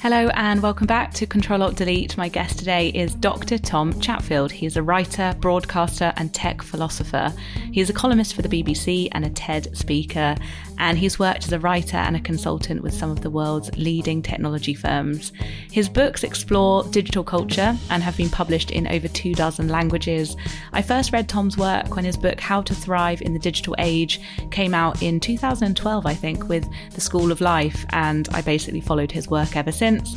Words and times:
Hello 0.00 0.28
and 0.34 0.62
welcome 0.62 0.86
back 0.86 1.12
to 1.14 1.26
Control 1.26 1.60
Alt 1.60 1.74
Delete. 1.74 2.16
My 2.16 2.28
guest 2.28 2.56
today 2.56 2.90
is 2.90 3.16
Dr. 3.16 3.58
Tom 3.58 3.98
Chatfield. 4.00 4.52
He 4.52 4.64
is 4.64 4.76
a 4.76 4.82
writer, 4.82 5.34
broadcaster, 5.40 6.12
and 6.14 6.32
tech 6.32 6.62
philosopher. 6.62 7.34
He 7.72 7.80
is 7.80 7.90
a 7.90 7.92
columnist 7.92 8.34
for 8.34 8.42
the 8.42 8.48
BBC 8.48 9.08
and 9.10 9.24
a 9.24 9.30
TED 9.30 9.76
speaker, 9.76 10.36
and 10.78 10.96
he's 10.96 11.18
worked 11.18 11.46
as 11.46 11.52
a 11.52 11.58
writer 11.58 11.96
and 11.96 12.14
a 12.14 12.20
consultant 12.20 12.80
with 12.80 12.94
some 12.94 13.10
of 13.10 13.22
the 13.22 13.28
world's 13.28 13.76
leading 13.76 14.22
technology 14.22 14.72
firms. 14.72 15.32
His 15.72 15.88
books 15.88 16.22
explore 16.22 16.84
digital 16.84 17.24
culture 17.24 17.76
and 17.90 18.00
have 18.00 18.16
been 18.16 18.30
published 18.30 18.70
in 18.70 18.86
over 18.86 19.08
two 19.08 19.34
dozen 19.34 19.66
languages. 19.66 20.36
I 20.72 20.80
first 20.80 21.12
read 21.12 21.28
Tom's 21.28 21.58
work 21.58 21.96
when 21.96 22.04
his 22.04 22.16
book 22.16 22.38
How 22.38 22.62
to 22.62 22.74
Thrive 22.74 23.20
in 23.20 23.32
the 23.32 23.40
Digital 23.40 23.74
Age 23.78 24.20
came 24.52 24.74
out 24.74 25.02
in 25.02 25.18
2012, 25.18 26.06
I 26.06 26.14
think, 26.14 26.48
with 26.48 26.68
The 26.92 27.00
School 27.00 27.32
of 27.32 27.40
Life, 27.40 27.84
and 27.90 28.28
I 28.30 28.42
basically 28.42 28.80
followed 28.80 29.10
his 29.10 29.26
work 29.26 29.56
ever 29.56 29.72
since 29.72 29.87
since. 29.88 30.16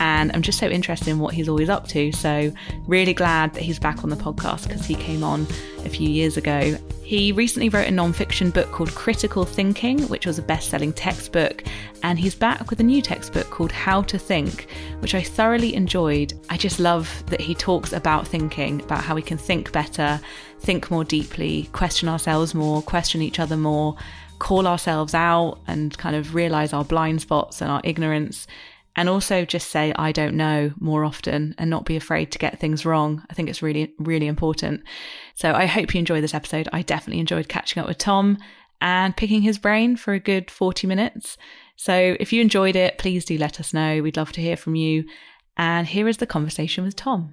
And 0.00 0.32
I'm 0.32 0.42
just 0.42 0.58
so 0.58 0.68
interested 0.68 1.08
in 1.08 1.18
what 1.18 1.34
he's 1.34 1.48
always 1.48 1.68
up 1.68 1.86
to. 1.88 2.12
So, 2.12 2.52
really 2.86 3.14
glad 3.14 3.54
that 3.54 3.62
he's 3.62 3.78
back 3.78 4.02
on 4.02 4.10
the 4.10 4.16
podcast 4.16 4.66
because 4.66 4.86
he 4.86 4.94
came 4.94 5.22
on 5.22 5.46
a 5.84 5.88
few 5.88 6.08
years 6.08 6.36
ago. 6.36 6.76
He 7.04 7.30
recently 7.30 7.68
wrote 7.68 7.86
a 7.86 7.90
non-fiction 7.90 8.50
book 8.50 8.70
called 8.72 8.94
Critical 8.94 9.44
Thinking, 9.44 10.00
which 10.08 10.24
was 10.24 10.38
a 10.38 10.42
best-selling 10.42 10.94
textbook, 10.94 11.62
and 12.02 12.18
he's 12.18 12.34
back 12.34 12.70
with 12.70 12.80
a 12.80 12.82
new 12.82 13.02
textbook 13.02 13.50
called 13.50 13.70
How 13.70 14.02
to 14.02 14.18
Think, 14.18 14.66
which 15.00 15.14
I 15.14 15.22
thoroughly 15.22 15.74
enjoyed. 15.74 16.32
I 16.48 16.56
just 16.56 16.80
love 16.80 17.22
that 17.26 17.40
he 17.40 17.54
talks 17.54 17.92
about 17.92 18.26
thinking, 18.26 18.80
about 18.80 19.04
how 19.04 19.14
we 19.14 19.22
can 19.22 19.36
think 19.36 19.72
better, 19.72 20.20
think 20.60 20.90
more 20.90 21.04
deeply, 21.04 21.68
question 21.72 22.08
ourselves 22.08 22.54
more, 22.54 22.80
question 22.80 23.20
each 23.20 23.38
other 23.38 23.58
more, 23.58 23.94
call 24.38 24.66
ourselves 24.66 25.14
out 25.14 25.58
and 25.66 25.96
kind 25.98 26.16
of 26.16 26.34
realize 26.34 26.72
our 26.72 26.84
blind 26.84 27.20
spots 27.20 27.60
and 27.60 27.70
our 27.70 27.80
ignorance 27.84 28.46
and 28.96 29.08
also 29.08 29.44
just 29.44 29.70
say 29.70 29.92
I 29.96 30.12
don't 30.12 30.36
know 30.36 30.72
more 30.78 31.04
often 31.04 31.54
and 31.58 31.70
not 31.70 31.84
be 31.84 31.96
afraid 31.96 32.30
to 32.32 32.38
get 32.38 32.58
things 32.58 32.84
wrong. 32.84 33.24
I 33.30 33.34
think 33.34 33.48
it's 33.48 33.62
really 33.62 33.94
really 33.98 34.26
important. 34.26 34.82
So 35.34 35.52
I 35.52 35.66
hope 35.66 35.94
you 35.94 35.98
enjoy 35.98 36.20
this 36.20 36.34
episode. 36.34 36.68
I 36.72 36.82
definitely 36.82 37.20
enjoyed 37.20 37.48
catching 37.48 37.80
up 37.80 37.88
with 37.88 37.98
Tom 37.98 38.38
and 38.80 39.16
picking 39.16 39.42
his 39.42 39.58
brain 39.58 39.96
for 39.96 40.12
a 40.12 40.20
good 40.20 40.50
40 40.50 40.86
minutes. 40.86 41.38
So 41.76 42.16
if 42.20 42.32
you 42.32 42.40
enjoyed 42.40 42.76
it, 42.76 42.98
please 42.98 43.24
do 43.24 43.38
let 43.38 43.60
us 43.60 43.72
know. 43.72 44.02
We'd 44.02 44.16
love 44.16 44.32
to 44.32 44.40
hear 44.40 44.56
from 44.56 44.74
you. 44.74 45.04
And 45.56 45.86
here 45.86 46.08
is 46.08 46.16
the 46.16 46.26
conversation 46.26 46.84
with 46.84 46.96
Tom. 46.96 47.32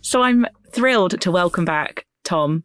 So 0.00 0.22
I'm 0.22 0.46
thrilled 0.76 1.18
to 1.22 1.30
welcome 1.30 1.64
back 1.64 2.04
Tom, 2.22 2.62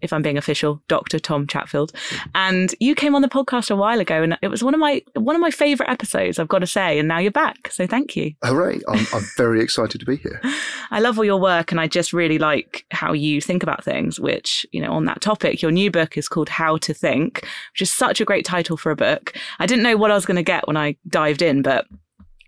if 0.00 0.12
I'm 0.12 0.20
being 0.20 0.36
official, 0.36 0.82
Dr. 0.88 1.20
Tom 1.20 1.46
Chatfield. 1.46 1.92
And 2.34 2.74
you 2.80 2.96
came 2.96 3.14
on 3.14 3.22
the 3.22 3.28
podcast 3.28 3.70
a 3.70 3.76
while 3.76 4.00
ago 4.00 4.20
and 4.20 4.36
it 4.42 4.48
was 4.48 4.64
one 4.64 4.74
of 4.74 4.80
my 4.80 5.00
one 5.14 5.36
of 5.36 5.40
my 5.40 5.52
favorite 5.52 5.88
episodes, 5.88 6.40
I've 6.40 6.48
got 6.48 6.58
to 6.58 6.66
say, 6.66 6.98
and 6.98 7.06
now 7.06 7.18
you're 7.18 7.30
back. 7.30 7.70
So 7.70 7.86
thank 7.86 8.16
you. 8.16 8.32
Hooray. 8.42 8.80
I'm, 8.88 9.06
I'm 9.14 9.24
very 9.36 9.62
excited 9.62 10.00
to 10.00 10.04
be 10.04 10.16
here. 10.16 10.40
I 10.90 10.98
love 10.98 11.18
all 11.18 11.24
your 11.24 11.40
work 11.40 11.70
and 11.70 11.80
I 11.80 11.86
just 11.86 12.12
really 12.12 12.38
like 12.38 12.84
how 12.90 13.12
you 13.12 13.40
think 13.40 13.62
about 13.62 13.84
things, 13.84 14.18
which, 14.18 14.66
you 14.72 14.80
know, 14.80 14.92
on 14.92 15.04
that 15.04 15.20
topic, 15.20 15.62
your 15.62 15.70
new 15.70 15.88
book 15.88 16.18
is 16.18 16.28
called 16.28 16.48
How 16.48 16.78
to 16.78 16.92
Think, 16.92 17.46
which 17.74 17.82
is 17.82 17.92
such 17.92 18.20
a 18.20 18.24
great 18.24 18.44
title 18.44 18.76
for 18.76 18.90
a 18.90 18.96
book. 18.96 19.34
I 19.60 19.66
didn't 19.66 19.84
know 19.84 19.96
what 19.96 20.10
I 20.10 20.14
was 20.14 20.26
going 20.26 20.36
to 20.36 20.42
get 20.42 20.66
when 20.66 20.76
I 20.76 20.96
dived 21.06 21.42
in, 21.42 21.62
but 21.62 21.86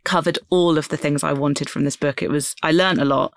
covered 0.04 0.38
all 0.50 0.78
of 0.78 0.88
the 0.88 0.96
things 0.96 1.24
I 1.24 1.32
wanted 1.32 1.68
from 1.70 1.84
this 1.84 1.96
book. 1.96 2.22
It 2.22 2.30
was, 2.30 2.54
I 2.62 2.72
learned 2.72 3.00
a 3.00 3.04
lot 3.06 3.32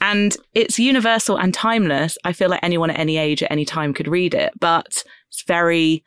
and 0.00 0.36
it's 0.54 0.78
universal 0.78 1.36
and 1.36 1.52
timeless. 1.52 2.16
I 2.24 2.32
feel 2.32 2.48
like 2.48 2.62
anyone 2.62 2.90
at 2.90 2.98
any 2.98 3.16
age 3.16 3.42
at 3.42 3.50
any 3.50 3.64
time 3.64 3.92
could 3.92 4.08
read 4.08 4.34
it, 4.34 4.52
but 4.58 5.04
it's 5.28 5.42
very 5.46 6.04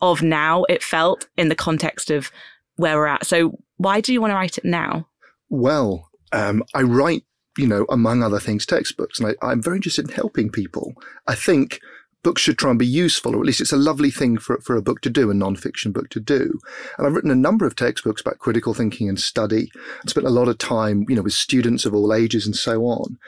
of 0.00 0.22
now, 0.22 0.64
it 0.64 0.82
felt 0.82 1.28
in 1.36 1.48
the 1.48 1.54
context 1.54 2.10
of 2.10 2.32
where 2.76 2.96
we're 2.96 3.06
at. 3.06 3.26
So 3.26 3.58
why 3.76 4.00
do 4.00 4.12
you 4.12 4.20
want 4.20 4.32
to 4.32 4.34
write 4.34 4.58
it 4.58 4.64
now? 4.64 5.06
Well, 5.48 6.10
um, 6.32 6.64
I 6.74 6.82
write, 6.82 7.22
you 7.56 7.66
know, 7.66 7.86
among 7.88 8.22
other 8.22 8.40
things, 8.40 8.66
textbooks, 8.66 9.20
and 9.20 9.28
I, 9.28 9.46
I'm 9.46 9.62
very 9.62 9.76
interested 9.76 10.08
in 10.08 10.14
helping 10.14 10.50
people. 10.50 10.94
I 11.28 11.34
think 11.34 11.78
books 12.22 12.42
should 12.42 12.58
try 12.58 12.70
and 12.70 12.78
be 12.78 12.86
useful, 12.86 13.34
or 13.34 13.40
at 13.40 13.46
least 13.46 13.60
it's 13.60 13.72
a 13.72 13.76
lovely 13.76 14.10
thing 14.10 14.38
for, 14.38 14.60
for 14.60 14.76
a 14.76 14.82
book 14.82 15.00
to 15.00 15.10
do, 15.10 15.30
a 15.30 15.34
non-fiction 15.34 15.92
book 15.92 16.08
to 16.10 16.20
do. 16.20 16.58
And 16.96 17.06
I've 17.06 17.14
written 17.14 17.30
a 17.30 17.36
number 17.36 17.66
of 17.66 17.74
textbooks 17.74 18.20
about 18.20 18.38
critical 18.38 18.74
thinking 18.74 19.08
and 19.08 19.18
study 19.18 19.70
and 20.00 20.10
spent 20.10 20.26
a 20.26 20.30
lot 20.30 20.48
of 20.48 20.58
time, 20.58 21.04
you 21.08 21.16
know, 21.16 21.22
with 21.22 21.32
students 21.32 21.84
of 21.84 21.94
all 21.94 22.14
ages 22.14 22.46
and 22.46 22.54
so 22.54 22.82
on. 22.84 23.18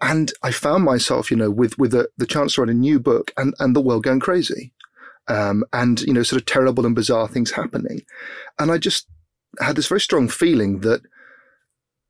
And 0.00 0.32
I 0.42 0.50
found 0.50 0.84
myself, 0.84 1.30
you 1.30 1.36
know, 1.36 1.50
with, 1.50 1.78
with 1.78 1.92
the, 1.92 2.10
the 2.18 2.26
chance 2.26 2.54
to 2.54 2.60
write 2.60 2.70
a 2.70 2.74
new 2.74 3.00
book 3.00 3.32
and, 3.36 3.54
and 3.58 3.74
the 3.74 3.80
world 3.80 4.04
going 4.04 4.20
crazy. 4.20 4.72
Um, 5.28 5.64
and, 5.72 6.00
you 6.02 6.12
know, 6.12 6.24
sort 6.24 6.42
of 6.42 6.46
terrible 6.46 6.84
and 6.84 6.94
bizarre 6.96 7.28
things 7.28 7.52
happening. 7.52 8.02
And 8.58 8.70
I 8.70 8.78
just 8.78 9.06
had 9.60 9.76
this 9.76 9.86
very 9.86 10.00
strong 10.00 10.28
feeling 10.28 10.80
that 10.80 11.02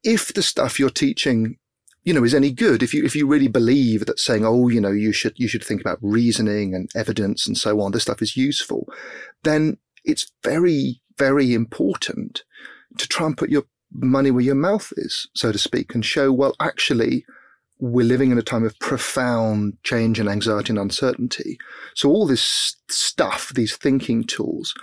if 0.03 0.33
the 0.33 0.43
stuff 0.43 0.81
you're 0.81 0.91
teaching 0.91 1.59
you 2.05 2.13
know, 2.13 2.25
is 2.25 2.35
any 2.35 2.51
good. 2.51 2.83
If 2.83 2.93
you, 2.93 3.05
if 3.05 3.15
you 3.15 3.27
really 3.27 3.49
believe 3.49 4.07
that 4.07 4.19
saying, 4.19 4.45
oh, 4.45 4.69
you 4.69 4.81
know, 4.81 4.91
you 4.91 5.13
should, 5.13 5.35
you 5.37 5.49
should 5.49 5.65
think 5.65 5.81
about 5.81 5.99
reasoning 6.01 6.75
and 6.75 6.91
evidence 6.95 7.47
and 7.47 7.57
so 7.57 7.81
on, 7.81 7.93
this 7.93 8.03
stuff 8.03 8.23
is 8.23 8.37
useful, 8.37 8.89
then 9.45 9.79
it's 10.05 10.31
very, 10.43 11.01
very 11.17 11.55
important 11.55 12.43
to 12.99 13.07
try 13.07 13.27
and 13.27 13.37
put 13.37 13.51
your 13.51 13.65
money 13.93 14.31
where 14.31 14.43
your 14.43 14.55
mouth 14.55 14.93
is, 14.97 15.29
so 15.35 15.53
to 15.53 15.59
speak, 15.59 15.95
and 15.95 16.05
show, 16.05 16.33
well, 16.33 16.57
actually, 16.59 17.25
we're 17.79 18.07
living 18.07 18.31
in 18.31 18.39
a 18.39 18.43
time 18.43 18.65
of 18.65 18.79
profound 18.79 19.77
change 19.83 20.19
and 20.19 20.29
anxiety 20.29 20.71
and 20.71 20.79
uncertainty. 20.79 21.59
So 21.95 22.09
all 22.09 22.27
this 22.27 22.77
stuff, 22.89 23.53
these 23.55 23.77
thinking 23.77 24.25
tools, 24.25 24.75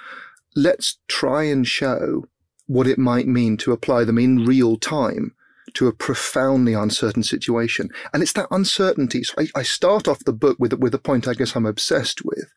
let's 0.55 0.97
try 1.07 1.43
and 1.43 1.67
show 1.67 2.25
what 2.67 2.87
it 2.87 2.99
might 2.99 3.27
mean 3.27 3.57
to 3.57 3.71
apply 3.71 4.03
them 4.03 4.17
in 4.17 4.45
real 4.45 4.77
time 4.77 5.33
to 5.73 5.87
a 5.87 5.93
profoundly 5.93 6.73
uncertain 6.73 7.23
situation. 7.23 7.89
And 8.13 8.21
it's 8.21 8.33
that 8.33 8.47
uncertainty. 8.51 9.23
So 9.23 9.35
I, 9.37 9.47
I, 9.59 9.63
start 9.63 10.07
off 10.07 10.23
the 10.25 10.33
book 10.33 10.57
with, 10.59 10.73
with 10.73 10.93
a 10.93 10.99
point 10.99 11.27
I 11.27 11.33
guess 11.33 11.55
I'm 11.55 11.65
obsessed 11.65 12.23
with, 12.23 12.51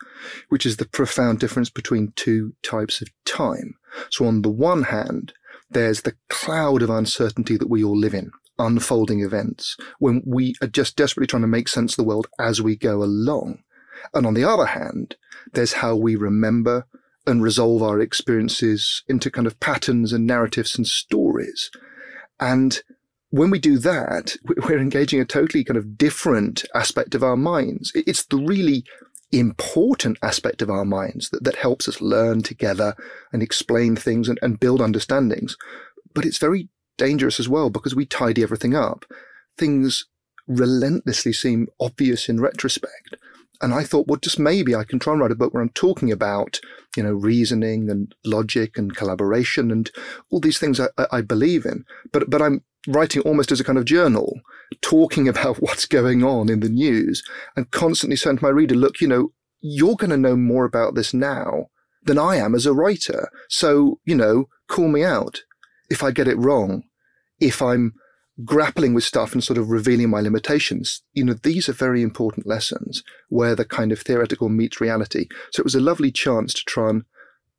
which 0.49 0.67
is 0.67 0.77
the 0.77 0.87
profound 0.87 1.41
difference 1.41 1.71
between 1.71 2.13
two 2.17 2.55
types 2.63 3.01
of 3.01 3.09
time. 3.25 3.75
So 4.11 4.27
on 4.27 4.43
the 4.43 4.51
one 4.51 4.85
hand, 4.85 5.33
there's 5.71 6.03
the 6.03 6.15
cloud 6.29 6.83
of 6.83 6.91
uncertainty 6.91 7.57
that 7.57 7.71
we 7.71 7.83
all 7.83 7.99
live 7.99 8.15
in, 8.15 8.31
unfolding 8.59 9.21
events, 9.21 9.77
when 9.99 10.23
we 10.27 10.55
are 10.63 10.69
just 10.69 10.97
desperately 10.97 11.27
trying 11.27 11.43
to 11.43 11.49
make 11.49 11.69
sense 11.69 11.93
of 11.93 11.97
the 11.97 12.05
world 12.05 12.27
as 12.39 12.61
we 12.61 12.77
go 12.77 13.03
along. 13.03 13.63
And 14.15 14.27
on 14.27 14.35
the 14.35 14.45
other 14.45 14.67
hand, 14.67 15.17
there's 15.53 15.75
how 15.75 15.97
we 15.97 16.17
remember 16.17 16.87
and 17.27 17.43
resolve 17.43 17.83
our 17.83 18.01
experiences 18.01 19.03
into 19.09 19.31
kind 19.31 19.47
of 19.47 19.61
patterns 19.61 20.13
and 20.13 20.27
narratives 20.27 20.77
and 20.77 20.87
stories. 20.87 21.71
And 22.41 22.83
when 23.33 23.49
we 23.51 23.59
do 23.59 23.79
that, 23.79 24.37
we're 24.69 24.79
engaging 24.79 25.19
a 25.19 25.25
totally 25.25 25.65
kind 25.65 25.79
of 25.79 25.97
different 25.97 26.67
aspect 26.75 27.15
of 27.15 27.23
our 27.23 27.37
minds. 27.37 27.91
It's 27.95 28.27
the 28.27 28.37
really 28.37 28.85
important 29.33 30.19
aspect 30.23 30.61
of 30.61 30.69
our 30.69 30.85
minds 30.85 31.31
that, 31.31 31.43
that 31.43 31.57
helps 31.57 31.89
us 31.89 32.03
learn 32.03 32.43
together 32.43 32.95
and 33.33 33.43
explain 33.43 33.97
things 33.97 34.29
and, 34.29 34.39
and 34.43 34.61
build 34.61 34.83
understandings. 34.83 35.57
But 36.15 36.27
it's 36.27 36.37
very 36.37 36.69
dangerous 36.99 37.41
as 37.41 37.49
well 37.49 37.71
because 37.71 37.95
we 37.95 38.05
tidy 38.05 38.43
everything 38.43 38.77
up. 38.77 39.07
Things 39.57 40.05
relentlessly 40.47 41.33
seem 41.33 41.69
obvious 41.81 42.29
in 42.29 42.39
retrospect. 42.39 43.17
And 43.63 43.73
I 43.73 43.83
thought, 43.83 44.09
well, 44.09 44.21
just 44.21 44.39
maybe 44.39 44.75
I 44.75 44.85
can 44.85 44.99
try 44.99 45.15
and 45.15 45.23
write 45.23 45.31
a 45.31 45.37
book 45.37 45.55
where 45.55 45.63
I'm 45.63 45.71
talking 45.71 46.13
about, 46.13 46.61
you 46.99 47.03
know, 47.03 47.13
reasoning 47.13 47.89
and 47.89 48.15
logic 48.27 48.77
and 48.77 48.95
collaboration 48.95 49.71
and 49.71 49.91
all 50.31 50.41
these 50.41 50.59
things 50.59 50.79
I, 50.79 50.89
I 51.11 51.23
believe 51.23 51.65
in. 51.65 51.87
But, 52.13 52.29
but 52.29 52.43
I'm 52.43 52.63
writing 52.89 53.23
almost 53.23 53.53
as 53.53 53.61
a 53.61 53.65
kind 53.65 53.79
of 53.79 53.85
journal, 53.85 54.41
talking 54.81 55.29
about 55.29 55.57
what's 55.63 55.87
going 55.87 56.23
on 56.23 56.49
in 56.49 56.61
the 56.61 56.69
news 56.69 57.23
and 57.57 57.71
constantly 57.71 58.17
saying 58.17 58.39
to 58.39 58.45
my 58.45 58.51
reader, 58.51 58.75
look, 58.75 59.01
you 59.01 59.09
know, 59.09 59.33
you're 59.61 59.97
going 59.97 60.11
to 60.11 60.17
know 60.17 60.37
more 60.37 60.65
about 60.65 60.95
this 60.95 61.15
now 61.15 61.67
than 62.03 62.19
I 62.19 62.37
am 62.37 62.55
as 62.55 62.67
a 62.67 62.73
writer. 62.73 63.31
So, 63.49 64.01
you 64.05 64.17
know, 64.17 64.49
call 64.69 64.89
me 64.89 65.05
out 65.05 65.43
if 65.89 66.03
I 66.03 66.11
get 66.11 66.27
it 66.27 66.39
wrong, 66.39 66.83
if 67.39 67.63
I'm 67.63 67.95
grappling 68.45 68.95
with 68.95 69.05
stuff 69.05 69.35
and 69.35 69.45
sort 69.45 69.59
of 69.59 69.71
revealing 69.71 70.11
my 70.11 70.21
limitations. 70.21 71.03
You 71.13 71.25
know, 71.25 71.35
these 71.35 71.69
are 71.69 71.75
very 71.75 72.03
important 72.03 72.47
lessons 72.47 73.03
where 73.29 73.55
the 73.55 73.65
kind 73.65 73.93
of 73.93 74.01
theoretical 74.01 74.49
meets 74.49 74.81
reality. 74.81 75.29
So 75.53 75.61
it 75.61 75.65
was 75.65 75.75
a 75.75 75.81
lovely 75.81 76.11
chance 76.11 76.55
to 76.55 76.65
try 76.65 76.91
and 76.91 77.05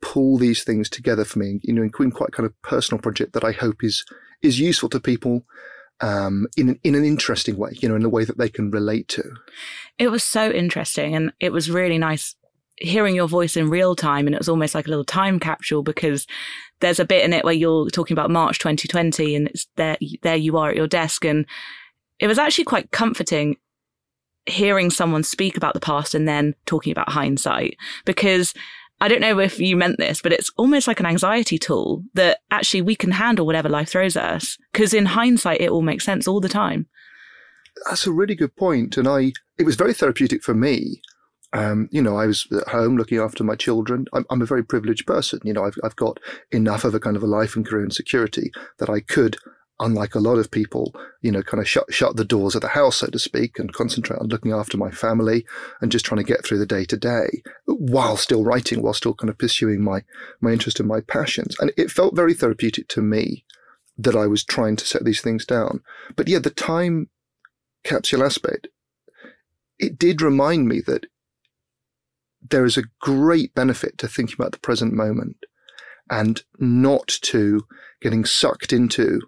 pull 0.01 0.37
these 0.37 0.63
things 0.63 0.89
together 0.89 1.23
for 1.23 1.39
me, 1.39 1.59
you 1.63 1.73
know, 1.73 1.83
in 1.83 1.89
quite 1.89 2.29
a 2.29 2.31
kind 2.31 2.45
of 2.45 2.61
personal 2.61 3.01
project 3.01 3.33
that 3.33 3.43
I 3.43 3.51
hope 3.51 3.83
is 3.83 4.03
is 4.43 4.59
useful 4.59 4.89
to 4.89 4.99
people 4.99 5.45
um, 6.01 6.47
in 6.57 6.69
an, 6.69 6.79
in 6.83 6.95
an 6.95 7.05
interesting 7.05 7.57
way, 7.57 7.71
you 7.75 7.87
know, 7.87 7.95
in 7.95 8.03
a 8.03 8.09
way 8.09 8.25
that 8.25 8.37
they 8.37 8.49
can 8.49 8.69
relate 8.71 9.07
to. 9.09 9.23
It 9.97 10.09
was 10.09 10.23
so 10.23 10.51
interesting, 10.51 11.15
and 11.15 11.31
it 11.39 11.51
was 11.51 11.71
really 11.71 11.97
nice 11.97 12.35
hearing 12.77 13.15
your 13.15 13.27
voice 13.27 13.55
in 13.55 13.69
real 13.69 13.95
time, 13.95 14.27
and 14.27 14.35
it 14.35 14.39
was 14.39 14.49
almost 14.49 14.75
like 14.75 14.87
a 14.87 14.89
little 14.89 15.05
time 15.05 15.39
capsule 15.39 15.83
because 15.83 16.27
there's 16.81 16.99
a 16.99 17.05
bit 17.05 17.23
in 17.23 17.33
it 17.33 17.45
where 17.45 17.53
you're 17.53 17.89
talking 17.89 18.15
about 18.15 18.29
March 18.29 18.59
2020, 18.59 19.35
and 19.35 19.47
it's 19.47 19.67
there 19.75 19.97
there 20.21 20.35
you 20.35 20.57
are 20.57 20.69
at 20.69 20.75
your 20.75 20.87
desk, 20.87 21.23
and 21.25 21.45
it 22.19 22.27
was 22.27 22.37
actually 22.37 22.65
quite 22.65 22.91
comforting 22.91 23.57
hearing 24.45 24.89
someone 24.89 25.23
speak 25.23 25.55
about 25.55 25.73
the 25.73 25.79
past 25.79 26.13
and 26.13 26.27
then 26.27 26.53
talking 26.65 26.91
about 26.91 27.09
hindsight 27.09 27.77
because 28.03 28.53
I 29.01 29.07
don't 29.07 29.21
know 29.21 29.39
if 29.39 29.59
you 29.59 29.75
meant 29.75 29.97
this, 29.97 30.21
but 30.21 30.31
it's 30.31 30.51
almost 30.57 30.87
like 30.87 30.99
an 30.99 31.05
anxiety 31.05 31.57
tool 31.57 32.03
that 32.13 32.39
actually 32.51 32.81
we 32.81 32.95
can 32.95 33.11
handle 33.11 33.45
whatever 33.45 33.67
life 33.67 33.89
throws 33.89 34.15
at 34.15 34.23
us. 34.23 34.57
Because 34.71 34.93
in 34.93 35.07
hindsight, 35.07 35.61
it 35.61 35.69
all 35.69 35.81
makes 35.81 36.05
sense 36.05 36.27
all 36.27 36.39
the 36.39 36.49
time. 36.49 36.87
That's 37.85 38.07
a 38.07 38.11
really 38.11 38.35
good 38.35 38.55
point, 38.55 38.97
and 38.97 39.07
I 39.07 39.33
it 39.57 39.65
was 39.65 39.75
very 39.75 39.93
therapeutic 39.93 40.43
for 40.43 40.53
me. 40.53 41.01
Um, 41.53 41.87
you 41.91 42.01
know, 42.01 42.17
I 42.17 42.25
was 42.25 42.47
at 42.51 42.69
home 42.69 42.97
looking 42.97 43.19
after 43.19 43.43
my 43.43 43.55
children. 43.55 44.05
I'm, 44.13 44.25
I'm 44.29 44.41
a 44.41 44.45
very 44.45 44.63
privileged 44.63 45.05
person. 45.05 45.39
You 45.43 45.53
know, 45.53 45.65
I've, 45.65 45.77
I've 45.83 45.95
got 45.95 46.19
enough 46.51 46.83
of 46.83 46.95
a 46.95 46.99
kind 46.99 47.15
of 47.15 47.21
a 47.21 47.27
life 47.27 47.55
and 47.55 47.65
career 47.65 47.83
and 47.83 47.93
security 47.93 48.51
that 48.79 48.89
I 48.89 49.01
could 49.01 49.37
unlike 49.79 50.15
a 50.15 50.19
lot 50.19 50.37
of 50.37 50.51
people, 50.51 50.93
you 51.21 51.31
know, 51.31 51.41
kind 51.41 51.61
of 51.61 51.67
shut 51.67 51.91
shut 51.93 52.15
the 52.15 52.25
doors 52.25 52.55
of 52.55 52.61
the 52.61 52.69
house, 52.69 52.97
so 52.97 53.07
to 53.07 53.19
speak, 53.19 53.59
and 53.59 53.73
concentrate 53.73 54.19
on 54.19 54.27
looking 54.27 54.51
after 54.51 54.77
my 54.77 54.91
family 54.91 55.45
and 55.81 55.91
just 55.91 56.05
trying 56.05 56.23
to 56.23 56.31
get 56.31 56.45
through 56.45 56.59
the 56.59 56.65
day 56.65 56.85
to 56.85 56.97
day 56.97 57.41
while 57.65 58.17
still 58.17 58.43
writing, 58.43 58.81
while 58.81 58.93
still 58.93 59.13
kind 59.13 59.29
of 59.29 59.37
pursuing 59.37 59.83
my 59.83 60.03
my 60.41 60.51
interest 60.51 60.79
and 60.79 60.87
my 60.87 61.01
passions. 61.01 61.55
And 61.59 61.71
it 61.77 61.91
felt 61.91 62.15
very 62.15 62.33
therapeutic 62.33 62.87
to 62.89 63.01
me 63.01 63.45
that 63.97 64.15
I 64.15 64.27
was 64.27 64.43
trying 64.43 64.75
to 64.77 64.85
set 64.85 65.05
these 65.05 65.21
things 65.21 65.45
down. 65.45 65.81
But 66.15 66.27
yeah, 66.27 66.39
the 66.39 66.49
time 66.49 67.09
capsule 67.83 68.23
aspect, 68.23 68.67
it 69.77 69.99
did 69.99 70.21
remind 70.21 70.67
me 70.67 70.81
that 70.87 71.05
there 72.49 72.65
is 72.65 72.77
a 72.77 72.83
great 72.99 73.53
benefit 73.53 73.97
to 73.97 74.07
thinking 74.07 74.35
about 74.37 74.51
the 74.51 74.59
present 74.59 74.93
moment 74.93 75.37
and 76.09 76.43
not 76.59 77.07
to 77.07 77.65
getting 78.01 78.25
sucked 78.25 78.73
into 78.73 79.21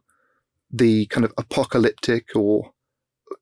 the 0.72 1.06
kind 1.08 1.24
of 1.26 1.34
apocalyptic 1.38 2.36
or 2.36 2.72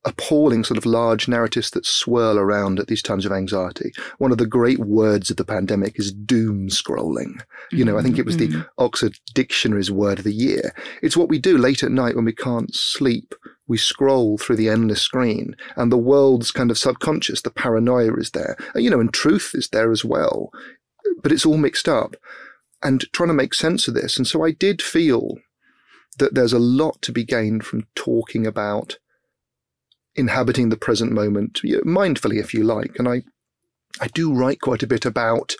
appalling 0.05 0.63
sort 0.63 0.77
of 0.77 0.85
large 0.85 1.27
narratives 1.27 1.69
that 1.71 1.85
swirl 1.85 2.37
around 2.37 2.79
at 2.79 2.87
these 2.87 3.01
times 3.01 3.25
of 3.25 3.31
anxiety. 3.31 3.91
One 4.17 4.31
of 4.31 4.37
the 4.37 4.45
great 4.45 4.79
words 4.79 5.29
of 5.29 5.37
the 5.37 5.45
pandemic 5.45 5.97
is 5.97 6.11
doom 6.11 6.67
scrolling. 6.67 7.41
You 7.71 7.85
know, 7.85 7.97
I 7.97 8.01
think 8.01 8.17
it 8.17 8.25
was 8.25 8.37
the 8.37 8.49
mm-hmm. 8.49 8.61
Oxford 8.77 9.17
Dictionary's 9.33 9.91
word 9.91 10.19
of 10.19 10.25
the 10.25 10.33
year. 10.33 10.73
It's 11.01 11.17
what 11.17 11.29
we 11.29 11.39
do 11.39 11.57
late 11.57 11.83
at 11.83 11.91
night 11.91 12.15
when 12.15 12.25
we 12.25 12.33
can't 12.33 12.73
sleep. 12.73 13.33
We 13.67 13.77
scroll 13.77 14.37
through 14.37 14.57
the 14.57 14.69
endless 14.69 15.01
screen 15.01 15.55
and 15.77 15.91
the 15.91 15.97
world's 15.97 16.51
kind 16.51 16.69
of 16.69 16.77
subconscious, 16.77 17.41
the 17.41 17.49
paranoia 17.49 18.13
is 18.15 18.31
there. 18.31 18.57
You 18.75 18.89
know, 18.89 18.99
and 18.99 19.13
truth 19.13 19.51
is 19.53 19.69
there 19.69 19.91
as 19.91 20.03
well. 20.03 20.51
But 21.21 21.31
it's 21.31 21.45
all 21.45 21.57
mixed 21.57 21.87
up 21.87 22.15
and 22.81 23.05
trying 23.13 23.29
to 23.29 23.33
make 23.33 23.53
sense 23.53 23.87
of 23.87 23.93
this. 23.93 24.17
And 24.17 24.27
so 24.27 24.43
I 24.43 24.51
did 24.51 24.81
feel 24.81 25.37
that 26.15 26.35
there's 26.35 26.53
a 26.53 26.59
lot 26.59 27.01
to 27.01 27.11
be 27.11 27.23
gained 27.23 27.65
from 27.65 27.87
talking 27.95 28.45
about 28.45 28.97
inhabiting 30.15 30.69
the 30.69 30.77
present 30.77 31.11
moment 31.11 31.61
mindfully, 31.63 32.39
if 32.39 32.53
you 32.53 32.63
like. 32.63 32.97
And 32.99 33.07
I, 33.07 33.23
I 33.99 34.07
do 34.07 34.33
write 34.33 34.61
quite 34.61 34.83
a 34.83 34.87
bit 34.87 35.05
about 35.05 35.55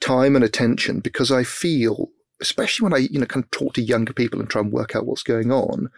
time 0.00 0.36
and 0.36 0.44
attention 0.44 1.00
because 1.00 1.32
I 1.32 1.44
feel, 1.44 2.10
especially 2.40 2.84
when 2.84 2.94
I, 2.94 2.98
you 2.98 3.18
know, 3.18 3.26
kind 3.26 3.44
of 3.44 3.50
talk 3.50 3.74
to 3.74 3.82
younger 3.82 4.12
people 4.12 4.40
and 4.40 4.48
try 4.48 4.60
and 4.60 4.72
work 4.72 4.94
out 4.94 5.06
what's 5.06 5.22
going 5.22 5.50
on, 5.50 5.90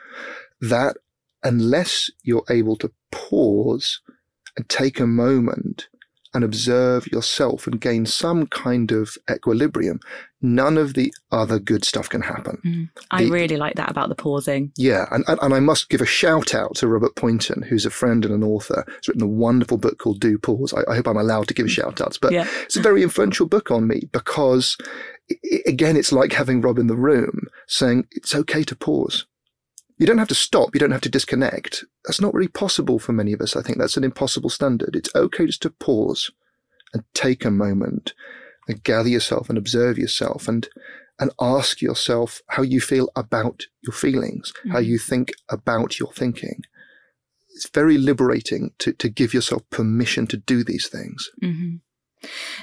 that 0.61 0.97
unless 1.43 2.11
you're 2.23 2.45
able 2.49 2.77
to 2.77 2.93
pause 3.11 4.01
and 4.57 4.69
take 4.69 4.99
a 4.99 5.07
moment 5.07 5.89
and 6.39 6.45
observe 6.45 7.09
yourself 7.09 7.67
and 7.67 7.81
gain 7.81 8.07
some 8.07 8.47
kind 8.47 8.93
of 8.93 9.19
equilibrium, 9.29 9.99
none 10.41 10.79
of 10.79 10.95
the 10.95 11.13
other 11.33 11.59
good 11.59 11.85
stuff 11.85 12.09
can 12.09 12.21
happen. 12.23 12.63
Mm. 12.65 12.89
I 13.11 13.25
the, 13.25 13.31
really 13.33 13.57
like 13.57 13.75
that 13.75 13.91
about 13.91 14.09
the 14.09 14.15
pausing. 14.15 14.71
Yeah, 14.77 15.07
and, 15.11 15.25
and, 15.27 15.37
and, 15.43 15.53
I 15.53 15.59
must 15.59 15.89
give 15.89 16.01
a 16.01 16.07
shout 16.07 16.55
out 16.55 16.77
to 16.77 16.87
Robert 16.87 17.17
Poynton, 17.17 17.63
who's 17.63 17.85
a 17.85 17.91
friend 17.91 18.25
and 18.25 18.33
an 18.33 18.45
author. 18.45 18.85
He's 18.87 19.09
written 19.09 19.23
a 19.23 19.27
wonderful 19.27 19.79
book 19.79 19.99
called 19.99 20.21
Do 20.21 20.39
Pause. 20.39 20.75
I, 20.75 20.93
I 20.93 20.95
hope 20.95 21.09
I'm 21.09 21.17
allowed 21.17 21.49
to 21.49 21.55
give 21.55 21.69
shout 21.73 22.01
outs, 22.01 22.19
but 22.19 22.31
yeah. 22.31 22.47
it's 22.63 22.77
a 22.77 22.83
very 22.83 23.03
influential 23.03 23.47
book 23.47 23.73
on 23.73 23.89
me 23.89 24.03
because, 24.13 24.77
it, 25.27 25.67
again, 25.67 25.97
it's 25.97 26.13
like 26.13 26.33
having 26.33 26.61
Rob 26.61 26.79
in 26.79 26.87
the 26.87 26.95
room 26.95 27.49
saying 27.67 28.07
it's 28.13 28.33
okay 28.33 28.63
to 28.63 28.77
pause. 28.77 29.27
You 29.99 30.07
don't 30.07 30.19
have 30.19 30.29
to 30.29 30.35
stop. 30.35 30.71
You 30.75 30.81
don't 30.81 30.93
have 30.93 31.01
to 31.03 31.09
disconnect. 31.09 31.85
That's 32.05 32.21
not 32.21 32.33
really 32.33 32.49
possible 32.49 32.99
for 32.99 33.13
many 33.13 33.33
of 33.33 33.41
us. 33.41 33.57
I 33.57 33.63
think 33.63 33.79
that's 33.79 33.97
an 33.97 34.05
impossible 34.05 34.51
standard. 34.51 34.95
It's 34.95 35.15
okay 35.15 35.47
just 35.47 35.63
to 35.63 35.71
pause 35.71 36.31
and 36.95 37.03
take 37.15 37.45
a 37.45 37.51
moment 37.51 38.15
and 38.69 38.83
gather 38.83 39.09
yourself 39.09 39.49
and 39.49 39.59
observe 39.59 39.99
yourself 39.99 40.49
and 40.49 40.69
and 41.21 41.33
ask 41.41 41.83
yourself 41.83 42.43
how 42.51 42.63
you 42.63 42.81
feel 42.81 43.11
about 43.17 43.67
your 43.81 43.93
feelings, 43.93 44.53
mm-hmm. 44.61 44.71
how 44.71 44.79
you 44.79 44.99
think 44.99 45.33
about 45.49 45.99
your 45.99 46.13
thinking. 46.13 46.63
It's 47.51 47.69
very 47.69 47.99
liberating 47.99 48.71
to, 48.79 48.93
to 48.93 49.09
give 49.09 49.35
yourself 49.35 49.69
permission 49.69 50.29
to 50.29 50.37
do 50.37 50.63
these 50.63 50.87
things. 50.87 51.29
Mm-hmm. 51.43 51.77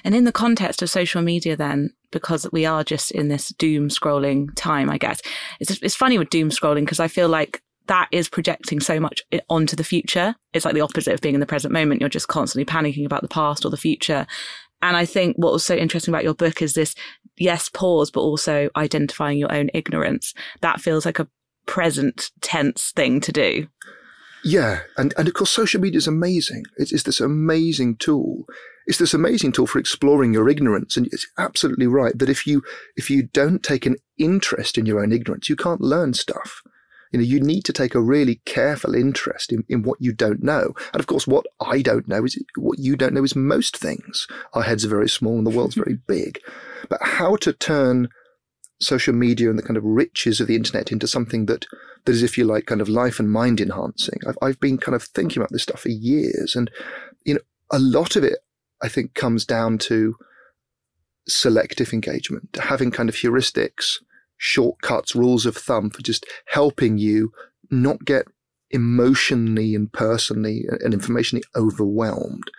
And 0.03 0.15
in 0.15 0.23
the 0.23 0.31
context 0.31 0.81
of 0.81 0.89
social 0.89 1.21
media, 1.21 1.55
then, 1.55 1.91
because 2.11 2.47
we 2.51 2.65
are 2.65 2.83
just 2.83 3.11
in 3.11 3.27
this 3.27 3.49
doom 3.49 3.89
scrolling 3.89 4.49
time, 4.55 4.89
I 4.89 4.97
guess 4.97 5.21
it's 5.59 5.79
it's 5.81 5.95
funny 5.95 6.17
with 6.17 6.29
doom 6.29 6.49
scrolling 6.49 6.81
because 6.81 6.99
I 6.99 7.07
feel 7.07 7.29
like 7.29 7.61
that 7.87 8.07
is 8.11 8.29
projecting 8.29 8.79
so 8.79 8.99
much 8.99 9.21
eh, 9.31 9.39
onto 9.49 9.75
the 9.75 9.83
future. 9.83 10.35
It's 10.53 10.65
like 10.65 10.73
the 10.73 10.81
opposite 10.81 11.13
of 11.13 11.21
being 11.21 11.35
in 11.35 11.41
the 11.41 11.45
present 11.45 11.73
moment. 11.73 12.01
You're 12.01 12.09
just 12.09 12.27
constantly 12.27 12.65
panicking 12.65 13.05
about 13.05 13.21
the 13.21 13.27
past 13.27 13.65
or 13.65 13.69
the 13.69 13.77
future. 13.77 14.25
And 14.81 14.97
I 14.97 15.05
think 15.05 15.35
what 15.37 15.53
was 15.53 15.65
so 15.65 15.75
interesting 15.75 16.13
about 16.13 16.23
your 16.23 16.33
book 16.33 16.61
is 16.61 16.73
this, 16.73 16.95
yes, 17.37 17.69
pause, 17.69 18.11
but 18.11 18.21
also 18.21 18.69
identifying 18.75 19.37
your 19.37 19.53
own 19.53 19.69
ignorance. 19.73 20.33
That 20.61 20.81
feels 20.81 21.05
like 21.05 21.19
a 21.19 21.27
present 21.65 22.31
tense 22.41 22.91
thing 22.95 23.21
to 23.21 23.31
do. 23.31 23.67
Yeah, 24.45 24.81
and, 24.95 25.11
and 25.17 25.27
of 25.27 25.33
course, 25.33 25.49
social 25.49 25.81
media 25.81 25.97
is 25.97 26.05
amazing. 26.05 26.65
It's, 26.77 26.93
it's 26.93 27.01
this 27.01 27.19
amazing 27.19 27.95
tool. 27.95 28.45
It's 28.85 28.99
this 28.99 29.15
amazing 29.15 29.53
tool 29.53 29.65
for 29.65 29.79
exploring 29.79 30.35
your 30.35 30.47
ignorance. 30.47 30.95
And 30.95 31.07
it's 31.07 31.25
absolutely 31.39 31.87
right 31.87 32.15
that 32.19 32.29
if 32.29 32.45
you 32.45 32.61
if 32.95 33.09
you 33.09 33.23
don't 33.23 33.63
take 33.63 33.87
an 33.87 33.95
interest 34.19 34.77
in 34.77 34.85
your 34.85 35.01
own 35.01 35.11
ignorance, 35.11 35.49
you 35.49 35.55
can't 35.55 35.81
learn 35.81 36.13
stuff. 36.13 36.61
You 37.11 37.17
know, 37.17 37.25
you 37.25 37.39
need 37.39 37.65
to 37.65 37.73
take 37.73 37.95
a 37.95 38.01
really 38.01 38.41
careful 38.45 38.93
interest 38.93 39.51
in, 39.51 39.63
in 39.67 39.81
what 39.81 39.99
you 39.99 40.13
don't 40.13 40.43
know. 40.43 40.73
And 40.93 40.99
of 40.99 41.07
course, 41.07 41.25
what 41.25 41.47
I 41.59 41.81
don't 41.81 42.07
know 42.07 42.23
is 42.23 42.37
what 42.55 42.77
you 42.77 42.95
don't 42.95 43.15
know 43.15 43.23
is 43.23 43.35
most 43.35 43.75
things. 43.75 44.27
Our 44.53 44.61
heads 44.61 44.85
are 44.85 44.89
very 44.89 45.09
small 45.09 45.39
and 45.39 45.47
the 45.47 45.57
world's 45.57 45.75
very 45.75 45.97
big. 46.07 46.39
But 46.87 47.01
how 47.01 47.35
to 47.37 47.51
turn 47.51 48.09
social 48.79 49.13
media 49.13 49.49
and 49.49 49.57
the 49.57 49.63
kind 49.63 49.77
of 49.77 49.83
riches 49.83 50.39
of 50.39 50.47
the 50.47 50.55
internet 50.55 50.91
into 50.91 51.07
something 51.07 51.45
that 51.45 51.65
that 52.05 52.11
is, 52.11 52.23
if 52.23 52.37
you 52.37 52.43
like, 52.43 52.67
kind 52.67 52.81
of 52.81 52.89
life 52.89 53.19
and 53.19 53.31
mind 53.31 53.59
enhancing. 53.59 54.19
I've 54.27 54.37
I've 54.41 54.59
been 54.59 54.77
kind 54.77 54.95
of 54.95 55.03
thinking 55.03 55.41
about 55.41 55.51
this 55.51 55.63
stuff 55.63 55.81
for 55.81 55.89
years, 55.89 56.55
and 56.55 56.69
you 57.23 57.35
know, 57.35 57.41
a 57.71 57.79
lot 57.79 58.15
of 58.15 58.23
it 58.23 58.39
I 58.81 58.87
think 58.87 59.13
comes 59.13 59.45
down 59.45 59.77
to 59.79 60.15
selective 61.27 61.93
engagement, 61.93 62.53
to 62.53 62.61
having 62.61 62.91
kind 62.91 63.09
of 63.09 63.15
heuristics, 63.15 63.97
shortcuts, 64.37 65.15
rules 65.15 65.45
of 65.45 65.57
thumb 65.57 65.89
for 65.89 66.01
just 66.01 66.25
helping 66.47 66.97
you 66.97 67.31
not 67.71 68.05
get 68.05 68.25
emotionally 68.71 69.73
and 69.75 69.91
personally 69.93 70.65
uh, 70.71 70.75
and 70.83 70.93
informationally 70.93 71.43
overwhelmed 71.55 72.49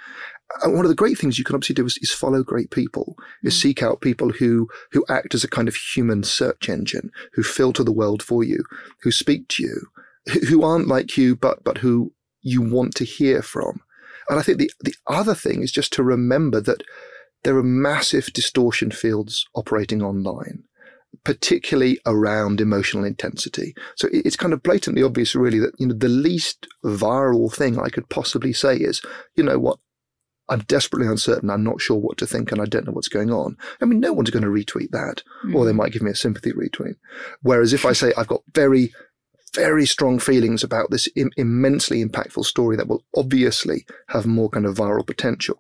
and 0.63 0.75
one 0.75 0.85
of 0.85 0.89
the 0.89 0.95
great 0.95 1.19
things 1.19 1.39
you 1.39 1.45
can 1.45 1.55
obviously 1.55 1.75
do 1.75 1.87
is, 1.87 1.99
is 1.99 2.13
follow 2.13 2.43
great 2.43 2.71
people, 2.71 3.17
is 3.43 3.55
mm. 3.55 3.61
seek 3.61 3.83
out 3.83 4.01
people 4.01 4.31
who 4.31 4.69
who 4.93 5.05
act 5.09 5.35
as 5.35 5.45
a 5.45 5.49
kind 5.49 5.69
of 5.69 5.77
human 5.77 6.23
search 6.23 6.69
engine, 6.69 7.11
who 7.35 7.43
filter 7.43 7.85
the 7.85 7.93
world 7.93 8.23
for 8.23 8.45
you, 8.45 8.65
who 9.03 9.11
speak 9.11 9.49
to 9.49 9.63
you, 9.63 9.87
who 10.49 10.63
aren't 10.63 10.89
like 10.89 11.17
you, 11.17 11.37
but 11.37 11.65
but 11.65 11.79
who 11.79 12.13
you 12.43 12.63
want 12.63 12.95
to 12.97 13.05
hear 13.05 13.43
from. 13.43 13.81
And 14.29 14.39
I 14.39 14.43
think 14.43 14.59
the 14.59 14.71
the 14.81 14.95
other 15.07 15.35
thing 15.35 15.63
is 15.63 15.73
just 15.73 15.93
to 15.95 16.03
remember 16.03 16.61
that 16.61 16.83
there 17.45 17.57
are 17.57 17.63
massive 17.63 18.33
distortion 18.33 18.91
fields 18.91 19.47
operating 19.55 20.03
online, 20.03 20.65
particularly 21.25 21.99
around 22.07 22.61
emotional 22.61 23.05
intensity. 23.05 23.75
So 23.97 24.09
it's 24.13 24.37
kind 24.37 24.53
of 24.53 24.63
blatantly 24.63 25.03
obvious, 25.03 25.35
really, 25.35 25.59
that 25.59 25.75
you 25.79 25.87
know 25.87 25.95
the 25.95 26.09
least 26.09 26.67
viral 26.85 27.53
thing 27.53 27.79
I 27.79 27.89
could 27.89 28.09
possibly 28.09 28.53
say 28.53 28.77
is, 28.77 29.03
you 29.35 29.45
know 29.45 29.59
what, 29.59 29.79
I'm 30.49 30.61
desperately 30.61 31.09
uncertain. 31.09 31.51
I'm 31.51 31.65
not 31.65 31.81
sure 31.81 31.97
what 31.97 32.19
to 32.19 32.27
think 32.27 32.53
and 32.53 32.61
I 32.61 32.67
don't 32.67 32.87
know 32.87 32.93
what's 32.93 33.09
going 33.09 33.31
on. 33.31 33.57
I 33.81 33.85
mean, 33.85 34.01
no 34.01 34.13
one's 34.13 34.31
going 34.31 34.45
to 34.45 34.49
retweet 34.49 34.91
that, 34.91 35.23
mm. 35.45 35.55
or 35.55 35.65
they 35.65 35.73
hmm. 35.73 35.79
might 35.79 35.93
give 35.93 36.03
me 36.03 36.11
a 36.11 36.17
sympathy 36.17 36.53
retweet. 36.53 36.97
Whereas 37.43 37.73
if 37.73 37.85
I 37.85 37.93
say 37.93 38.13
I've 38.17 38.29
got 38.29 38.43
very, 38.55 38.93
very 39.55 39.87
strong 39.87 40.19
feelings 40.19 40.63
about 40.63 40.91
this 40.91 41.09
Im- 41.17 41.33
immensely 41.37 42.05
impactful 42.05 42.45
story 42.45 42.77
that 42.77 42.89
will 42.89 43.05
obviously 43.17 43.87
have 44.09 44.27
more 44.27 44.49
kind 44.49 44.67
of 44.67 44.77
viral 44.77 45.07
potential. 45.07 45.59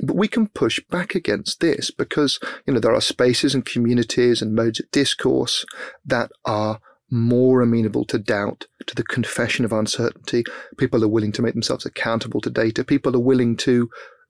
But 0.00 0.16
we 0.16 0.26
can 0.26 0.48
push 0.48 0.80
back 0.90 1.14
against 1.14 1.60
this 1.60 1.90
because, 1.90 2.40
you 2.66 2.72
know, 2.72 2.80
there 2.80 2.94
are 2.94 3.00
spaces 3.00 3.54
and 3.54 3.64
communities 3.64 4.42
and 4.42 4.54
modes 4.54 4.80
of 4.80 4.90
discourse 4.90 5.64
that 6.04 6.30
are 6.44 6.80
more 7.10 7.60
amenable 7.60 8.04
to 8.06 8.18
doubt, 8.18 8.66
to 8.86 8.94
the 8.94 9.04
confession 9.04 9.64
of 9.64 9.72
uncertainty. 9.72 10.42
People 10.76 11.04
are 11.04 11.08
willing 11.08 11.32
to 11.32 11.42
make 11.42 11.54
themselves 11.54 11.86
accountable 11.86 12.40
to 12.40 12.50
data. 12.50 12.82
People 12.82 13.14
are 13.14 13.20
willing 13.20 13.56
to 13.58 13.88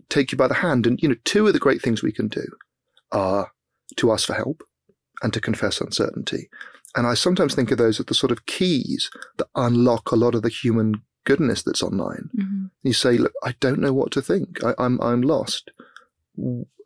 take 0.08 0.32
you 0.32 0.38
by 0.38 0.48
the 0.48 0.54
hand. 0.54 0.86
And, 0.86 1.00
you 1.02 1.08
know, 1.08 1.16
two 1.24 1.46
of 1.46 1.52
the 1.52 1.58
great 1.58 1.82
things 1.82 2.02
we 2.02 2.12
can 2.12 2.28
do 2.28 2.44
are 3.12 3.52
to 3.96 4.12
ask 4.12 4.26
for 4.26 4.34
help 4.34 4.62
and 5.22 5.32
to 5.32 5.40
confess 5.40 5.80
uncertainty. 5.80 6.48
And 6.96 7.06
I 7.06 7.14
sometimes 7.14 7.54
think 7.54 7.70
of 7.70 7.78
those 7.78 7.98
as 7.98 8.06
the 8.06 8.14
sort 8.14 8.32
of 8.32 8.46
keys 8.46 9.10
that 9.38 9.48
unlock 9.54 10.10
a 10.10 10.16
lot 10.16 10.34
of 10.34 10.42
the 10.42 10.48
human 10.48 11.02
goodness 11.24 11.62
that's 11.62 11.82
online. 11.82 12.30
Mm-hmm. 12.36 12.64
You 12.82 12.92
say, 12.92 13.18
look, 13.18 13.32
I 13.42 13.54
don't 13.60 13.80
know 13.80 13.92
what 13.92 14.12
to 14.12 14.22
think. 14.22 14.62
I, 14.62 14.74
I'm 14.78 15.00
I'm 15.00 15.22
lost. 15.22 15.70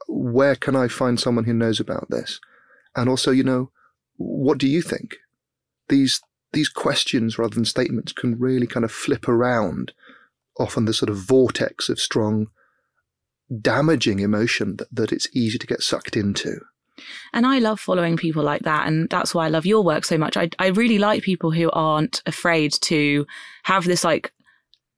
Where 0.08 0.54
can 0.54 0.76
I 0.76 0.88
find 0.88 1.20
someone 1.20 1.44
who 1.44 1.52
knows 1.52 1.80
about 1.80 2.08
this? 2.10 2.40
And 2.96 3.08
also, 3.08 3.30
you 3.30 3.44
know, 3.44 3.70
what 4.16 4.58
do 4.58 4.66
you 4.66 4.80
think? 4.80 5.16
These 5.88 6.20
these 6.52 6.68
questions 6.68 7.38
rather 7.38 7.54
than 7.54 7.64
statements 7.64 8.12
can 8.12 8.38
really 8.38 8.66
kind 8.66 8.84
of 8.84 8.92
flip 8.92 9.28
around 9.28 9.92
often 10.58 10.86
the 10.86 10.94
sort 10.94 11.10
of 11.10 11.16
vortex 11.16 11.88
of 11.88 12.00
strong 12.00 12.48
damaging 13.60 14.20
emotion 14.20 14.76
that, 14.76 14.94
that 14.94 15.12
it's 15.12 15.28
easy 15.32 15.58
to 15.58 15.66
get 15.66 15.82
sucked 15.82 16.16
into. 16.16 16.60
And 17.32 17.46
I 17.46 17.58
love 17.58 17.80
following 17.80 18.16
people 18.16 18.42
like 18.42 18.62
that. 18.62 18.86
And 18.86 19.08
that's 19.08 19.34
why 19.34 19.46
I 19.46 19.50
love 19.50 19.66
your 19.66 19.82
work 19.82 20.04
so 20.04 20.18
much. 20.18 20.36
I, 20.36 20.50
I 20.58 20.68
really 20.68 20.98
like 20.98 21.22
people 21.22 21.50
who 21.50 21.70
aren't 21.70 22.22
afraid 22.26 22.72
to 22.82 23.26
have 23.64 23.84
this 23.84 24.04
like 24.04 24.32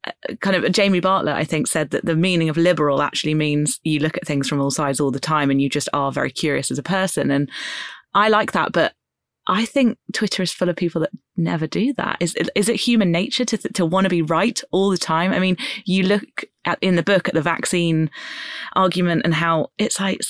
uh, 0.04 0.12
kind 0.40 0.57
of 0.57 0.73
Jamie 0.73 1.00
Bartlett, 1.00 1.37
I 1.37 1.45
think, 1.45 1.66
said 1.66 1.90
that 1.90 2.07
the 2.07 2.16
meaning 2.16 2.49
of 2.49 2.57
liberal 2.57 3.02
actually 3.02 3.35
means 3.35 3.78
you 3.83 4.00
look 4.00 4.16
at 4.16 4.26
things 4.26 4.49
from 4.49 4.61
all 4.61 4.71
sides 4.71 4.99
all 4.99 5.11
the 5.11 5.21
time 5.21 5.50
and 5.50 5.61
you 5.61 5.69
just 5.69 5.88
are 5.92 6.11
very 6.11 6.30
curious 6.30 6.71
as 6.71 6.78
a 6.78 6.83
person. 6.83 7.30
And 7.30 7.50
I 8.14 8.28
like 8.28 8.52
that. 8.52 8.73
But 8.73 8.95
I 9.47 9.65
think 9.65 9.99
Twitter 10.13 10.43
is 10.43 10.53
full 10.53 10.69
of 10.69 10.77
people 10.77 11.01
that 11.01 11.11
never 11.37 11.67
do 11.67 11.93
that. 11.95 12.19
Is 12.21 12.35
is 12.55 12.69
it 12.69 12.77
human 12.77 13.11
nature 13.11 13.45
to 13.47 13.57
to 13.57 13.87
want 13.87 14.05
to 14.05 14.11
be 14.11 14.23
right 14.23 14.61
all 14.71 14.91
the 14.91 14.99
time? 14.99 15.33
I 15.33 15.39
mean, 15.39 15.57
you 15.85 16.05
look 16.05 16.45
at 16.65 16.79
in 16.81 16.97
the 16.97 17.03
book 17.03 17.29
at 17.29 17.35
the 17.35 17.43
vaccine 17.43 18.11
argument 18.75 19.23
and 19.25 19.35
how 19.35 19.71
it's 19.79 19.99
like 19.99 20.21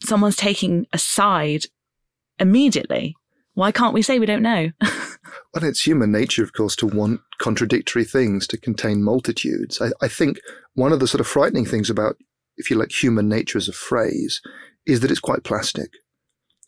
someone's 0.00 0.36
taking 0.36 0.86
a 0.92 0.98
side 0.98 1.64
immediately. 2.38 3.16
Why 3.54 3.70
can't 3.70 3.92
we 3.92 4.02
say 4.02 4.18
we 4.18 4.26
don't 4.26 4.42
know? 4.42 4.70
well, 4.80 5.64
it's 5.64 5.86
human 5.86 6.10
nature, 6.10 6.42
of 6.42 6.54
course, 6.54 6.74
to 6.76 6.86
want 6.86 7.20
contradictory 7.38 8.04
things 8.04 8.46
to 8.46 8.56
contain 8.56 9.02
multitudes. 9.02 9.82
I, 9.82 9.90
I 10.00 10.08
think 10.08 10.40
one 10.74 10.92
of 10.92 11.00
the 11.00 11.06
sort 11.06 11.20
of 11.20 11.26
frightening 11.26 11.66
things 11.66 11.90
about, 11.90 12.16
if 12.56 12.70
you 12.70 12.76
like, 12.76 12.90
human 12.90 13.28
nature 13.28 13.58
as 13.58 13.68
a 13.68 13.72
phrase 13.72 14.40
is 14.86 15.00
that 15.00 15.10
it's 15.10 15.20
quite 15.20 15.44
plastic 15.44 15.90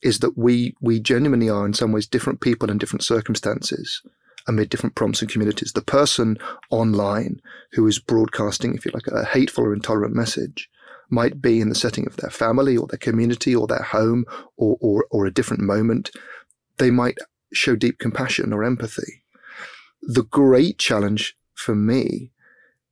is 0.04 0.20
that 0.20 0.38
we 0.38 0.76
we 0.80 1.00
genuinely 1.00 1.49
are 1.49 1.66
in 1.66 1.75
some 1.75 1.90
ways 1.90 2.06
different 2.06 2.40
people 2.40 2.70
in 2.70 2.78
different 2.78 3.02
circumstances 3.02 4.02
amid 4.46 4.68
different 4.68 4.94
prompts 4.94 5.23
and 5.23 5.30
communities. 5.30 5.73
The 5.73 5.80
person 5.80 6.37
online 6.70 7.40
who 7.73 7.87
is 7.87 7.99
broadcasting, 7.99 8.75
if 8.75 8.84
you 8.84 8.92
like, 8.92 9.06
a 9.06 9.25
hateful 9.25 9.64
or 9.64 9.73
intolerant 9.73 10.14
message 10.14 10.68
might 11.08 11.40
be 11.40 11.61
in 11.61 11.70
the 11.70 11.75
setting 11.75 12.06
of 12.06 12.16
their 12.18 12.30
family 12.30 12.76
or 12.76 12.87
their 12.87 12.99
community 12.99 13.56
or 13.56 13.66
their 13.66 13.82
home 13.82 14.26
or, 14.58 14.76
or, 14.80 15.06
or 15.11 15.25
a 15.25 15.32
different 15.32 15.62
moment. 15.62 16.11
They 16.76 16.90
might 16.90 17.16
show 17.54 17.75
deep 17.75 17.99
compassion 17.99 18.52
or 18.52 18.64
empathy. 18.64 19.23
The 20.02 20.25
great 20.25 20.78
challenge 20.78 21.34
for 21.54 21.75
me 21.75 22.30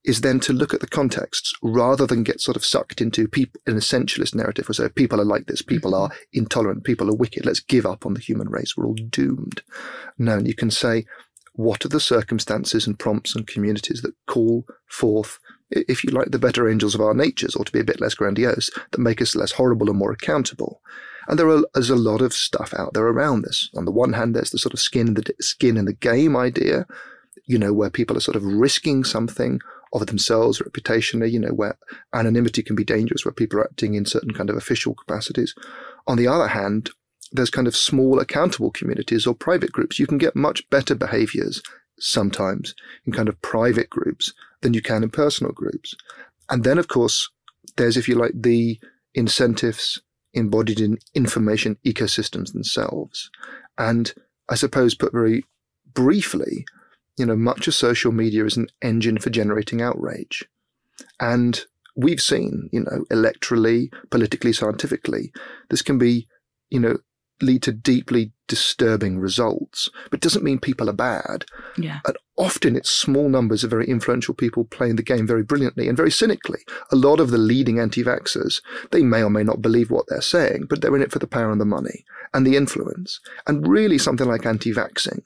is 0.04 0.22
then 0.22 0.40
to 0.40 0.52
look 0.52 0.74
at 0.74 0.80
the 0.80 0.86
contexts 0.86 1.54
rather 1.62 2.06
than 2.06 2.24
get 2.24 2.40
sort 2.40 2.56
of 2.56 2.64
sucked 2.64 3.00
into 3.00 3.28
people, 3.28 3.60
an 3.66 3.74
essentialist 3.74 4.34
narrative 4.34 4.68
where 4.68 4.74
say 4.74 4.88
people 4.88 5.20
are 5.20 5.24
like 5.24 5.46
this, 5.46 5.62
people 5.62 5.94
are 5.94 6.08
mm-hmm. 6.08 6.38
intolerant, 6.38 6.84
people 6.84 7.08
are 7.08 7.14
wicked, 7.14 7.46
let's 7.46 7.60
give 7.60 7.86
up 7.86 8.04
on 8.04 8.14
the 8.14 8.20
human 8.20 8.48
race, 8.48 8.76
we're 8.76 8.86
all 8.86 8.94
doomed. 8.94 9.62
No, 10.18 10.38
and 10.38 10.48
you 10.48 10.54
can 10.54 10.70
say, 10.70 11.04
what 11.54 11.84
are 11.84 11.88
the 11.88 12.00
circumstances 12.00 12.86
and 12.86 12.98
prompts 12.98 13.36
and 13.36 13.46
communities 13.46 14.02
that 14.02 14.14
call 14.26 14.66
forth, 14.88 15.38
if 15.70 16.02
you 16.02 16.10
like, 16.10 16.30
the 16.30 16.38
better 16.38 16.68
angels 16.68 16.94
of 16.94 17.00
our 17.00 17.14
natures, 17.14 17.54
or 17.54 17.64
to 17.64 17.72
be 17.72 17.80
a 17.80 17.84
bit 17.84 18.00
less 18.00 18.14
grandiose, 18.14 18.70
that 18.90 19.00
make 19.00 19.22
us 19.22 19.36
less 19.36 19.52
horrible 19.52 19.88
and 19.88 19.98
more 19.98 20.12
accountable? 20.12 20.80
And 21.28 21.38
there 21.38 21.48
are, 21.48 21.62
there's 21.74 21.90
a 21.90 21.96
lot 21.96 22.20
of 22.20 22.32
stuff 22.32 22.74
out 22.76 22.94
there 22.94 23.06
around 23.06 23.42
this. 23.42 23.70
On 23.76 23.84
the 23.84 23.92
one 23.92 24.14
hand, 24.14 24.34
there's 24.34 24.50
the 24.50 24.58
sort 24.58 24.72
of 24.72 24.80
skin 24.80 25.08
in 25.08 25.14
the 25.14 25.34
skin 25.40 25.76
in 25.76 25.84
the 25.84 25.92
game 25.92 26.36
idea, 26.36 26.86
you 27.46 27.58
know, 27.58 27.72
where 27.72 27.90
people 27.90 28.16
are 28.16 28.20
sort 28.20 28.36
of 28.36 28.44
risking 28.44 29.04
something 29.04 29.60
of 29.92 30.06
themselves 30.06 30.60
reputationally, 30.60 31.30
you 31.30 31.38
know, 31.38 31.52
where 31.52 31.78
anonymity 32.14 32.62
can 32.62 32.76
be 32.76 32.84
dangerous, 32.84 33.24
where 33.24 33.32
people 33.32 33.58
are 33.58 33.64
acting 33.64 33.94
in 33.94 34.06
certain 34.06 34.32
kind 34.32 34.50
of 34.50 34.56
official 34.56 34.94
capacities. 34.94 35.54
On 36.06 36.16
the 36.16 36.26
other 36.26 36.48
hand, 36.48 36.90
there's 37.30 37.50
kind 37.50 37.66
of 37.66 37.76
small 37.76 38.18
accountable 38.18 38.70
communities 38.70 39.26
or 39.26 39.34
private 39.34 39.72
groups. 39.72 39.98
You 39.98 40.06
can 40.06 40.18
get 40.18 40.36
much 40.36 40.68
better 40.70 40.94
behaviors 40.94 41.62
sometimes 41.98 42.74
in 43.06 43.12
kind 43.12 43.28
of 43.28 43.40
private 43.42 43.90
groups 43.90 44.32
than 44.60 44.74
you 44.74 44.82
can 44.82 45.02
in 45.02 45.10
personal 45.10 45.52
groups. 45.52 45.94
And 46.50 46.64
then, 46.64 46.78
of 46.78 46.88
course, 46.88 47.30
there's, 47.76 47.96
if 47.96 48.08
you 48.08 48.14
like, 48.14 48.32
the 48.34 48.78
incentives 49.14 50.00
embodied 50.34 50.80
in 50.80 50.98
information 51.14 51.76
ecosystems 51.84 52.52
themselves. 52.52 53.30
And 53.78 54.12
I 54.48 54.54
suppose, 54.54 54.94
put 54.94 55.12
very 55.12 55.44
briefly, 55.94 56.64
you 57.18 57.26
know, 57.26 57.36
much 57.36 57.68
of 57.68 57.74
social 57.74 58.12
media 58.12 58.44
is 58.44 58.56
an 58.56 58.68
engine 58.80 59.18
for 59.18 59.30
generating 59.30 59.82
outrage. 59.82 60.44
And 61.20 61.64
we've 61.96 62.20
seen, 62.20 62.68
you 62.72 62.80
know, 62.80 63.04
electorally, 63.10 63.92
politically, 64.10 64.52
scientifically, 64.52 65.32
this 65.68 65.82
can 65.82 65.98
be, 65.98 66.26
you 66.70 66.80
know, 66.80 66.98
lead 67.40 67.62
to 67.64 67.72
deeply 67.72 68.32
disturbing 68.46 69.18
results, 69.18 69.88
but 70.10 70.20
doesn't 70.20 70.44
mean 70.44 70.58
people 70.58 70.88
are 70.88 70.94
bad. 70.94 71.44
Yeah. 71.76 71.98
And 72.06 72.16
often 72.36 72.76
it's 72.76 72.88
small 72.88 73.28
numbers 73.28 73.64
of 73.64 73.70
very 73.70 73.86
influential 73.88 74.32
people 74.32 74.64
playing 74.64 74.96
the 74.96 75.02
game 75.02 75.26
very 75.26 75.42
brilliantly 75.42 75.88
and 75.88 75.96
very 75.96 76.10
cynically. 76.10 76.60
A 76.92 76.96
lot 76.96 77.18
of 77.18 77.30
the 77.30 77.38
leading 77.38 77.80
anti-vaxxers, 77.80 78.62
they 78.90 79.02
may 79.02 79.22
or 79.22 79.30
may 79.30 79.42
not 79.42 79.60
believe 79.60 79.90
what 79.90 80.06
they're 80.08 80.20
saying, 80.20 80.66
but 80.68 80.80
they're 80.80 80.94
in 80.94 81.02
it 81.02 81.10
for 81.10 81.18
the 81.18 81.26
power 81.26 81.50
and 81.50 81.60
the 81.60 81.66
money 81.66 82.04
and 82.32 82.46
the 82.46 82.56
influence. 82.56 83.20
And 83.46 83.66
really 83.66 83.98
something 83.98 84.28
like 84.28 84.46
anti-vaxxing 84.46 85.22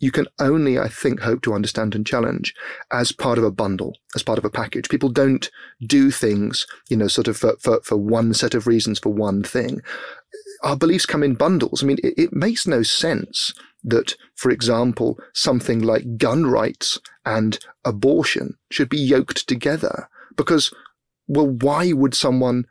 you 0.00 0.10
can 0.12 0.26
only, 0.38 0.78
I 0.78 0.88
think, 0.88 1.20
hope 1.20 1.42
to 1.42 1.54
understand 1.54 1.94
and 1.94 2.06
challenge 2.06 2.54
as 2.92 3.12
part 3.12 3.38
of 3.38 3.44
a 3.44 3.50
bundle, 3.50 3.96
as 4.14 4.22
part 4.22 4.38
of 4.38 4.44
a 4.44 4.50
package. 4.50 4.88
People 4.88 5.08
don't 5.08 5.50
do 5.86 6.10
things, 6.10 6.66
you 6.88 6.96
know, 6.96 7.08
sort 7.08 7.28
of 7.28 7.36
for, 7.36 7.56
for, 7.58 7.80
for 7.82 7.96
one 7.96 8.32
set 8.34 8.54
of 8.54 8.66
reasons 8.66 8.98
for 8.98 9.12
one 9.12 9.42
thing. 9.42 9.80
Our 10.62 10.76
beliefs 10.76 11.06
come 11.06 11.22
in 11.22 11.34
bundles. 11.34 11.82
I 11.82 11.86
mean, 11.86 11.98
it, 12.02 12.14
it 12.16 12.32
makes 12.32 12.66
no 12.66 12.82
sense 12.82 13.52
that, 13.82 14.14
for 14.36 14.50
example, 14.50 15.18
something 15.34 15.80
like 15.80 16.16
gun 16.16 16.46
rights 16.46 16.98
and 17.24 17.58
abortion 17.84 18.56
should 18.70 18.88
be 18.88 18.98
yoked 18.98 19.48
together 19.48 20.08
because, 20.36 20.72
well, 21.26 21.48
why 21.48 21.92
would 21.92 22.14
someone 22.14 22.66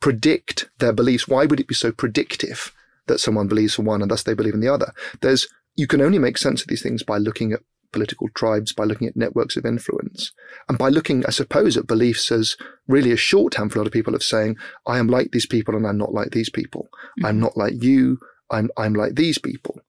predict 0.00 0.68
their 0.78 0.92
beliefs? 0.92 1.28
Why 1.28 1.46
would 1.46 1.60
it 1.60 1.68
be 1.68 1.74
so 1.74 1.92
predictive? 1.92 2.72
that 3.06 3.20
someone 3.20 3.48
believes 3.48 3.74
for 3.74 3.82
one 3.82 4.02
and 4.02 4.10
thus 4.10 4.24
they 4.24 4.34
believe 4.34 4.54
in 4.54 4.60
the 4.60 4.72
other. 4.72 4.92
There's 5.20 5.46
you 5.76 5.86
can 5.86 6.00
only 6.00 6.18
make 6.18 6.38
sense 6.38 6.62
of 6.62 6.68
these 6.68 6.82
things 6.82 7.02
by 7.02 7.18
looking 7.18 7.52
at 7.52 7.60
political 7.92 8.28
tribes, 8.34 8.72
by 8.72 8.84
looking 8.84 9.06
at 9.06 9.16
networks 9.16 9.56
of 9.56 9.64
influence, 9.64 10.32
and 10.68 10.76
by 10.78 10.88
looking, 10.88 11.24
I 11.24 11.30
suppose, 11.30 11.76
at 11.76 11.86
beliefs 11.86 12.30
as 12.30 12.56
really 12.88 13.12
a 13.12 13.16
shorthand 13.16 13.72
for 13.72 13.78
a 13.78 13.82
lot 13.82 13.86
of 13.86 13.92
people 13.92 14.14
of 14.14 14.22
saying, 14.22 14.56
I 14.86 14.98
am 14.98 15.06
like 15.06 15.30
these 15.30 15.46
people 15.46 15.74
and 15.76 15.86
I'm 15.86 15.98
not 15.98 16.12
like 16.12 16.30
these 16.30 16.50
people. 16.50 16.88
Mm-hmm. 16.92 17.26
I'm 17.26 17.40
not 17.40 17.56
like 17.56 17.82
you. 17.82 18.18
I'm, 18.50 18.70
I'm 18.76 18.94
like 18.94 19.14
these 19.14 19.38
people. 19.38 19.80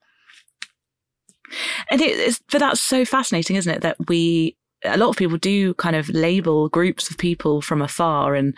And 1.89 2.01
it 2.01 2.17
is, 2.17 2.41
but 2.51 2.59
that's 2.59 2.81
so 2.81 3.05
fascinating, 3.05 3.55
isn't 3.55 3.73
it? 3.73 3.81
That 3.81 3.97
we, 4.07 4.57
a 4.83 4.97
lot 4.97 5.09
of 5.09 5.17
people 5.17 5.37
do 5.37 5.73
kind 5.75 5.95
of 5.95 6.09
label 6.09 6.69
groups 6.69 7.09
of 7.09 7.17
people 7.17 7.61
from 7.61 7.81
afar 7.81 8.35
and 8.35 8.55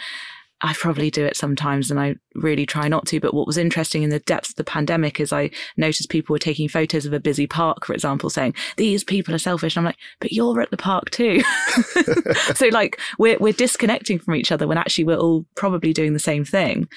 I 0.62 0.74
probably 0.74 1.10
do 1.10 1.26
it 1.26 1.38
sometimes 1.38 1.90
and 1.90 2.00
I 2.00 2.16
really 2.36 2.66
try 2.66 2.88
not 2.88 3.06
to. 3.08 3.20
But 3.20 3.34
what 3.34 3.48
was 3.48 3.58
interesting 3.58 4.04
in 4.04 4.10
the 4.10 4.20
depths 4.20 4.50
of 4.50 4.56
the 4.56 4.64
pandemic 4.64 5.20
is 5.20 5.32
I 5.32 5.52
noticed 5.78 6.10
people 6.10 6.34
were 6.34 6.40
taking 6.40 6.68
photos 6.68 7.06
of 7.06 7.14
a 7.14 7.20
busy 7.20 7.48
park, 7.48 7.86
for 7.86 7.94
example, 7.94 8.30
saying, 8.30 8.56
these 8.76 9.04
people 9.04 9.34
are 9.34 9.40
selfish. 9.40 9.76
And 9.76 9.82
I'm 9.82 9.90
like, 9.90 10.00
but 10.20 10.34
you're 10.34 10.60
at 10.62 10.72
the 10.72 10.78
park 10.78 11.12
too. 11.12 11.42
so 12.56 12.68
like 12.68 13.00
we're, 13.18 13.38
we're 13.40 13.54
disconnecting 13.54 14.20
from 14.20 14.36
each 14.36 14.52
other 14.52 14.68
when 14.68 14.78
actually 14.78 15.06
we're 15.06 15.18
all 15.18 15.46
probably 15.56 15.94
doing 15.94 16.14
the 16.14 16.20
same 16.20 16.44
thing. 16.44 16.90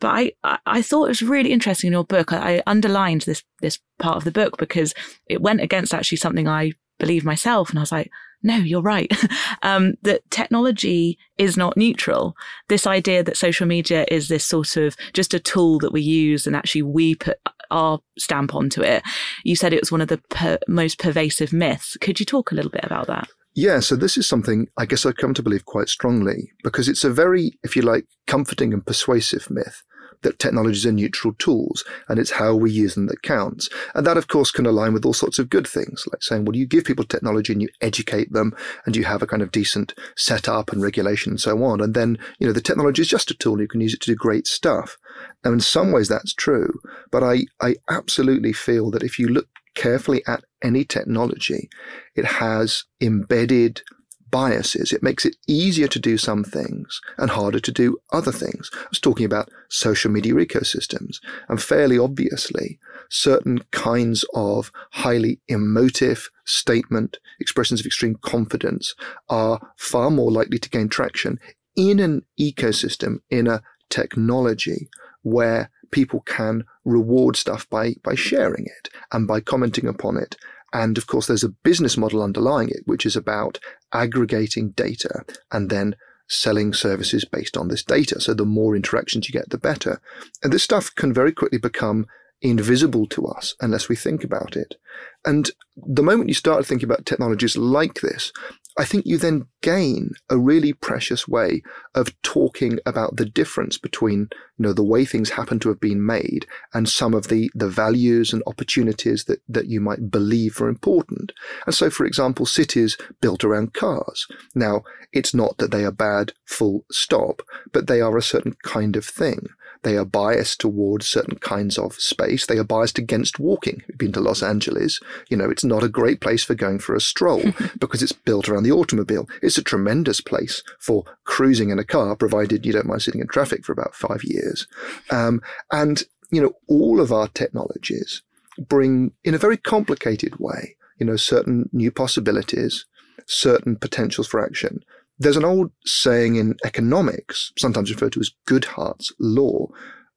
But 0.00 0.08
I, 0.44 0.58
I 0.66 0.82
thought 0.82 1.06
it 1.06 1.08
was 1.08 1.22
really 1.22 1.52
interesting 1.52 1.88
in 1.88 1.92
your 1.92 2.04
book. 2.04 2.32
I, 2.32 2.56
I 2.56 2.62
underlined 2.66 3.22
this, 3.22 3.42
this 3.60 3.78
part 3.98 4.16
of 4.16 4.24
the 4.24 4.30
book 4.30 4.58
because 4.58 4.94
it 5.26 5.40
went 5.40 5.60
against 5.60 5.94
actually 5.94 6.18
something 6.18 6.46
I 6.46 6.72
believe 6.98 7.24
myself. 7.24 7.70
And 7.70 7.78
I 7.78 7.82
was 7.82 7.92
like, 7.92 8.10
no, 8.42 8.56
you're 8.56 8.82
right. 8.82 9.12
um, 9.62 9.94
that 10.02 10.28
technology 10.30 11.18
is 11.38 11.56
not 11.56 11.76
neutral. 11.76 12.36
This 12.68 12.86
idea 12.86 13.22
that 13.22 13.36
social 13.36 13.66
media 13.66 14.06
is 14.10 14.28
this 14.28 14.44
sort 14.44 14.76
of 14.76 14.96
just 15.12 15.34
a 15.34 15.40
tool 15.40 15.78
that 15.80 15.92
we 15.92 16.00
use 16.00 16.46
and 16.46 16.54
actually 16.54 16.82
we 16.82 17.14
put 17.14 17.38
our 17.70 18.00
stamp 18.18 18.54
onto 18.54 18.82
it. 18.82 19.02
You 19.44 19.56
said 19.56 19.72
it 19.72 19.80
was 19.80 19.92
one 19.92 20.00
of 20.00 20.08
the 20.08 20.18
per- 20.30 20.58
most 20.68 20.98
pervasive 20.98 21.52
myths. 21.52 21.96
Could 22.00 22.20
you 22.20 22.26
talk 22.26 22.50
a 22.50 22.54
little 22.54 22.70
bit 22.70 22.84
about 22.84 23.06
that? 23.08 23.28
Yeah, 23.54 23.80
so 23.80 23.96
this 23.96 24.16
is 24.16 24.28
something 24.28 24.68
I 24.76 24.86
guess 24.86 25.04
I've 25.04 25.16
come 25.16 25.34
to 25.34 25.42
believe 25.42 25.64
quite 25.64 25.88
strongly 25.88 26.52
because 26.62 26.88
it's 26.88 27.02
a 27.02 27.10
very, 27.10 27.58
if 27.64 27.74
you 27.74 27.82
like, 27.82 28.06
comforting 28.26 28.72
and 28.72 28.86
persuasive 28.86 29.50
myth 29.50 29.82
that 30.22 30.38
technologies 30.38 30.86
are 30.86 30.92
neutral 30.92 31.34
tools 31.34 31.84
and 32.08 32.18
it's 32.18 32.32
how 32.32 32.54
we 32.54 32.70
use 32.70 32.94
them 32.94 33.06
that 33.06 33.22
counts. 33.22 33.68
And 33.94 34.06
that, 34.06 34.16
of 34.16 34.28
course, 34.28 34.50
can 34.50 34.66
align 34.66 34.92
with 34.92 35.04
all 35.04 35.12
sorts 35.12 35.38
of 35.38 35.50
good 35.50 35.66
things, 35.66 36.04
like 36.10 36.22
saying, 36.22 36.44
well, 36.44 36.56
you 36.56 36.66
give 36.66 36.84
people 36.84 37.04
technology 37.04 37.52
and 37.52 37.62
you 37.62 37.68
educate 37.80 38.32
them 38.32 38.54
and 38.86 38.96
you 38.96 39.04
have 39.04 39.22
a 39.22 39.26
kind 39.26 39.42
of 39.42 39.52
decent 39.52 39.94
setup 40.16 40.72
and 40.72 40.82
regulation 40.82 41.32
and 41.32 41.40
so 41.40 41.62
on. 41.64 41.80
And 41.80 41.94
then, 41.94 42.18
you 42.38 42.46
know, 42.46 42.52
the 42.52 42.60
technology 42.60 43.02
is 43.02 43.08
just 43.08 43.30
a 43.30 43.34
tool. 43.34 43.60
You 43.60 43.68
can 43.68 43.80
use 43.80 43.94
it 43.94 44.00
to 44.00 44.10
do 44.10 44.16
great 44.16 44.46
stuff. 44.46 44.96
Now, 45.44 45.52
in 45.52 45.60
some 45.60 45.92
ways, 45.92 46.08
that's 46.08 46.34
true. 46.34 46.80
But 47.10 47.22
I, 47.22 47.46
I 47.60 47.76
absolutely 47.88 48.52
feel 48.52 48.90
that 48.90 49.02
if 49.02 49.18
you 49.18 49.28
look 49.28 49.48
carefully 49.74 50.22
at 50.26 50.44
any 50.62 50.84
technology, 50.84 51.68
it 52.14 52.24
has 52.24 52.84
embedded 53.00 53.82
biases. 54.30 54.92
It 54.92 55.02
makes 55.02 55.24
it 55.24 55.36
easier 55.46 55.88
to 55.88 55.98
do 55.98 56.18
some 56.18 56.44
things 56.44 57.00
and 57.16 57.30
harder 57.30 57.60
to 57.60 57.72
do 57.72 57.98
other 58.12 58.32
things. 58.32 58.70
I 58.74 58.86
was 58.90 59.00
talking 59.00 59.26
about 59.26 59.50
social 59.68 60.10
media 60.10 60.34
ecosystems, 60.34 61.18
and 61.48 61.60
fairly 61.60 61.98
obviously, 61.98 62.78
certain 63.10 63.60
kinds 63.70 64.24
of 64.34 64.70
highly 64.92 65.40
emotive 65.48 66.28
statement, 66.44 67.18
expressions 67.40 67.80
of 67.80 67.86
extreme 67.86 68.16
confidence 68.22 68.94
are 69.28 69.60
far 69.76 70.10
more 70.10 70.30
likely 70.30 70.58
to 70.58 70.70
gain 70.70 70.88
traction 70.88 71.38
in 71.76 72.00
an 72.00 72.22
ecosystem, 72.40 73.20
in 73.30 73.46
a 73.46 73.62
technology 73.88 74.88
where 75.22 75.70
people 75.90 76.20
can 76.20 76.64
reward 76.84 77.36
stuff 77.36 77.68
by, 77.70 77.94
by 78.02 78.14
sharing 78.14 78.66
it 78.66 78.88
and 79.12 79.26
by 79.26 79.40
commenting 79.40 79.86
upon 79.86 80.16
it. 80.16 80.36
And 80.72 80.98
of 80.98 81.06
course, 81.06 81.26
there's 81.26 81.44
a 81.44 81.48
business 81.48 81.96
model 81.96 82.22
underlying 82.22 82.68
it, 82.68 82.82
which 82.84 83.06
is 83.06 83.16
about 83.16 83.58
aggregating 83.92 84.70
data 84.70 85.24
and 85.52 85.70
then 85.70 85.96
selling 86.28 86.74
services 86.74 87.24
based 87.24 87.56
on 87.56 87.68
this 87.68 87.82
data. 87.82 88.20
So 88.20 88.34
the 88.34 88.44
more 88.44 88.76
interactions 88.76 89.28
you 89.28 89.32
get, 89.32 89.50
the 89.50 89.58
better. 89.58 90.00
And 90.42 90.52
this 90.52 90.62
stuff 90.62 90.94
can 90.94 91.12
very 91.12 91.32
quickly 91.32 91.58
become 91.58 92.06
invisible 92.40 93.06
to 93.06 93.26
us 93.26 93.54
unless 93.60 93.88
we 93.88 93.96
think 93.96 94.24
about 94.24 94.56
it. 94.56 94.76
And 95.24 95.50
the 95.76 96.02
moment 96.02 96.28
you 96.28 96.34
start 96.34 96.64
thinking 96.66 96.88
about 96.88 97.06
technologies 97.06 97.56
like 97.56 98.00
this, 98.00 98.32
I 98.78 98.84
think 98.84 99.06
you 99.06 99.18
then 99.18 99.48
gain 99.60 100.12
a 100.30 100.38
really 100.38 100.72
precious 100.72 101.26
way 101.26 101.62
of 101.96 102.20
talking 102.22 102.78
about 102.86 103.16
the 103.16 103.24
difference 103.24 103.76
between, 103.76 104.28
you 104.56 104.62
know, 104.62 104.72
the 104.72 104.84
way 104.84 105.04
things 105.04 105.30
happen 105.30 105.58
to 105.60 105.68
have 105.68 105.80
been 105.80 106.04
made 106.06 106.46
and 106.72 106.88
some 106.88 107.12
of 107.12 107.26
the, 107.26 107.50
the 107.56 107.68
values 107.68 108.32
and 108.32 108.40
opportunities 108.46 109.24
that, 109.24 109.42
that 109.48 109.66
you 109.66 109.80
might 109.80 110.12
believe 110.12 110.60
are 110.60 110.68
important. 110.68 111.32
And 111.66 111.74
so, 111.74 111.90
for 111.90 112.06
example, 112.06 112.46
cities 112.46 112.96
built 113.20 113.42
around 113.42 113.74
cars. 113.74 114.28
Now, 114.54 114.84
it's 115.12 115.34
not 115.34 115.58
that 115.58 115.72
they 115.72 115.84
are 115.84 115.90
bad 115.90 116.32
full 116.46 116.84
stop, 116.88 117.42
but 117.72 117.88
they 117.88 118.00
are 118.00 118.16
a 118.16 118.22
certain 118.22 118.54
kind 118.62 118.94
of 118.94 119.04
thing. 119.04 119.48
They 119.82 119.96
are 119.96 120.04
biased 120.04 120.60
towards 120.60 121.06
certain 121.06 121.38
kinds 121.38 121.78
of 121.78 121.94
space. 121.94 122.46
They 122.46 122.58
are 122.58 122.64
biased 122.64 122.98
against 122.98 123.38
walking. 123.38 123.82
We've 123.88 123.98
been 123.98 124.12
to 124.12 124.20
Los 124.20 124.42
Angeles. 124.42 125.00
You 125.28 125.36
know, 125.36 125.50
it's 125.50 125.64
not 125.64 125.82
a 125.82 125.88
great 125.88 126.20
place 126.20 126.44
for 126.44 126.54
going 126.54 126.78
for 126.78 126.94
a 126.94 127.00
stroll 127.00 127.42
because 127.78 128.02
it's 128.02 128.12
built 128.12 128.48
around 128.48 128.64
the 128.64 128.72
automobile. 128.72 129.28
It's 129.42 129.58
a 129.58 129.62
tremendous 129.62 130.20
place 130.20 130.62
for 130.78 131.04
cruising 131.24 131.70
in 131.70 131.78
a 131.78 131.84
car, 131.84 132.16
provided 132.16 132.66
you 132.66 132.72
don't 132.72 132.86
mind 132.86 133.02
sitting 133.02 133.20
in 133.20 133.28
traffic 133.28 133.64
for 133.64 133.72
about 133.72 133.94
five 133.94 134.24
years. 134.24 134.66
Um, 135.10 135.40
and, 135.72 136.02
you 136.30 136.42
know, 136.42 136.52
all 136.66 137.00
of 137.00 137.12
our 137.12 137.28
technologies 137.28 138.22
bring, 138.58 139.12
in 139.24 139.34
a 139.34 139.38
very 139.38 139.56
complicated 139.56 140.38
way, 140.38 140.76
you 140.98 141.06
know, 141.06 141.16
certain 141.16 141.68
new 141.72 141.90
possibilities, 141.90 142.84
certain 143.26 143.76
potentials 143.76 144.26
for 144.26 144.44
action, 144.44 144.82
there's 145.18 145.36
an 145.36 145.44
old 145.44 145.70
saying 145.84 146.36
in 146.36 146.56
economics, 146.64 147.52
sometimes 147.58 147.90
referred 147.90 148.12
to 148.12 148.20
as 148.20 148.30
Goodhart's 148.48 149.12
law, 149.18 149.68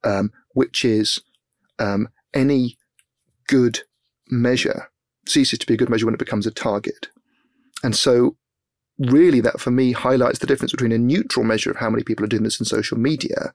um, 0.03 0.31
which 0.53 0.85
is 0.85 1.19
um, 1.79 2.07
any 2.33 2.77
good 3.47 3.81
measure 4.29 4.89
ceases 5.27 5.59
to 5.59 5.67
be 5.67 5.73
a 5.73 5.77
good 5.77 5.89
measure 5.89 6.05
when 6.05 6.13
it 6.13 6.19
becomes 6.19 6.45
a 6.45 6.51
target. 6.51 7.09
And 7.83 7.95
so, 7.95 8.37
really, 8.99 9.41
that 9.41 9.59
for 9.59 9.71
me 9.71 9.91
highlights 9.91 10.39
the 10.39 10.47
difference 10.47 10.71
between 10.71 10.91
a 10.91 10.97
neutral 10.97 11.45
measure 11.45 11.71
of 11.71 11.77
how 11.77 11.89
many 11.89 12.03
people 12.03 12.23
are 12.23 12.29
doing 12.29 12.43
this 12.43 12.59
in 12.59 12.65
social 12.65 12.97
media 12.97 13.53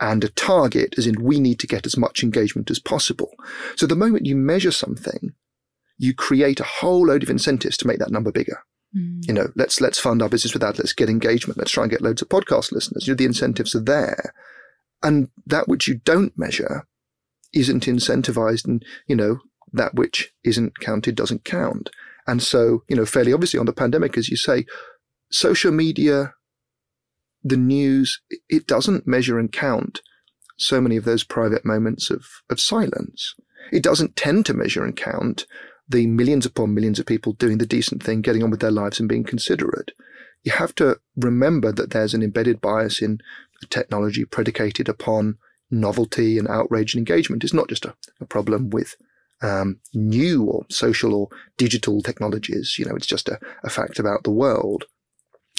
and 0.00 0.24
a 0.24 0.30
target, 0.30 0.94
as 0.96 1.06
in 1.06 1.22
we 1.22 1.40
need 1.40 1.58
to 1.60 1.66
get 1.66 1.86
as 1.86 1.96
much 1.96 2.22
engagement 2.22 2.70
as 2.70 2.78
possible. 2.78 3.32
So, 3.76 3.86
the 3.86 3.96
moment 3.96 4.26
you 4.26 4.36
measure 4.36 4.72
something, 4.72 5.34
you 5.98 6.14
create 6.14 6.60
a 6.60 6.64
whole 6.64 7.06
load 7.06 7.22
of 7.22 7.30
incentives 7.30 7.76
to 7.78 7.86
make 7.86 7.98
that 7.98 8.10
number 8.10 8.32
bigger. 8.32 8.62
Mm. 8.94 9.26
You 9.26 9.34
know, 9.34 9.48
let's 9.56 9.80
let's 9.80 9.98
fund 9.98 10.22
our 10.22 10.28
business 10.28 10.52
with 10.52 10.62
that. 10.62 10.78
Let's 10.78 10.92
get 10.92 11.08
engagement. 11.08 11.58
Let's 11.58 11.70
try 11.70 11.84
and 11.84 11.90
get 11.90 12.02
loads 12.02 12.22
of 12.22 12.28
podcast 12.28 12.72
listeners. 12.72 13.06
You 13.06 13.12
know, 13.12 13.16
the 13.16 13.24
incentives 13.24 13.74
are 13.74 13.82
there, 13.82 14.34
and 15.02 15.28
that 15.46 15.68
which 15.68 15.88
you 15.88 15.96
don't 16.04 16.36
measure 16.36 16.86
isn't 17.52 17.86
incentivized, 17.86 18.66
and 18.66 18.84
you 19.06 19.16
know 19.16 19.38
that 19.72 19.94
which 19.94 20.32
isn't 20.44 20.78
counted 20.80 21.14
doesn't 21.14 21.44
count. 21.44 21.90
And 22.26 22.42
so, 22.42 22.82
you 22.88 22.96
know, 22.96 23.06
fairly 23.06 23.32
obviously 23.32 23.60
on 23.60 23.66
the 23.66 23.72
pandemic, 23.72 24.18
as 24.18 24.28
you 24.28 24.36
say, 24.36 24.66
social 25.30 25.72
media, 25.72 26.34
the 27.42 27.56
news, 27.56 28.20
it 28.48 28.66
doesn't 28.66 29.06
measure 29.06 29.38
and 29.38 29.52
count 29.52 30.00
so 30.56 30.80
many 30.80 30.96
of 30.96 31.04
those 31.04 31.22
private 31.22 31.64
moments 31.64 32.10
of, 32.10 32.24
of 32.50 32.58
silence. 32.58 33.34
It 33.72 33.82
doesn't 33.82 34.16
tend 34.16 34.46
to 34.46 34.54
measure 34.54 34.84
and 34.84 34.96
count 34.96 35.46
the 35.88 36.06
millions 36.06 36.46
upon 36.46 36.74
millions 36.74 36.98
of 36.98 37.06
people 37.06 37.32
doing 37.32 37.58
the 37.58 37.66
decent 37.66 38.02
thing, 38.02 38.20
getting 38.20 38.42
on 38.42 38.50
with 38.50 38.60
their 38.60 38.70
lives 38.70 38.98
and 38.98 39.08
being 39.08 39.24
considerate. 39.24 39.92
You 40.42 40.52
have 40.52 40.74
to 40.76 40.98
remember 41.16 41.72
that 41.72 41.90
there's 41.90 42.14
an 42.14 42.22
embedded 42.22 42.60
bias 42.60 43.02
in 43.02 43.20
technology 43.70 44.24
predicated 44.24 44.88
upon 44.88 45.38
novelty 45.70 46.38
and 46.38 46.48
outrage 46.48 46.94
and 46.94 47.00
engagement. 47.00 47.44
It's 47.44 47.52
not 47.52 47.68
just 47.68 47.84
a, 47.84 47.94
a 48.20 48.26
problem 48.26 48.70
with 48.70 48.96
um, 49.42 49.80
new 49.94 50.44
or 50.44 50.66
social 50.68 51.14
or 51.14 51.28
digital 51.56 52.00
technologies. 52.02 52.76
You 52.78 52.86
know, 52.86 52.94
it's 52.94 53.06
just 53.06 53.28
a, 53.28 53.38
a 53.62 53.70
fact 53.70 53.98
about 53.98 54.24
the 54.24 54.30
world. 54.30 54.84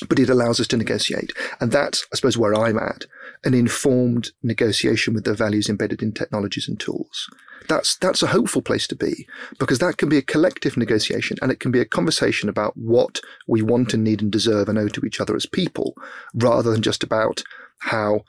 But 0.07 0.19
it 0.19 0.29
allows 0.29 0.60
us 0.60 0.67
to 0.67 0.77
negotiate. 0.77 1.33
And 1.60 1.71
that's, 1.71 2.05
I 2.13 2.17
suppose, 2.17 2.38
where 2.38 2.53
I'm 2.53 2.77
at 2.77 3.05
an 3.43 3.53
informed 3.53 4.31
negotiation 4.43 5.13
with 5.13 5.23
the 5.23 5.33
values 5.33 5.69
embedded 5.69 6.01
in 6.01 6.12
technologies 6.12 6.67
and 6.67 6.79
tools 6.79 7.29
that's 7.67 7.95
that's 7.97 8.23
a 8.23 8.27
hopeful 8.27 8.62
place 8.62 8.88
to 8.88 8.95
be 8.95 9.27
because 9.60 9.79
that 9.79 9.97
can 9.97 10.10
be 10.10 10.17
a 10.17 10.21
collective 10.21 10.77
negotiation 10.77 11.38
and 11.41 11.51
it 11.51 11.60
can 11.60 11.71
be 11.71 11.79
a 11.79 11.86
conversation 11.86 12.49
about 12.49 12.75
what 12.75 13.19
we 13.47 13.62
want 13.62 13.93
and 13.93 14.03
need 14.03 14.21
and 14.21 14.31
deserve 14.31 14.69
and 14.69 14.77
owe 14.77 14.88
to 14.88 15.05
each 15.05 15.19
other 15.19 15.36
as 15.36 15.45
people 15.45 15.93
rather 16.33 16.71
than 16.71 16.81
just 16.81 17.03
about 17.03 17.43
how 17.79 18.21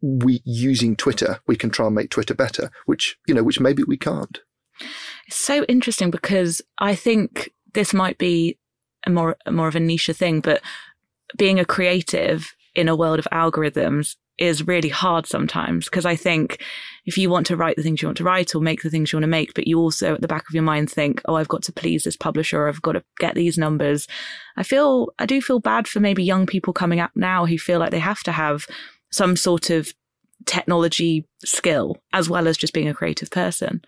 we 0.00 0.40
using 0.44 0.96
Twitter 0.96 1.40
we 1.46 1.56
can 1.56 1.70
try 1.70 1.86
and 1.86 1.94
make 1.94 2.10
Twitter 2.10 2.34
better 2.34 2.70
which 2.86 3.18
you 3.26 3.34
know 3.34 3.42
which 3.42 3.60
maybe 3.60 3.82
we 3.84 3.96
can't 3.96 4.40
it's 5.26 5.36
so 5.36 5.64
interesting 5.64 6.10
because 6.10 6.62
I 6.78 6.94
think 6.94 7.50
this 7.74 7.94
might 7.94 8.18
be 8.18 8.58
a 9.04 9.10
more 9.10 9.36
more 9.50 9.68
of 9.68 9.76
a 9.76 9.80
niche 9.80 10.10
thing 10.14 10.40
but 10.40 10.60
being 11.36 11.58
a 11.58 11.64
creative 11.64 12.54
in 12.74 12.88
a 12.88 12.96
world 12.96 13.18
of 13.18 13.28
algorithms 13.32 14.16
is 14.38 14.66
really 14.66 14.88
hard 14.88 15.26
sometimes 15.26 15.84
because 15.84 16.06
I 16.06 16.16
think 16.16 16.62
if 17.04 17.18
you 17.18 17.28
want 17.28 17.46
to 17.46 17.56
write 17.56 17.76
the 17.76 17.82
things 17.82 18.00
you 18.00 18.08
want 18.08 18.18
to 18.18 18.24
write 18.24 18.54
or 18.54 18.60
make 18.60 18.82
the 18.82 18.90
things 18.90 19.12
you 19.12 19.18
want 19.18 19.24
to 19.24 19.28
make, 19.28 19.54
but 19.54 19.66
you 19.66 19.78
also 19.78 20.14
at 20.14 20.20
the 20.20 20.28
back 20.28 20.48
of 20.48 20.54
your 20.54 20.62
mind 20.62 20.90
think, 20.90 21.20
oh, 21.26 21.34
I've 21.34 21.48
got 21.48 21.62
to 21.64 21.72
please 21.72 22.04
this 22.04 22.16
publisher, 22.16 22.66
I've 22.66 22.82
got 22.82 22.92
to 22.92 23.04
get 23.18 23.34
these 23.34 23.58
numbers. 23.58 24.08
I 24.56 24.62
feel, 24.62 25.08
I 25.18 25.26
do 25.26 25.42
feel 25.42 25.60
bad 25.60 25.86
for 25.86 26.00
maybe 26.00 26.24
young 26.24 26.46
people 26.46 26.72
coming 26.72 26.98
up 26.98 27.10
now 27.14 27.46
who 27.46 27.58
feel 27.58 27.78
like 27.78 27.90
they 27.90 27.98
have 27.98 28.22
to 28.24 28.32
have 28.32 28.66
some 29.10 29.36
sort 29.36 29.70
of 29.70 29.92
technology 30.46 31.26
skill 31.44 32.02
as 32.12 32.28
well 32.28 32.48
as 32.48 32.56
just 32.56 32.72
being 32.72 32.88
a 32.88 32.94
creative 32.94 33.30
person. 33.30 33.82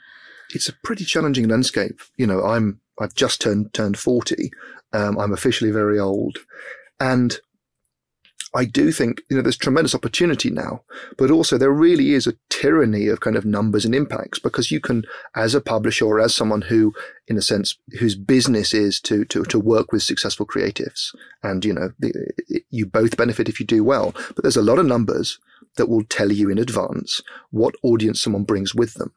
It's 0.51 0.69
a 0.69 0.75
pretty 0.85 1.05
challenging 1.05 1.49
landscape. 1.49 2.01
You 2.17 2.27
know, 2.27 2.45
I'm, 2.45 2.81
I've 3.01 3.15
just 3.15 3.41
turned, 3.41 3.73
turned 3.73 3.99
40. 3.99 4.51
Um, 4.93 5.19
I'm 5.19 5.33
officially 5.33 5.71
very 5.71 5.99
old. 5.99 6.39
And 7.01 7.39
I 8.55 8.65
do 8.65 8.93
think, 8.93 9.21
you 9.29 9.37
know, 9.37 9.43
there's 9.43 9.57
tremendous 9.57 9.97
opportunity 9.97 10.49
now, 10.49 10.83
but 11.19 11.31
also 11.31 11.59
there 11.59 11.73
really 11.73 12.13
is 12.13 12.27
a 12.27 12.37
tyranny 12.51 13.09
of 13.09 13.19
kind 13.19 13.37
of 13.37 13.45
numbers 13.45 13.85
and 13.85 13.95
impacts 13.95 14.39
because 14.39 14.71
you 14.71 14.81
can, 14.81 15.03
as 15.35 15.57
a 15.57 15.61
publisher 15.61 16.07
or 16.07 16.21
as 16.21 16.35
someone 16.35 16.63
who, 16.63 16.95
in 17.27 17.37
a 17.37 17.43
sense, 17.43 17.77
whose 17.99 18.15
business 18.15 18.73
is 18.73 19.01
to, 19.01 19.25
to, 19.27 19.43
to 19.45 19.59
work 19.59 19.91
with 19.91 20.05
successful 20.05 20.47
creatives 20.47 21.15
and, 21.43 21.65
you 21.65 21.73
know, 21.73 21.91
the, 21.99 22.63
you 22.71 22.87
both 22.87 23.17
benefit 23.17 23.49
if 23.49 23.59
you 23.59 23.67
do 23.67 23.83
well, 23.83 24.13
but 24.35 24.43
there's 24.43 24.57
a 24.57 24.63
lot 24.63 24.79
of 24.79 24.87
numbers 24.87 25.41
that 25.77 25.89
will 25.89 26.05
tell 26.05 26.31
you 26.31 26.49
in 26.49 26.59
advance 26.59 27.21
what 27.51 27.75
audience 27.83 28.21
someone 28.21 28.45
brings 28.45 28.73
with 28.73 28.95
them. 28.95 29.13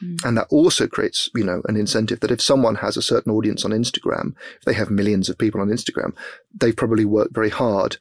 Hmm. 0.00 0.16
And 0.24 0.36
that 0.36 0.46
also 0.50 0.86
creates, 0.86 1.28
you 1.34 1.44
know, 1.44 1.62
an 1.66 1.76
incentive 1.76 2.20
that 2.20 2.30
if 2.30 2.40
someone 2.40 2.76
has 2.76 2.96
a 2.96 3.02
certain 3.02 3.32
audience 3.32 3.64
on 3.64 3.72
Instagram, 3.72 4.34
if 4.56 4.64
they 4.64 4.74
have 4.74 4.90
millions 4.90 5.28
of 5.28 5.38
people 5.38 5.60
on 5.60 5.68
Instagram, 5.68 6.14
they've 6.54 6.76
probably 6.76 7.04
worked 7.04 7.34
very 7.34 7.50
hard 7.50 7.96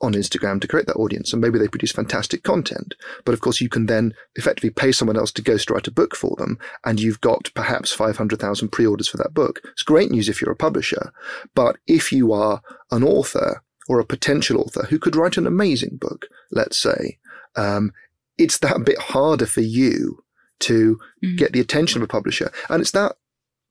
on 0.00 0.14
Instagram 0.14 0.60
to 0.60 0.68
create 0.68 0.86
that 0.86 0.96
audience. 0.96 1.32
And 1.32 1.42
maybe 1.42 1.58
they 1.58 1.68
produce 1.68 1.92
fantastic 1.92 2.42
content. 2.42 2.94
But 3.24 3.32
of 3.32 3.40
course, 3.40 3.60
you 3.60 3.68
can 3.68 3.86
then 3.86 4.14
effectively 4.36 4.70
pay 4.70 4.92
someone 4.92 5.16
else 5.16 5.32
to 5.32 5.42
ghostwrite 5.42 5.88
a 5.88 5.92
book 5.92 6.16
for 6.16 6.34
them. 6.36 6.58
And 6.84 7.00
you've 7.00 7.20
got 7.20 7.50
perhaps 7.54 7.92
500,000 7.92 8.68
pre 8.68 8.86
orders 8.86 9.08
for 9.08 9.16
that 9.18 9.34
book. 9.34 9.60
It's 9.64 9.82
great 9.82 10.10
news 10.10 10.28
if 10.28 10.40
you're 10.40 10.52
a 10.52 10.56
publisher. 10.56 11.12
But 11.54 11.76
if 11.86 12.12
you 12.12 12.32
are 12.32 12.62
an 12.90 13.02
author 13.02 13.62
or 13.88 14.00
a 14.00 14.06
potential 14.06 14.60
author 14.60 14.86
who 14.88 14.98
could 14.98 15.16
write 15.16 15.36
an 15.36 15.46
amazing 15.46 15.98
book, 16.00 16.26
let's 16.50 16.78
say, 16.78 17.18
um, 17.56 17.92
it's 18.38 18.58
that 18.58 18.84
bit 18.84 18.98
harder 18.98 19.46
for 19.46 19.60
you 19.60 20.23
to 20.64 20.98
mm. 21.22 21.36
get 21.36 21.52
the 21.52 21.60
attention 21.60 22.00
of 22.00 22.04
a 22.04 22.08
publisher. 22.08 22.52
And 22.68 22.80
it's 22.80 22.92
that 22.92 23.16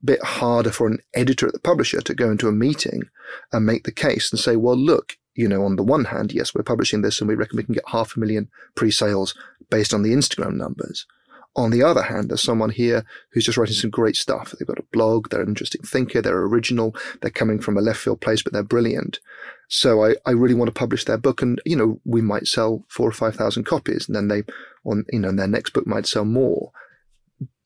bit 0.03 0.23
harder 0.23 0.71
for 0.71 0.88
an 0.88 0.99
editor 1.13 1.47
at 1.47 1.53
the 1.53 1.60
publisher 1.60 2.01
to 2.01 2.13
go 2.13 2.29
into 2.29 2.47
a 2.47 2.51
meeting 2.51 3.03
and 3.51 3.65
make 3.65 3.84
the 3.84 3.91
case 3.91 4.32
and 4.32 4.39
say, 4.39 4.56
well, 4.56 4.75
look, 4.75 5.17
you 5.36 5.47
know, 5.47 5.63
on 5.63 5.75
the 5.75 5.84
one 5.84 6.06
hand, 6.06 6.34
yes, 6.34 6.53
we're 6.53 6.63
publishing 6.63 7.01
this 7.01 7.19
and 7.19 7.27
we 7.27 7.36
reckon 7.36 7.58
we 7.58 7.63
can 7.63 7.73
get 7.73 7.88
half 7.88 8.15
a 8.15 8.19
million 8.19 8.49
pre-sales 8.75 9.34
based 9.69 9.93
on 9.93 10.03
the 10.03 10.13
Instagram 10.13 10.56
numbers. 10.56 11.06
On 11.55 11.69
the 11.69 11.83
other 11.83 12.01
hand, 12.01 12.29
there's 12.29 12.41
someone 12.41 12.71
here 12.71 13.05
who's 13.31 13.45
just 13.45 13.57
writing 13.57 13.75
some 13.75 13.91
great 13.91 14.15
stuff. 14.15 14.51
They've 14.57 14.67
got 14.67 14.79
a 14.79 14.85
blog, 14.91 15.29
they're 15.29 15.41
an 15.41 15.49
interesting 15.49 15.81
thinker, 15.83 16.21
they're 16.21 16.41
original, 16.41 16.95
they're 17.21 17.29
coming 17.29 17.59
from 17.59 17.77
a 17.77 17.81
left 17.81 17.99
field 17.99 18.21
place, 18.21 18.41
but 18.41 18.53
they're 18.53 18.63
brilliant. 18.63 19.19
So 19.67 20.03
I, 20.03 20.15
I 20.25 20.31
really 20.31 20.55
want 20.55 20.69
to 20.69 20.79
publish 20.79 21.05
their 21.05 21.17
book 21.17 21.41
and, 21.41 21.61
you 21.65 21.75
know, 21.75 21.99
we 22.05 22.21
might 22.21 22.47
sell 22.47 22.83
four 22.89 23.07
or 23.07 23.11
5,000 23.11 23.65
copies 23.65 24.07
and 24.07 24.15
then 24.15 24.29
they, 24.29 24.43
on, 24.83 25.05
you 25.11 25.19
know, 25.19 25.31
their 25.31 25.47
next 25.47 25.73
book 25.73 25.85
might 25.85 26.07
sell 26.07 26.25
more. 26.25 26.71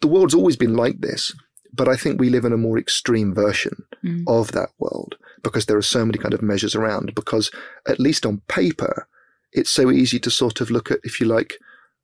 The 0.01 0.07
world's 0.07 0.35
always 0.35 0.57
been 0.57 0.75
like 0.75 0.99
this, 0.99 1.33
but 1.73 1.87
I 1.87 1.95
think 1.95 2.19
we 2.19 2.29
live 2.29 2.45
in 2.45 2.53
a 2.53 2.57
more 2.57 2.77
extreme 2.77 3.33
version 3.33 3.85
mm. 4.03 4.23
of 4.27 4.51
that 4.51 4.69
world 4.79 5.15
because 5.43 5.65
there 5.65 5.77
are 5.77 5.81
so 5.81 6.05
many 6.05 6.17
kind 6.17 6.33
of 6.33 6.41
measures 6.41 6.75
around 6.75 7.15
because 7.15 7.51
at 7.87 7.99
least 7.99 8.25
on 8.25 8.41
paper, 8.47 9.07
it's 9.53 9.71
so 9.71 9.91
easy 9.91 10.19
to 10.19 10.29
sort 10.29 10.61
of 10.61 10.69
look 10.69 10.91
at, 10.91 10.99
if 11.03 11.19
you 11.19 11.25
like, 11.25 11.57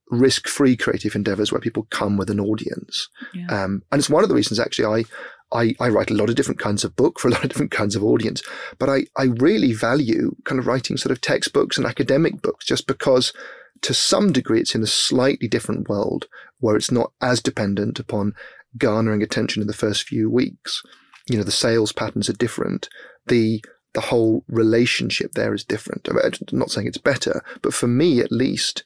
risk 0.09 0.47
free 0.47 0.75
creative 0.75 1.15
endeavors 1.15 1.51
where 1.51 1.61
people 1.61 1.87
come 1.89 2.17
with 2.17 2.29
an 2.29 2.39
audience. 2.39 3.09
Yeah. 3.33 3.47
Um, 3.47 3.83
and 3.91 3.99
it's 3.99 4.09
one 4.09 4.23
of 4.23 4.29
the 4.29 4.35
reasons 4.35 4.59
actually 4.59 5.05
I, 5.51 5.57
I, 5.57 5.75
I, 5.79 5.89
write 5.89 6.11
a 6.11 6.15
lot 6.15 6.29
of 6.29 6.35
different 6.35 6.59
kinds 6.59 6.83
of 6.83 6.95
book 6.95 7.19
for 7.19 7.27
a 7.27 7.31
lot 7.31 7.43
of 7.43 7.49
different 7.49 7.71
kinds 7.71 7.95
of 7.95 8.03
audience, 8.03 8.43
but 8.79 8.89
I, 8.89 9.05
I 9.15 9.25
really 9.25 9.73
value 9.73 10.35
kind 10.45 10.59
of 10.59 10.67
writing 10.67 10.97
sort 10.97 11.11
of 11.11 11.21
textbooks 11.21 11.77
and 11.77 11.85
academic 11.85 12.41
books 12.41 12.65
just 12.65 12.87
because 12.87 13.33
to 13.81 13.93
some 13.93 14.31
degree 14.31 14.59
it's 14.59 14.75
in 14.75 14.83
a 14.83 14.87
slightly 14.87 15.47
different 15.47 15.89
world 15.89 16.27
where 16.59 16.75
it's 16.75 16.91
not 16.91 17.11
as 17.21 17.41
dependent 17.41 17.99
upon 17.99 18.33
garnering 18.77 19.21
attention 19.21 19.61
in 19.61 19.67
the 19.67 19.73
first 19.73 20.03
few 20.03 20.29
weeks. 20.29 20.81
You 21.29 21.37
know, 21.37 21.43
the 21.43 21.51
sales 21.51 21.91
patterns 21.91 22.29
are 22.29 22.33
different. 22.33 22.89
The 23.27 23.63
the 23.93 24.01
whole 24.01 24.43
relationship 24.47 25.33
there 25.33 25.53
is 25.53 25.63
different. 25.63 26.07
I'm 26.07 26.57
not 26.57 26.71
saying 26.71 26.87
it's 26.87 26.97
better, 26.97 27.43
but 27.61 27.75
for 27.75 27.85
me 27.85 28.21
at 28.21 28.31
least, 28.31 28.83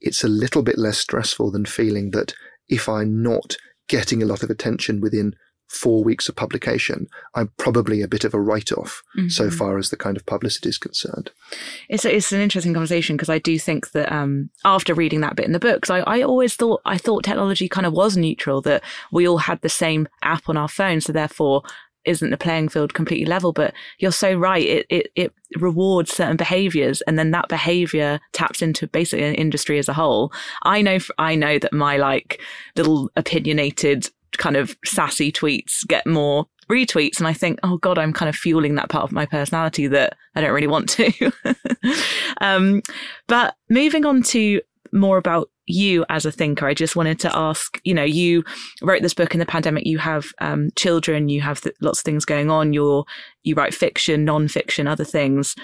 it's 0.00 0.24
a 0.24 0.28
little 0.28 0.62
bit 0.62 0.78
less 0.78 0.98
stressful 0.98 1.50
than 1.50 1.64
feeling 1.64 2.10
that 2.10 2.34
if 2.68 2.88
I'm 2.88 3.22
not 3.22 3.56
getting 3.88 4.22
a 4.22 4.26
lot 4.26 4.42
of 4.42 4.50
attention 4.50 5.00
within 5.00 5.34
four 5.68 6.02
weeks 6.02 6.28
of 6.28 6.36
publication, 6.36 7.06
I'm 7.34 7.52
probably 7.58 8.00
a 8.00 8.08
bit 8.08 8.24
of 8.24 8.32
a 8.32 8.40
write 8.40 8.72
off 8.72 9.02
mm-hmm. 9.16 9.28
so 9.28 9.50
far 9.50 9.76
as 9.76 9.90
the 9.90 9.96
kind 9.96 10.16
of 10.16 10.24
publicity 10.24 10.70
is 10.70 10.78
concerned. 10.78 11.30
It's 11.88 12.04
a, 12.04 12.16
it's 12.16 12.32
an 12.32 12.40
interesting 12.40 12.72
conversation 12.72 13.16
because 13.16 13.28
I 13.28 13.38
do 13.38 13.58
think 13.58 13.90
that 13.90 14.10
um, 14.10 14.50
after 14.64 14.94
reading 14.94 15.20
that 15.20 15.36
bit 15.36 15.44
in 15.44 15.52
the 15.52 15.58
books, 15.58 15.90
I, 15.90 15.98
I 16.00 16.22
always 16.22 16.54
thought 16.54 16.80
I 16.86 16.96
thought 16.96 17.24
technology 17.24 17.68
kind 17.68 17.86
of 17.86 17.92
was 17.92 18.16
neutral 18.16 18.62
that 18.62 18.82
we 19.12 19.28
all 19.28 19.38
had 19.38 19.60
the 19.60 19.68
same 19.68 20.08
app 20.22 20.48
on 20.48 20.56
our 20.56 20.68
phone, 20.68 21.00
so 21.00 21.12
therefore 21.12 21.62
isn't 22.08 22.30
the 22.30 22.36
playing 22.36 22.68
field 22.68 22.94
completely 22.94 23.26
level, 23.26 23.52
but 23.52 23.74
you're 23.98 24.12
so 24.12 24.34
right. 24.34 24.66
It, 24.66 24.86
it, 24.88 25.12
it 25.14 25.32
rewards 25.56 26.12
certain 26.12 26.36
behaviors 26.36 27.00
and 27.02 27.18
then 27.18 27.30
that 27.32 27.48
behavior 27.48 28.20
taps 28.32 28.62
into 28.62 28.86
basically 28.86 29.26
an 29.26 29.34
industry 29.34 29.78
as 29.78 29.88
a 29.88 29.94
whole. 29.94 30.32
I 30.62 30.82
know, 30.82 30.98
I 31.18 31.34
know 31.34 31.58
that 31.58 31.72
my 31.72 31.96
like 31.96 32.40
little 32.76 33.10
opinionated 33.16 34.10
kind 34.36 34.56
of 34.56 34.76
sassy 34.84 35.32
tweets 35.32 35.86
get 35.86 36.06
more 36.06 36.46
retweets 36.70 37.18
and 37.18 37.26
I 37.26 37.32
think, 37.32 37.58
oh 37.62 37.78
God, 37.78 37.98
I'm 37.98 38.12
kind 38.12 38.28
of 38.28 38.36
fueling 38.36 38.74
that 38.74 38.90
part 38.90 39.04
of 39.04 39.12
my 39.12 39.26
personality 39.26 39.86
that 39.88 40.16
I 40.34 40.40
don't 40.40 40.52
really 40.52 40.66
want 40.66 40.88
to. 40.90 41.32
um, 42.40 42.82
but 43.26 43.54
moving 43.70 44.04
on 44.04 44.22
to 44.24 44.60
more 44.92 45.18
about 45.18 45.50
you 45.68 46.04
as 46.08 46.26
a 46.26 46.32
thinker, 46.32 46.66
I 46.66 46.74
just 46.74 46.96
wanted 46.96 47.20
to 47.20 47.36
ask, 47.36 47.80
you 47.84 47.94
know, 47.94 48.04
you 48.04 48.44
wrote 48.82 49.02
this 49.02 49.14
book 49.14 49.34
in 49.34 49.40
the 49.40 49.46
pandemic, 49.46 49.86
you 49.86 49.98
have 49.98 50.26
um, 50.40 50.70
children, 50.76 51.28
you 51.28 51.40
have 51.40 51.60
th- 51.60 51.76
lots 51.80 52.00
of 52.00 52.04
things 52.04 52.24
going 52.24 52.50
on, 52.50 52.72
you're, 52.72 53.04
you 53.42 53.54
write 53.54 53.74
fiction, 53.74 54.24
non-fiction, 54.24 54.86
other 54.86 55.04
things. 55.04 55.54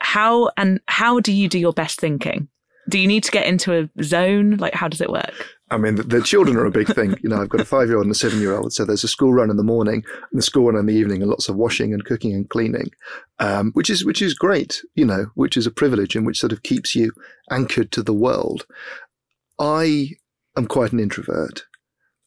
How, 0.00 0.50
and 0.56 0.80
how 0.88 1.20
do 1.20 1.32
you 1.32 1.48
do 1.48 1.58
your 1.58 1.72
best 1.72 2.00
thinking? 2.00 2.48
Do 2.88 2.98
you 2.98 3.06
need 3.06 3.22
to 3.24 3.30
get 3.30 3.46
into 3.46 3.72
a 3.72 4.02
zone? 4.02 4.56
Like, 4.56 4.74
how 4.74 4.88
does 4.88 5.00
it 5.00 5.10
work? 5.10 5.46
I 5.70 5.78
mean, 5.78 5.94
the, 5.94 6.02
the 6.02 6.20
children 6.20 6.56
are 6.56 6.66
a 6.66 6.70
big 6.70 6.88
thing. 6.88 7.16
You 7.22 7.30
know, 7.30 7.40
I've 7.40 7.48
got 7.48 7.60
a 7.60 7.64
five 7.64 7.88
year 7.88 7.96
old 7.96 8.06
and 8.06 8.12
a 8.12 8.18
seven 8.18 8.40
year 8.40 8.54
old. 8.54 8.72
So 8.72 8.84
there's 8.84 9.04
a 9.04 9.08
school 9.08 9.32
run 9.32 9.50
in 9.50 9.56
the 9.56 9.62
morning 9.62 10.04
and 10.30 10.38
the 10.38 10.42
school 10.42 10.66
run 10.66 10.76
in 10.76 10.86
the 10.86 10.94
evening 10.94 11.22
and 11.22 11.30
lots 11.30 11.48
of 11.48 11.56
washing 11.56 11.94
and 11.94 12.04
cooking 12.04 12.34
and 12.34 12.48
cleaning, 12.50 12.90
um, 13.38 13.70
which 13.72 13.88
is, 13.88 14.04
which 14.04 14.20
is 14.20 14.34
great, 14.34 14.82
you 14.94 15.06
know, 15.06 15.26
which 15.34 15.56
is 15.56 15.66
a 15.66 15.70
privilege 15.70 16.14
and 16.14 16.26
which 16.26 16.40
sort 16.40 16.52
of 16.52 16.62
keeps 16.62 16.94
you 16.94 17.12
anchored 17.50 17.92
to 17.92 18.02
the 18.02 18.12
world. 18.12 18.66
I 19.58 20.10
am 20.56 20.66
quite 20.66 20.92
an 20.92 21.00
introvert 21.00 21.64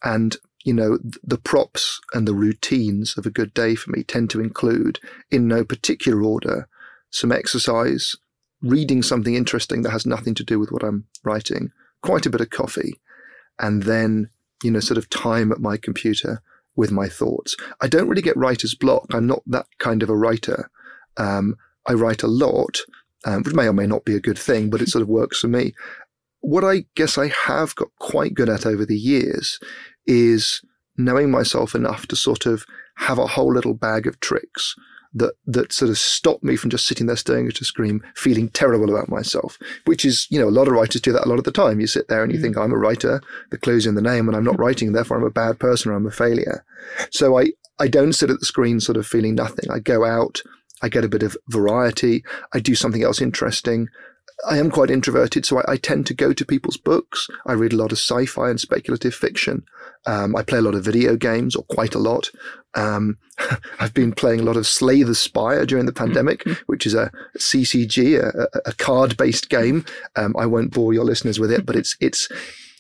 and 0.04 0.38
you 0.66 0.74
know, 0.74 0.98
the 1.24 1.38
props 1.38 2.02
and 2.14 2.28
the 2.28 2.34
routines 2.34 3.16
of 3.18 3.26
a 3.28 3.32
good 3.32 3.54
day 3.54 3.76
for 3.76 3.92
me 3.92 4.04
tend 4.04 4.32
to 4.32 4.42
include, 4.42 5.00
in 5.30 5.48
no 5.48 5.64
particular 5.64 6.24
order, 6.24 6.68
some 7.12 7.32
exercise, 7.32 8.16
reading 8.62 9.04
something 9.04 9.36
interesting 9.36 9.84
that 9.84 9.92
has 9.92 10.08
nothing 10.08 10.34
to 10.34 10.44
do 10.44 10.60
with 10.60 10.72
what 10.72 10.84
I'm 10.84 11.06
writing, 11.24 11.72
quite 12.02 12.26
a 12.26 12.32
bit 12.32 12.42
of 12.42 12.50
coffee, 12.50 13.00
and 13.60 13.84
then, 13.84 14.32
you 14.64 14.72
know, 14.72 14.80
sort 14.80 14.98
of 14.98 15.08
time 15.08 15.52
at 15.52 15.60
my 15.62 15.78
computer 15.78 16.42
with 16.76 16.92
my 16.92 17.08
thoughts. 17.08 17.56
I 17.80 17.88
don't 17.88 18.10
really 18.10 18.24
get 18.24 18.36
writer's 18.36 18.74
block. 18.74 19.06
I'm 19.14 19.28
not 19.28 19.44
that 19.46 19.68
kind 19.78 20.02
of 20.02 20.10
a 20.10 20.18
writer. 20.18 20.72
Um, 21.16 21.58
I 21.88 21.94
write 21.94 22.24
a 22.24 22.28
lot, 22.28 22.80
um, 23.24 23.44
which 23.44 23.54
may 23.54 23.68
or 23.68 23.74
may 23.74 23.86
not 23.86 24.04
be 24.04 24.16
a 24.16 24.20
good 24.20 24.40
thing, 24.40 24.72
but 24.72 24.82
it 24.82 24.90
sort 24.90 25.04
of 25.04 25.10
works 25.10 25.40
for 25.42 25.48
me. 25.48 25.76
What 26.46 26.64
I 26.64 26.86
guess 26.96 27.18
I 27.18 27.28
have 27.28 27.74
got 27.76 27.90
quite 27.98 28.36
good 28.36 28.50
at 28.50 28.68
over 28.68 28.86
the 28.86 28.98
years 28.98 29.60
is 30.06 30.62
knowing 30.96 31.32
myself 31.32 31.74
enough 31.74 32.08
to 32.08 32.16
sort 32.16 32.46
of 32.46 32.66
have 32.98 33.18
a 33.18 33.26
whole 33.26 33.52
little 33.52 33.74
bag 33.74 34.06
of 34.06 34.20
tricks 34.20 34.76
that 35.16 35.34
that 35.48 35.74
sort 35.74 35.90
of 35.90 35.98
stop 35.98 36.44
me 36.44 36.56
from 36.56 36.70
just 36.70 36.86
sitting 36.86 37.08
there 37.08 37.16
staring 37.16 37.48
at 37.48 37.62
a 37.62 37.66
screen, 37.66 38.00
feeling 38.16 38.50
terrible 38.50 38.94
about 38.94 39.10
myself. 39.10 39.58
Which 39.86 40.06
is, 40.06 40.28
you 40.30 40.40
know, 40.40 40.48
a 40.48 40.52
lot 40.52 40.68
of 40.68 40.74
writers 40.74 41.02
do 41.02 41.12
that 41.14 41.26
a 41.26 41.30
lot 41.30 41.40
of 41.40 41.46
the 41.46 41.52
time. 41.52 41.80
You 41.80 41.88
sit 41.88 42.10
there 42.10 42.22
and 42.22 42.32
you 42.32 42.38
mm. 42.38 42.44
think, 42.44 42.58
I'm 42.58 42.72
a 42.74 42.78
writer, 42.78 43.22
the 43.50 43.58
clue's 43.58 43.88
in 43.88 43.96
the 43.96 44.02
name, 44.02 44.28
and 44.28 44.38
I'm 44.38 44.44
not 44.44 44.60
writing, 44.60 44.92
therefore 44.92 45.18
I'm 45.18 45.24
a 45.24 45.32
bad 45.32 45.58
person 45.58 45.92
or 45.92 45.96
I'm 45.96 46.06
a 46.06 46.12
failure. 46.12 46.64
So 47.10 47.40
I 47.40 47.48
I 47.80 47.88
don't 47.88 48.14
sit 48.14 48.30
at 48.30 48.40
the 48.40 48.46
screen 48.46 48.80
sort 48.80 48.98
of 48.98 49.08
feeling 49.08 49.34
nothing. 49.34 49.72
I 49.72 49.80
go 49.80 50.06
out, 50.06 50.42
I 50.84 50.90
get 50.90 51.04
a 51.04 51.10
bit 51.10 51.24
of 51.24 51.36
variety, 51.48 52.24
I 52.54 52.60
do 52.60 52.76
something 52.76 53.04
else 53.04 53.20
interesting. 53.20 53.90
I 54.48 54.58
am 54.58 54.70
quite 54.70 54.92
introverted, 54.92 55.46
so 55.46 55.60
I, 55.60 55.74
I, 55.74 55.78
tend 55.78 56.06
to 56.08 56.14
go 56.14 56.34
to 56.34 56.46
people's 56.46 56.78
books. 56.78 57.28
I 57.46 57.54
read 57.54 57.74
a 57.74 57.78
lot 57.78 57.92
of 57.92 57.98
sci-fi 57.98 58.50
and 58.50 58.60
speculative 58.60 59.16
fiction. 59.16 59.64
Um, 60.06 60.36
I 60.36 60.44
play 60.44 60.60
a 60.60 60.62
lot 60.62 60.76
of 60.76 60.84
video 60.84 61.16
games, 61.16 61.56
or 61.56 61.64
quite 61.64 61.96
a 61.96 62.00
lot. 62.00 62.32
Um, 62.76 63.18
I've 63.80 63.94
been 63.94 64.12
playing 64.12 64.42
a 64.42 64.44
lot 64.44 64.58
of 64.58 64.68
Slay 64.68 65.04
the 65.04 65.16
Spire 65.16 65.66
during 65.66 65.86
the 65.86 65.94
pandemic, 65.94 66.48
which 66.68 66.86
is 66.86 66.94
a 66.94 67.12
CCG, 67.38 68.20
a, 68.20 68.48
a 68.66 68.74
card-based 68.74 69.50
game. 69.50 69.86
Um, 70.16 70.36
I 70.38 70.46
won't 70.46 70.74
bore 70.74 70.94
your 70.94 71.06
listeners 71.06 71.40
with 71.40 71.52
it, 71.52 71.66
but 71.66 71.76
it's 71.76 71.96
it's 72.00 72.30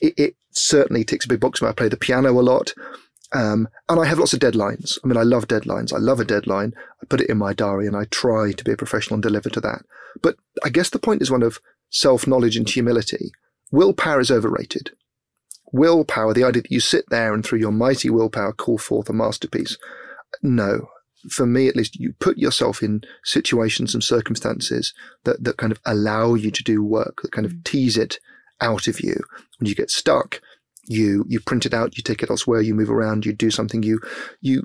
it, 0.01 0.13
it 0.17 0.36
certainly 0.51 1.03
ticks 1.03 1.25
a 1.25 1.29
big 1.29 1.39
box. 1.39 1.62
I 1.63 1.71
play 1.71 1.89
the 1.89 1.97
piano 1.97 2.31
a 2.31 2.41
lot. 2.41 2.73
Um, 3.36 3.67
and 3.89 4.00
I 4.00 4.06
have 4.06 4.17
lots 4.17 4.34
of 4.34 4.39
deadlines. 4.39 4.98
I 5.04 5.08
mean, 5.08 5.17
I 5.17 5.24
love 5.24 5.50
deadlines. 5.50 5.91
I 5.91 5.98
love 5.98 6.21
a 6.21 6.26
deadline. 6.26 6.74
I 7.02 7.06
put 7.06 7.19
it 7.19 7.30
in 7.30 7.38
my 7.38 7.52
diary 7.52 7.86
and 7.86 7.95
I 7.95 8.06
try 8.06 8.54
to 8.54 8.63
be 8.63 8.71
a 8.71 8.78
professional 8.78 9.15
and 9.15 9.24
deliver 9.24 9.50
to 9.50 9.60
that. 9.60 9.82
But 10.21 10.38
I 10.63 10.69
guess 10.69 10.89
the 10.89 11.00
point 11.00 11.21
is 11.21 11.30
one 11.30 11.43
of 11.43 11.60
self 11.89 12.28
knowledge 12.28 12.56
and 12.56 12.69
humility. 12.69 13.32
Willpower 13.74 14.21
is 14.21 14.32
overrated. 14.32 14.91
Willpower, 15.74 16.34
the 16.34 16.45
idea 16.45 16.62
that 16.62 16.71
you 16.71 16.80
sit 16.80 17.04
there 17.10 17.34
and 17.34 17.45
through 17.45 17.60
your 17.60 17.74
mighty 17.74 18.10
willpower 18.10 18.54
call 18.54 18.78
forth 18.78 19.10
a 19.10 19.13
masterpiece. 19.13 19.78
No, 20.41 20.88
for 21.30 21.45
me 21.45 21.67
at 21.67 21.76
least, 21.76 22.00
you 22.00 22.13
put 22.13 22.38
yourself 22.38 22.82
in 22.82 23.02
situations 23.26 23.93
and 23.93 24.02
circumstances 24.02 24.93
that, 25.26 25.43
that 25.43 25.58
kind 25.58 25.74
of 25.74 25.80
allow 25.86 26.36
you 26.36 26.52
to 26.52 26.63
do 26.63 26.82
work, 26.82 27.21
that 27.21 27.34
kind 27.34 27.45
of 27.45 27.52
mm. 27.52 27.63
tease 27.65 27.98
it 27.98 28.17
out 28.62 28.88
of 28.88 29.02
you. 29.02 29.15
When 29.60 29.67
you 29.67 29.76
get 29.76 29.91
stuck, 29.91 30.39
you 30.88 31.26
you 31.28 31.39
print 31.39 31.65
it 31.65 31.74
out, 31.74 31.98
you 31.98 32.04
take 32.04 32.24
it 32.24 32.30
elsewhere, 32.30 32.62
you 32.62 32.76
move 32.76 32.89
around, 32.89 33.26
you 33.26 33.34
do 33.34 33.52
something, 33.52 33.84
you 33.84 34.00
you 34.41 34.63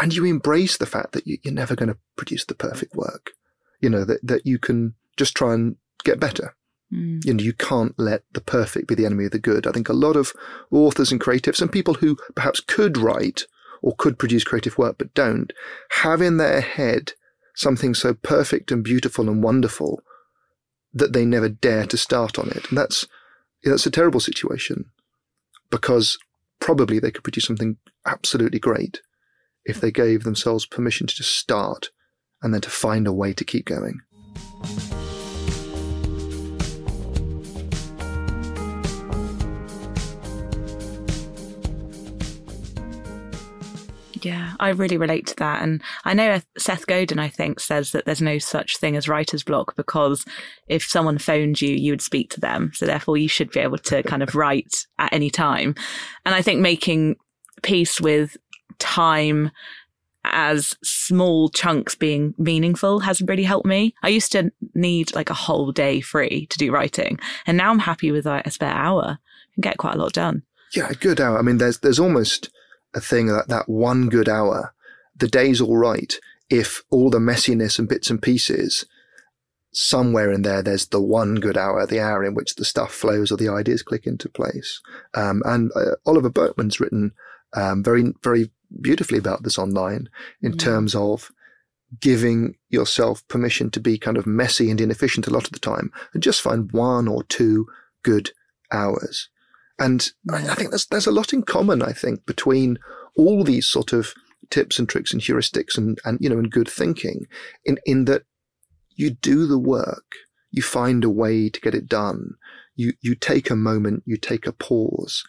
and 0.00 0.14
you 0.14 0.24
embrace 0.24 0.76
the 0.76 0.86
fact 0.86 1.12
that 1.12 1.26
you, 1.26 1.38
are 1.46 1.52
never 1.52 1.74
going 1.74 1.88
to 1.88 1.98
produce 2.16 2.44
the 2.44 2.54
perfect 2.54 2.94
work. 2.94 3.30
You 3.80 3.90
know 3.90 4.04
that 4.04 4.20
that 4.22 4.46
you 4.46 4.58
can 4.58 4.94
just 5.16 5.34
try 5.34 5.54
and 5.54 5.76
get 6.04 6.20
better. 6.20 6.54
Mm. 6.92 7.24
You 7.24 7.34
know, 7.34 7.44
you 7.44 7.52
can't 7.52 7.94
let 7.98 8.24
the 8.32 8.40
perfect 8.40 8.88
be 8.88 8.94
the 8.94 9.06
enemy 9.06 9.26
of 9.26 9.30
the 9.30 9.38
good. 9.38 9.66
I 9.66 9.72
think 9.72 9.88
a 9.88 9.94
lot 9.94 10.16
of 10.16 10.32
authors 10.70 11.12
and 11.12 11.20
creatives 11.20 11.60
and 11.60 11.70
people 11.70 11.94
who 11.94 12.16
perhaps 12.34 12.60
could 12.60 12.96
write 12.98 13.44
or 13.82 13.94
could 13.96 14.18
produce 14.18 14.44
creative 14.44 14.76
work 14.76 14.96
but 14.98 15.14
don't 15.14 15.52
have 16.02 16.20
in 16.20 16.36
their 16.36 16.60
head 16.60 17.12
something 17.54 17.94
so 17.94 18.14
perfect 18.14 18.70
and 18.70 18.82
beautiful 18.84 19.28
and 19.28 19.42
wonderful 19.42 20.02
that 20.92 21.12
they 21.12 21.24
never 21.24 21.48
dare 21.48 21.86
to 21.86 21.96
start 21.96 22.38
on 22.38 22.48
it. 22.50 22.68
And 22.68 22.78
that's 22.78 23.06
that's 23.62 23.86
a 23.86 23.90
terrible 23.90 24.20
situation 24.20 24.86
because 25.70 26.18
probably 26.60 26.98
they 26.98 27.10
could 27.10 27.24
produce 27.24 27.44
something 27.44 27.76
absolutely 28.06 28.58
great 28.58 29.00
if 29.64 29.80
they 29.80 29.90
gave 29.90 30.24
themselves 30.24 30.66
permission 30.66 31.06
to 31.06 31.14
just 31.14 31.36
start 31.36 31.90
and 32.42 32.54
then 32.54 32.60
to 32.60 32.70
find 32.70 33.06
a 33.06 33.12
way 33.12 33.32
to 33.32 33.44
keep 33.44 33.66
going. 33.66 34.00
Yeah, 44.22 44.54
I 44.60 44.70
really 44.70 44.96
relate 44.96 45.26
to 45.28 45.36
that. 45.36 45.62
And 45.62 45.82
I 46.04 46.14
know 46.14 46.40
Seth 46.58 46.86
Godin, 46.86 47.18
I 47.18 47.28
think, 47.28 47.60
says 47.60 47.92
that 47.92 48.04
there's 48.04 48.20
no 48.20 48.38
such 48.38 48.76
thing 48.76 48.96
as 48.96 49.08
writer's 49.08 49.42
block 49.42 49.76
because 49.76 50.24
if 50.66 50.82
someone 50.82 51.18
phoned 51.18 51.60
you, 51.60 51.74
you 51.74 51.92
would 51.92 52.02
speak 52.02 52.30
to 52.30 52.40
them. 52.40 52.72
So 52.74 52.86
therefore, 52.86 53.16
you 53.16 53.28
should 53.28 53.50
be 53.50 53.60
able 53.60 53.78
to 53.78 54.02
kind 54.02 54.22
of 54.22 54.34
write 54.34 54.86
at 54.98 55.12
any 55.12 55.30
time. 55.30 55.74
And 56.24 56.34
I 56.34 56.42
think 56.42 56.60
making 56.60 57.16
peace 57.62 58.00
with 58.00 58.36
time 58.78 59.50
as 60.24 60.76
small 60.82 61.48
chunks 61.48 61.94
being 61.94 62.34
meaningful 62.36 63.00
has 63.00 63.22
really 63.22 63.44
helped 63.44 63.66
me. 63.66 63.94
I 64.02 64.08
used 64.08 64.32
to 64.32 64.52
need 64.74 65.14
like 65.14 65.30
a 65.30 65.34
whole 65.34 65.72
day 65.72 66.00
free 66.00 66.46
to 66.46 66.58
do 66.58 66.72
writing, 66.72 67.18
and 67.46 67.56
now 67.56 67.70
I'm 67.70 67.78
happy 67.78 68.10
with 68.12 68.26
like 68.26 68.46
a 68.46 68.50
spare 68.50 68.72
hour 68.72 69.18
and 69.56 69.62
get 69.62 69.78
quite 69.78 69.94
a 69.94 69.98
lot 69.98 70.12
done. 70.12 70.42
Yeah, 70.74 70.88
a 70.90 70.94
good 70.94 71.20
hour. 71.20 71.38
I 71.38 71.42
mean, 71.42 71.58
there's 71.58 71.78
there's 71.78 71.98
almost 71.98 72.50
a 72.94 73.00
thing 73.00 73.26
that 73.26 73.48
that 73.48 73.68
one 73.68 74.08
good 74.08 74.28
hour, 74.28 74.74
the 75.16 75.28
day's 75.28 75.60
all 75.60 75.76
right 75.76 76.14
if 76.48 76.82
all 76.90 77.10
the 77.10 77.18
messiness 77.18 77.78
and 77.78 77.88
bits 77.88 78.10
and 78.10 78.20
pieces 78.22 78.84
somewhere 79.72 80.32
in 80.32 80.42
there 80.42 80.62
there's 80.62 80.88
the 80.88 81.00
one 81.00 81.36
good 81.36 81.56
hour 81.56 81.86
the 81.86 82.00
hour 82.00 82.24
in 82.24 82.34
which 82.34 82.56
the 82.56 82.64
stuff 82.64 82.92
flows 82.92 83.30
or 83.30 83.36
the 83.36 83.48
ideas 83.48 83.84
click 83.84 84.04
into 84.04 84.28
place 84.28 84.82
um, 85.14 85.42
and 85.44 85.70
uh, 85.76 85.94
oliver 86.06 86.28
burkeman's 86.28 86.80
written 86.80 87.12
um, 87.52 87.80
very 87.80 88.12
very 88.24 88.50
beautifully 88.80 89.16
about 89.16 89.44
this 89.44 89.58
online 89.58 90.08
in 90.42 90.50
mm. 90.50 90.58
terms 90.58 90.96
of 90.96 91.30
giving 91.98 92.56
yourself 92.68 93.26
permission 93.28 93.70
to 93.70 93.80
be 93.80 93.98
kind 93.98 94.16
of 94.16 94.26
messy 94.26 94.70
and 94.70 94.80
inefficient 94.80 95.26
a 95.26 95.30
lot 95.30 95.44
of 95.44 95.52
the 95.52 95.58
time 95.58 95.90
and 96.14 96.22
just 96.22 96.40
find 96.40 96.70
one 96.72 97.08
or 97.08 97.22
two 97.24 97.66
good 98.04 98.30
hours. 98.70 99.28
And 99.80 100.08
I 100.30 100.42
mm. 100.42 100.56
think 100.56 100.70
there's, 100.70 100.86
there's 100.86 101.08
a 101.08 101.12
lot 101.12 101.32
in 101.32 101.42
common, 101.42 101.82
I 101.82 101.92
think, 101.92 102.26
between 102.26 102.78
all 103.16 103.42
these 103.42 103.66
sort 103.66 103.92
of 103.92 104.14
tips 104.50 104.78
and 104.78 104.88
tricks 104.88 105.12
and 105.12 105.20
heuristics 105.20 105.76
and, 105.76 105.98
and, 106.04 106.18
you 106.20 106.28
know, 106.28 106.38
and 106.38 106.50
good 106.50 106.68
thinking 106.68 107.26
in, 107.64 107.78
in 107.84 108.04
that 108.04 108.22
you 108.90 109.10
do 109.10 109.46
the 109.46 109.58
work, 109.58 110.14
you 110.52 110.62
find 110.62 111.02
a 111.02 111.10
way 111.10 111.48
to 111.48 111.60
get 111.60 111.74
it 111.74 111.88
done. 111.88 112.34
You, 112.76 112.92
you 113.00 113.14
take 113.14 113.50
a 113.50 113.56
moment, 113.56 114.04
you 114.06 114.16
take 114.16 114.46
a 114.46 114.52
pause. 114.52 115.24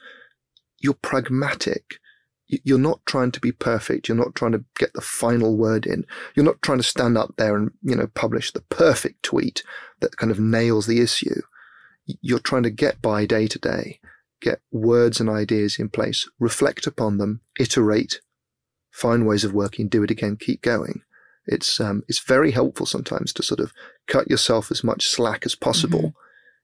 You're 0.79 0.93
pragmatic 0.93 1.99
you're 2.63 2.77
not 2.77 3.05
trying 3.05 3.31
to 3.31 3.39
be 3.39 3.51
perfect. 3.51 4.07
You're 4.07 4.17
not 4.17 4.35
trying 4.35 4.51
to 4.51 4.65
get 4.77 4.93
the 4.93 5.01
final 5.01 5.55
word 5.55 5.85
in. 5.85 6.05
You're 6.35 6.45
not 6.45 6.61
trying 6.61 6.79
to 6.79 6.83
stand 6.83 7.17
up 7.17 7.35
there 7.37 7.55
and, 7.55 7.71
you 7.81 7.95
know, 7.95 8.07
publish 8.07 8.51
the 8.51 8.61
perfect 8.61 9.23
tweet 9.23 9.63
that 10.01 10.17
kind 10.17 10.31
of 10.31 10.39
nails 10.39 10.85
the 10.85 11.01
issue. 11.01 11.41
You're 12.05 12.39
trying 12.39 12.63
to 12.63 12.69
get 12.69 13.01
by 13.01 13.25
day 13.25 13.47
to 13.47 13.59
day, 13.59 13.99
get 14.41 14.61
words 14.71 15.19
and 15.19 15.29
ideas 15.29 15.77
in 15.79 15.89
place, 15.89 16.27
reflect 16.39 16.87
upon 16.87 17.17
them, 17.17 17.41
iterate, 17.59 18.19
find 18.91 19.25
ways 19.25 19.43
of 19.43 19.53
working, 19.53 19.87
do 19.87 20.03
it 20.03 20.11
again, 20.11 20.37
keep 20.39 20.61
going. 20.61 21.01
It's, 21.45 21.79
um, 21.79 22.03
it's 22.07 22.19
very 22.19 22.51
helpful 22.51 22.85
sometimes 22.85 23.33
to 23.33 23.43
sort 23.43 23.59
of 23.59 23.73
cut 24.07 24.29
yourself 24.29 24.71
as 24.71 24.83
much 24.83 25.07
slack 25.07 25.45
as 25.45 25.55
possible 25.55 25.99
mm-hmm. 25.99 26.19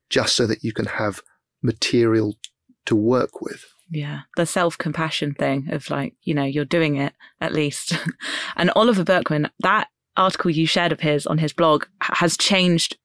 just 0.09 0.35
so 0.35 0.45
that 0.47 0.63
you 0.63 0.71
can 0.73 0.85
have 0.85 1.21
material 1.61 2.35
to 2.85 2.95
work 2.95 3.41
with. 3.41 3.65
Yeah, 3.89 4.21
the 4.35 4.45
self 4.45 4.77
compassion 4.77 5.33
thing 5.33 5.69
of 5.71 5.89
like, 5.89 6.13
you 6.23 6.33
know, 6.33 6.43
you're 6.43 6.65
doing 6.65 6.97
it 6.97 7.13
at 7.39 7.53
least. 7.53 7.97
and 8.57 8.71
Oliver 8.75 9.03
Burkeman 9.03 9.49
that 9.59 9.87
article 10.17 10.51
you 10.51 10.65
shared 10.65 10.91
of 10.91 10.99
his 10.99 11.25
on 11.27 11.37
his 11.37 11.53
blog 11.53 11.85
has 12.01 12.35
changed. 12.35 12.97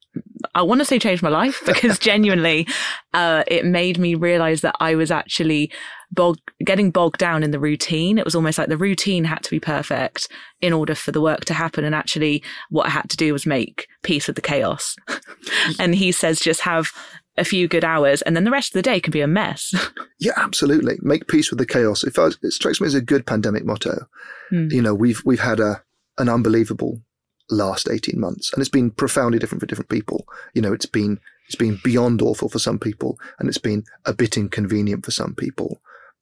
I 0.55 0.63
want 0.63 0.81
to 0.81 0.85
say 0.85 0.99
changed 0.99 1.23
my 1.23 1.29
life 1.29 1.63
because 1.67 1.99
genuinely, 1.99 2.67
uh, 3.15 3.45
it 3.47 3.65
made 3.65 3.99
me 3.99 4.15
realize 4.15 4.61
that 4.63 4.77
I 4.81 4.95
was 4.95 5.11
actually 5.11 5.71
bog- 6.11 6.39
getting 6.65 6.91
bogged 6.91 7.19
down 7.19 7.43
in 7.43 7.51
the 7.51 7.61
routine. 7.61 8.19
It 8.19 8.25
was 8.25 8.35
almost 8.35 8.59
like 8.59 8.69
the 8.69 8.77
routine 8.77 9.25
had 9.25 9.43
to 9.45 9.51
be 9.51 9.61
perfect 9.61 10.29
in 10.61 10.73
order 10.73 10.95
for 10.95 11.13
the 11.13 11.21
work 11.21 11.45
to 11.47 11.55
happen. 11.55 11.85
And 11.85 11.95
actually, 11.95 12.43
what 12.71 12.87
I 12.87 12.91
had 12.91 13.09
to 13.11 13.17
do 13.17 13.33
was 13.33 13.47
make 13.47 13.89
peace 14.03 14.27
with 14.27 14.37
the 14.37 14.43
chaos. 14.43 14.97
and 15.79 15.95
he 15.95 16.13
says, 16.13 16.41
just 16.41 16.61
have 16.63 16.93
a 17.39 17.45
few 17.45 17.67
good 17.67 17.85
hours, 17.85 18.23
and 18.23 18.37
then 18.37 18.45
the 18.45 18.51
rest 18.51 18.71
of 18.71 18.75
the 18.75 18.83
day 18.83 19.01
can 19.01 19.11
be 19.11 19.23
a 19.23 19.27
mess. 19.27 19.75
yeah, 20.21 20.33
absolutely. 20.37 20.99
Make 21.01 21.29
peace 21.29 21.51
with 21.51 21.59
the 21.59 21.67
chaos. 21.67 22.05
If 22.05 22.19
I, 22.19 22.29
it 22.43 22.53
strikes 22.53 22.81
me 22.81 22.87
as 22.87 22.95
a 22.95 23.01
good 23.01 23.27
pandemic 23.27 23.65
motto. 23.65 24.07
Mm. 24.51 24.71
You 24.71 24.83
know, 24.83 24.95
we've 24.95 25.23
we've 25.25 25.41
had 25.41 25.61
a 25.61 25.83
an 26.19 26.29
unbelievable 26.29 27.01
last 27.51 27.89
18 27.91 28.19
months 28.19 28.53
and 28.53 28.61
it's 28.61 28.71
been 28.71 28.91
profoundly 28.91 29.39
different 29.39 29.61
for 29.61 29.67
different 29.67 29.91
people. 29.91 30.27
You 30.55 30.63
know 30.63 30.73
it's 30.73 30.87
been 30.87 31.21
it's 31.47 31.57
been 31.57 31.79
beyond 31.85 32.23
awful 32.23 32.49
for 32.49 32.59
some 32.59 32.79
people 32.79 33.19
and 33.39 33.49
it's 33.49 33.59
been 33.59 33.85
a 34.05 34.15
bit 34.15 34.37
inconvenient 34.37 35.05
for 35.05 35.11
some 35.11 35.35
people. 35.35 35.81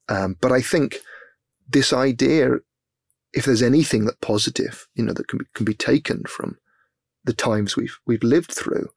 Um, 0.09 0.35
but 0.41 0.51
i 0.51 0.61
think 0.61 0.97
this 1.69 1.93
idea 1.93 2.55
if 3.33 3.45
there's 3.45 3.61
anything 3.61 4.05
that 4.05 4.19
positive 4.21 4.87
you 4.95 5.03
know 5.03 5.13
that 5.13 5.27
can 5.27 5.39
be, 5.39 5.45
can 5.53 5.65
be 5.65 5.73
taken 5.73 6.23
from 6.23 6.57
the 7.23 7.33
times 7.33 7.77
we've 7.77 7.97
we've 8.05 8.23
lived 8.23 8.51
through 8.51 8.89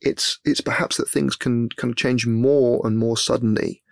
it's 0.00 0.38
it's 0.44 0.60
perhaps 0.60 0.96
that 0.96 1.08
things 1.08 1.36
can 1.36 1.68
can 1.70 1.94
change 1.94 2.26
more 2.26 2.86
and 2.86 2.98
more 2.98 3.16
suddenly 3.16 3.82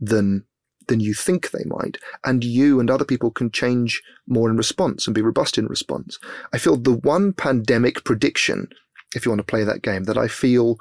than 0.00 0.44
than 0.88 1.00
you 1.00 1.14
think 1.14 1.50
they 1.50 1.64
might, 1.64 1.98
and 2.24 2.44
you 2.44 2.80
and 2.80 2.90
other 2.90 3.04
people 3.04 3.30
can 3.30 3.50
change 3.50 4.02
more 4.26 4.50
in 4.50 4.56
response 4.56 5.06
and 5.06 5.14
be 5.14 5.22
robust 5.22 5.58
in 5.58 5.66
response. 5.66 6.18
I 6.52 6.58
feel 6.58 6.76
the 6.76 6.92
one 6.92 7.32
pandemic 7.32 8.04
prediction, 8.04 8.68
if 9.14 9.24
you 9.24 9.30
want 9.30 9.40
to 9.40 9.44
play 9.44 9.64
that 9.64 9.82
game, 9.82 10.04
that 10.04 10.18
I 10.18 10.28
feel 10.28 10.78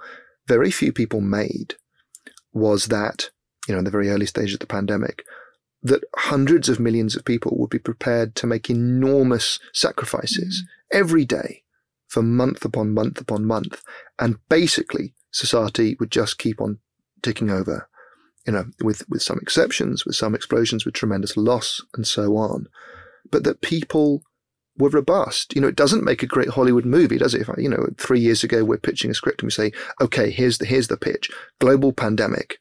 very 0.48 0.72
few 0.72 0.92
people 0.92 1.22
made 1.22 1.76
was 2.54 2.88
that, 2.88 3.30
you 3.68 3.74
know, 3.74 3.80
in 3.80 3.86
the 3.86 3.92
very 3.92 4.10
early 4.10 4.26
stage 4.26 4.54
of 4.54 4.60
the 4.60 4.68
pandemic, 4.68 5.24
that 5.84 6.04
hundreds 6.16 6.70
of 6.70 6.80
millions 6.80 7.16
of 7.16 7.26
people 7.26 7.58
would 7.58 7.70
be 7.70 7.80
prepared 7.80 8.36
to 8.36 8.48
make 8.48 8.70
enormous 8.70 9.60
sacrifices 9.74 10.64
mm. 10.64 10.98
every 10.98 11.26
day 11.26 11.64
for 12.08 12.22
month 12.22 12.66
upon 12.66 12.94
month 12.94 13.20
upon 13.20 13.46
month. 13.46 13.82
And 14.20 14.38
basically, 14.50 15.14
society 15.32 15.96
would 16.00 16.12
just 16.12 16.38
keep 16.38 16.62
on 16.62 16.80
ticking 17.22 17.50
over, 17.50 17.88
you 18.46 18.54
know, 18.54 18.66
with, 18.82 19.08
with 19.10 19.22
some 19.22 19.40
exceptions, 19.42 20.06
with 20.06 20.16
some 20.16 20.36
explosions, 20.36 20.86
with 20.86 20.94
tremendous 20.94 21.38
loss, 21.38 21.82
and 21.96 22.08
so 22.08 22.38
on. 22.38 22.68
But 23.30 23.44
that 23.44 23.62
people 23.62 24.24
were 24.78 24.90
robust. 24.90 25.56
You 25.56 25.62
know, 25.62 25.68
it 25.68 25.76
doesn't 25.76 26.04
make 26.04 26.24
a 26.24 26.28
great 26.28 26.50
Hollywood 26.50 26.86
movie, 26.86 27.18
does 27.18 27.34
it? 27.34 27.42
If 27.42 27.50
I, 27.50 27.56
you 27.58 27.70
know, 27.70 27.88
three 27.98 28.20
years 28.20 28.44
ago 28.44 28.64
we're 28.64 28.78
pitching 28.78 29.12
a 29.12 29.14
script 29.14 29.42
and 29.42 29.48
we 29.48 29.52
say, 29.52 29.72
okay, 30.02 30.32
here's 30.32 30.58
the 30.58 30.66
here's 30.66 30.88
the 30.88 30.98
pitch: 30.98 31.30
global 31.60 31.94
pandemic, 31.94 32.58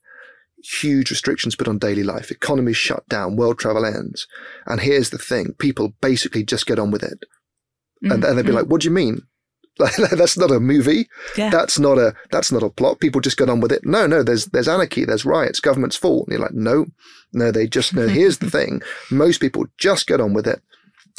huge 0.63 1.11
restrictions 1.11 1.57
put 1.57 1.69
on 1.69 1.79
daily 1.79 2.03
life, 2.03 2.31
economies 2.31 2.77
shut 2.77 3.09
down, 3.09 3.37
world 3.37 3.59
travel 3.59 3.85
ends, 3.85 4.27
and 4.67 4.81
here's 4.81 5.11
the 5.11 5.19
thing: 5.19 5.55
people 5.59 5.95
basically 6.01 6.45
just 6.45 6.67
get 6.67 6.79
on 6.79 6.91
with 6.91 7.03
it, 7.03 7.25
mm-hmm. 8.05 8.13
and, 8.13 8.25
and 8.25 8.39
they'd 8.39 8.43
be 8.43 8.49
mm-hmm. 8.49 8.59
like, 8.59 8.67
"What 8.67 8.83
do 8.83 8.89
you 8.89 8.95
mean? 8.95 9.23
that's 10.13 10.37
not 10.37 10.51
a 10.51 10.61
movie. 10.61 11.09
Yeah. 11.37 11.51
That's 11.51 11.79
not 11.79 11.99
a 11.99 12.15
that's 12.31 12.53
not 12.53 12.63
a 12.63 12.71
plot. 12.71 13.01
People 13.01 13.21
just 13.21 13.37
get 13.37 13.49
on 13.49 13.61
with 13.61 13.73
it. 13.73 13.85
No, 13.85 14.07
no, 14.07 14.23
there's 14.23 14.47
there's 14.47 14.69
anarchy, 14.69 15.05
there's 15.05 15.25
riots, 15.25 15.61
governments 15.61 15.97
fall. 15.97 16.25
And 16.25 16.33
you're 16.33 16.41
like, 16.41 16.55
no, 16.55 16.87
no, 17.33 17.51
they 17.51 17.67
just 17.67 17.95
know. 17.95 18.09
Here's 18.09 18.39
the 18.39 18.51
thing: 18.59 18.83
most 19.11 19.41
people 19.41 19.67
just 19.79 20.07
get 20.07 20.21
on 20.21 20.35
with 20.35 20.47
it 20.47 20.63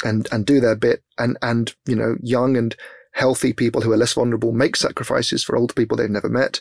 and 0.04 0.28
and 0.32 0.46
do 0.46 0.60
their 0.60 0.76
bit. 0.76 1.02
And 1.18 1.36
and 1.42 1.74
you 1.86 1.96
know, 1.96 2.16
young 2.22 2.56
and 2.56 2.74
healthy 3.12 3.52
people 3.52 3.82
who 3.82 3.92
are 3.92 3.96
less 3.96 4.14
vulnerable 4.14 4.52
make 4.52 4.76
sacrifices 4.76 5.44
for 5.44 5.56
older 5.56 5.74
people 5.74 5.96
they've 5.96 6.08
never 6.08 6.28
met 6.28 6.60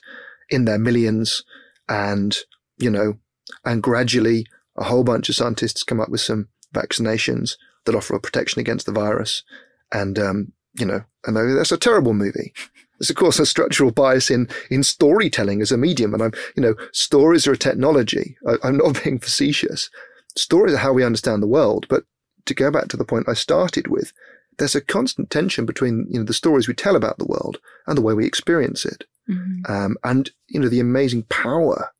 in 0.49 0.65
their 0.65 0.79
millions. 0.79 1.43
And 1.87 2.37
you 2.77 2.89
know, 2.89 3.17
and 3.65 3.83
gradually 3.83 4.45
a 4.77 4.85
whole 4.85 5.03
bunch 5.03 5.29
of 5.29 5.35
scientists 5.35 5.83
come 5.83 5.99
up 5.99 6.09
with 6.09 6.21
some 6.21 6.47
vaccinations 6.73 7.57
that 7.85 7.95
offer 7.95 8.15
a 8.15 8.19
protection 8.19 8.59
against 8.59 8.85
the 8.85 8.91
virus. 8.91 9.43
And 9.91 10.17
um, 10.17 10.53
you 10.73 10.85
know, 10.85 11.03
and 11.25 11.35
that's 11.57 11.71
a 11.71 11.77
terrible 11.77 12.13
movie. 12.13 12.53
There's 12.99 13.09
of 13.09 13.15
course 13.15 13.39
a 13.39 13.45
structural 13.45 13.91
bias 13.91 14.29
in 14.29 14.47
in 14.69 14.83
storytelling 14.83 15.61
as 15.61 15.71
a 15.71 15.77
medium, 15.77 16.13
and 16.13 16.23
I'm 16.23 16.33
you 16.55 16.61
know 16.61 16.75
stories 16.91 17.47
are 17.47 17.53
a 17.53 17.57
technology. 17.57 18.37
I, 18.47 18.55
I'm 18.63 18.77
not 18.77 19.03
being 19.03 19.19
facetious. 19.19 19.89
Stories 20.35 20.75
are 20.75 20.77
how 20.77 20.93
we 20.93 21.03
understand 21.03 21.41
the 21.41 21.47
world, 21.47 21.87
but 21.89 22.03
to 22.45 22.53
go 22.53 22.71
back 22.71 22.87
to 22.89 22.97
the 22.97 23.05
point 23.05 23.27
I 23.27 23.33
started 23.33 23.87
with, 23.87 24.13
there's 24.57 24.75
a 24.75 24.81
constant 24.81 25.29
tension 25.29 25.65
between 25.65 26.07
you 26.09 26.19
know 26.19 26.25
the 26.25 26.33
stories 26.33 26.67
we 26.67 26.73
tell 26.73 26.95
about 26.95 27.17
the 27.17 27.25
world 27.25 27.59
and 27.87 27.97
the 27.97 28.01
way 28.01 28.13
we 28.13 28.25
experience 28.25 28.85
it, 28.85 29.05
mm-hmm. 29.29 29.71
um, 29.71 29.97
and 30.03 30.31
you 30.47 30.59
know 30.59 30.69
the 30.69 30.79
amazing 30.79 31.23
power 31.23 31.91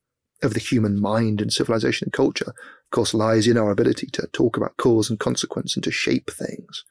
of 0.43 0.53
the 0.53 0.59
human 0.59 0.99
mind 0.99 1.41
and 1.41 1.53
civilization 1.53 2.05
and 2.05 2.13
culture, 2.13 2.49
of 2.49 2.91
course, 2.91 3.13
lies 3.13 3.47
in 3.47 3.57
our 3.57 3.71
ability 3.71 4.07
to 4.07 4.27
talk 4.33 4.57
about 4.57 4.77
cause 4.77 5.09
and 5.09 5.19
consequence 5.19 5.75
and 5.75 5.83
to 5.83 5.91
shape 5.91 6.31
things. 6.31 6.83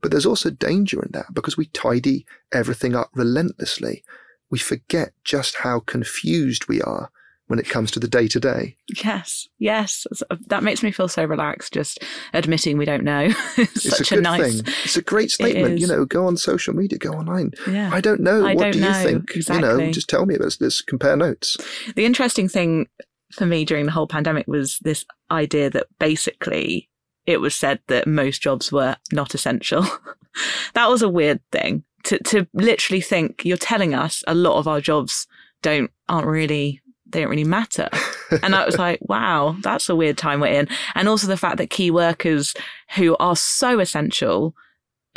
But 0.00 0.10
there's 0.10 0.26
also 0.26 0.50
danger 0.50 1.02
in 1.02 1.10
that 1.12 1.32
because 1.32 1.56
we 1.56 1.66
tidy 1.66 2.26
everything 2.52 2.94
up 2.94 3.10
relentlessly. 3.14 4.04
We 4.50 4.58
forget 4.58 5.12
just 5.24 5.56
how 5.56 5.80
confused 5.80 6.68
we 6.68 6.80
are 6.82 7.10
when 7.48 7.58
it 7.58 7.68
comes 7.68 7.90
to 7.92 8.00
the 8.00 8.08
day 8.08 8.26
to 8.28 8.40
day. 8.40 8.76
Yes, 9.04 9.48
yes. 9.58 10.06
Uh, 10.30 10.36
that 10.48 10.62
makes 10.62 10.82
me 10.82 10.90
feel 10.90 11.08
so 11.08 11.24
relaxed 11.24 11.72
just 11.72 12.02
admitting 12.32 12.76
we 12.76 12.84
don't 12.84 13.04
know. 13.04 13.28
it's, 13.56 13.86
it's 13.86 13.98
such 13.98 14.12
a, 14.12 14.18
a 14.18 14.20
nice 14.20 14.62
thing. 14.62 14.74
It's 14.84 14.96
a 14.96 15.02
great 15.02 15.30
statement. 15.30 15.78
You 15.78 15.86
know, 15.86 16.04
go 16.04 16.26
on 16.26 16.36
social 16.36 16.74
media, 16.74 16.98
go 16.98 17.10
online. 17.10 17.52
Yeah. 17.68 17.90
I 17.92 18.00
don't 18.00 18.20
know. 18.20 18.44
I 18.44 18.54
what 18.54 18.64
don't 18.64 18.72
do 18.72 18.78
you 18.80 18.84
know. 18.84 19.02
think? 19.02 19.36
Exactly. 19.36 19.68
You 19.68 19.78
know, 19.86 19.92
just 19.92 20.08
tell 20.08 20.26
me. 20.26 20.36
Let's, 20.36 20.60
let's 20.60 20.80
compare 20.80 21.16
notes. 21.16 21.56
The 21.94 22.04
interesting 22.04 22.48
thing 22.48 22.88
for 23.32 23.46
me 23.46 23.64
during 23.64 23.86
the 23.86 23.92
whole 23.92 24.06
pandemic 24.06 24.46
was 24.46 24.78
this 24.80 25.04
idea 25.30 25.70
that 25.70 25.86
basically 25.98 26.88
it 27.26 27.40
was 27.40 27.54
said 27.54 27.80
that 27.88 28.06
most 28.06 28.40
jobs 28.40 28.70
were 28.70 28.96
not 29.12 29.34
essential. 29.34 29.86
that 30.74 30.88
was 30.88 31.02
a 31.02 31.08
weird 31.08 31.40
thing 31.50 31.84
to, 32.04 32.18
to 32.24 32.46
literally 32.54 33.00
think 33.00 33.44
you're 33.44 33.56
telling 33.56 33.94
us 33.94 34.22
a 34.26 34.34
lot 34.34 34.58
of 34.58 34.68
our 34.68 34.80
jobs 34.80 35.26
don't, 35.62 35.90
aren't 36.08 36.26
really, 36.26 36.80
they 37.06 37.20
don't 37.20 37.30
really 37.30 37.44
matter. 37.44 37.88
and 38.42 38.54
I 38.54 38.64
was 38.64 38.78
like, 38.78 39.00
wow, 39.02 39.56
that's 39.60 39.88
a 39.88 39.96
weird 39.96 40.18
time 40.18 40.40
we're 40.40 40.48
in. 40.48 40.68
And 40.94 41.08
also 41.08 41.26
the 41.26 41.36
fact 41.36 41.56
that 41.58 41.70
key 41.70 41.90
workers 41.90 42.54
who 42.96 43.16
are 43.18 43.36
so 43.36 43.80
essential 43.80 44.54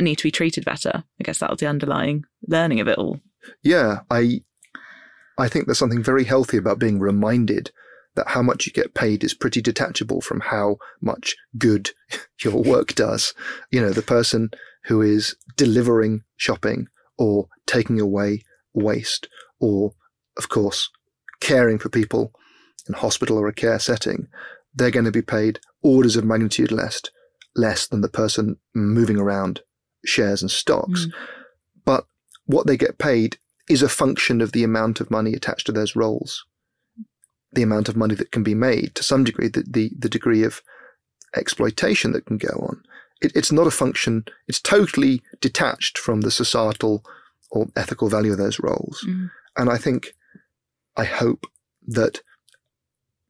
need 0.01 0.17
to 0.17 0.23
be 0.23 0.31
treated 0.31 0.65
better. 0.65 1.03
I 1.19 1.23
guess 1.23 1.39
that 1.39 1.49
was 1.49 1.59
the 1.59 1.67
underlying 1.67 2.25
learning 2.47 2.79
of 2.79 2.87
it 2.87 2.97
all. 2.97 3.19
Yeah, 3.63 4.01
I 4.09 4.41
I 5.37 5.47
think 5.47 5.65
there's 5.65 5.79
something 5.79 6.03
very 6.03 6.25
healthy 6.25 6.57
about 6.57 6.79
being 6.79 6.99
reminded 6.99 7.71
that 8.15 8.29
how 8.29 8.41
much 8.41 8.65
you 8.65 8.73
get 8.73 8.93
paid 8.93 9.23
is 9.23 9.33
pretty 9.33 9.61
detachable 9.61 10.21
from 10.21 10.39
how 10.41 10.77
much 11.01 11.35
good 11.57 11.91
your 12.43 12.61
work 12.61 12.95
does. 12.95 13.33
You 13.71 13.81
know, 13.81 13.91
the 13.91 14.01
person 14.01 14.51
who 14.85 15.01
is 15.01 15.35
delivering 15.55 16.23
shopping 16.37 16.87
or 17.17 17.47
taking 17.65 17.99
away 17.99 18.43
waste 18.73 19.27
or, 19.59 19.93
of 20.37 20.49
course, 20.49 20.89
caring 21.39 21.77
for 21.77 21.89
people 21.89 22.33
in 22.87 22.93
hospital 22.93 23.37
or 23.37 23.47
a 23.47 23.53
care 23.53 23.79
setting, 23.79 24.27
they're 24.73 24.91
going 24.91 25.05
to 25.05 25.11
be 25.11 25.21
paid 25.21 25.59
orders 25.81 26.15
of 26.15 26.25
magnitude 26.25 26.71
less, 26.71 27.01
less 27.55 27.87
than 27.87 28.01
the 28.01 28.09
person 28.09 28.57
moving 28.73 29.17
around 29.17 29.61
shares 30.05 30.41
and 30.41 30.51
stocks. 30.51 31.05
Mm. 31.05 31.11
But 31.85 32.05
what 32.45 32.67
they 32.67 32.77
get 32.77 32.97
paid 32.97 33.37
is 33.69 33.83
a 33.83 33.89
function 33.89 34.41
of 34.41 34.51
the 34.51 34.63
amount 34.63 34.99
of 34.99 35.11
money 35.11 35.33
attached 35.33 35.67
to 35.67 35.71
those 35.71 35.95
roles, 35.95 36.45
the 37.51 37.63
amount 37.63 37.89
of 37.89 37.95
money 37.95 38.15
that 38.15 38.31
can 38.31 38.43
be 38.43 38.55
made 38.55 38.93
to 38.95 39.03
some 39.03 39.23
degree, 39.23 39.47
the, 39.47 39.63
the, 39.67 39.91
the 39.97 40.09
degree 40.09 40.43
of 40.43 40.61
exploitation 41.35 42.11
that 42.11 42.25
can 42.25 42.37
go 42.37 42.53
on. 42.67 42.81
It, 43.21 43.31
it's 43.35 43.51
not 43.51 43.67
a 43.67 43.71
function, 43.71 44.25
it's 44.47 44.61
totally 44.61 45.21
detached 45.41 45.97
from 45.97 46.21
the 46.21 46.31
societal 46.31 47.03
or 47.51 47.67
ethical 47.75 48.09
value 48.09 48.31
of 48.31 48.37
those 48.37 48.59
roles. 48.59 49.03
Mm. 49.07 49.31
And 49.57 49.69
I 49.69 49.77
think, 49.77 50.13
I 50.95 51.05
hope 51.05 51.45
that 51.87 52.21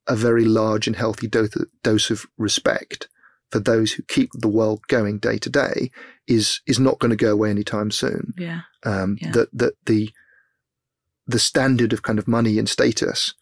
a 0.07 0.15
very 0.15 0.43
large 0.43 0.87
and 0.87 0.95
healthy 0.95 1.27
dose, 1.27 1.55
dose 1.83 2.09
of 2.09 2.25
respect 2.37 3.07
for 3.51 3.59
those 3.59 3.93
who 3.93 4.03
keep 4.03 4.29
the 4.33 4.47
world 4.47 4.81
going 4.87 5.17
day 5.19 5.37
to 5.37 5.49
day 5.49 5.91
is 6.27 6.61
is 6.67 6.79
not 6.79 6.99
going 6.99 7.09
to 7.09 7.15
go 7.15 7.31
away 7.31 7.49
anytime 7.49 7.91
soon. 7.91 8.33
Yeah. 8.37 8.61
Um, 8.83 9.17
yeah. 9.21 9.31
That 9.31 9.49
that 9.53 9.73
the 9.85 10.11
the 11.27 11.39
standard 11.39 11.93
of 11.93 12.01
kind 12.01 12.19
of 12.19 12.27
money 12.27 12.57
and 12.57 12.67
status 12.67 13.33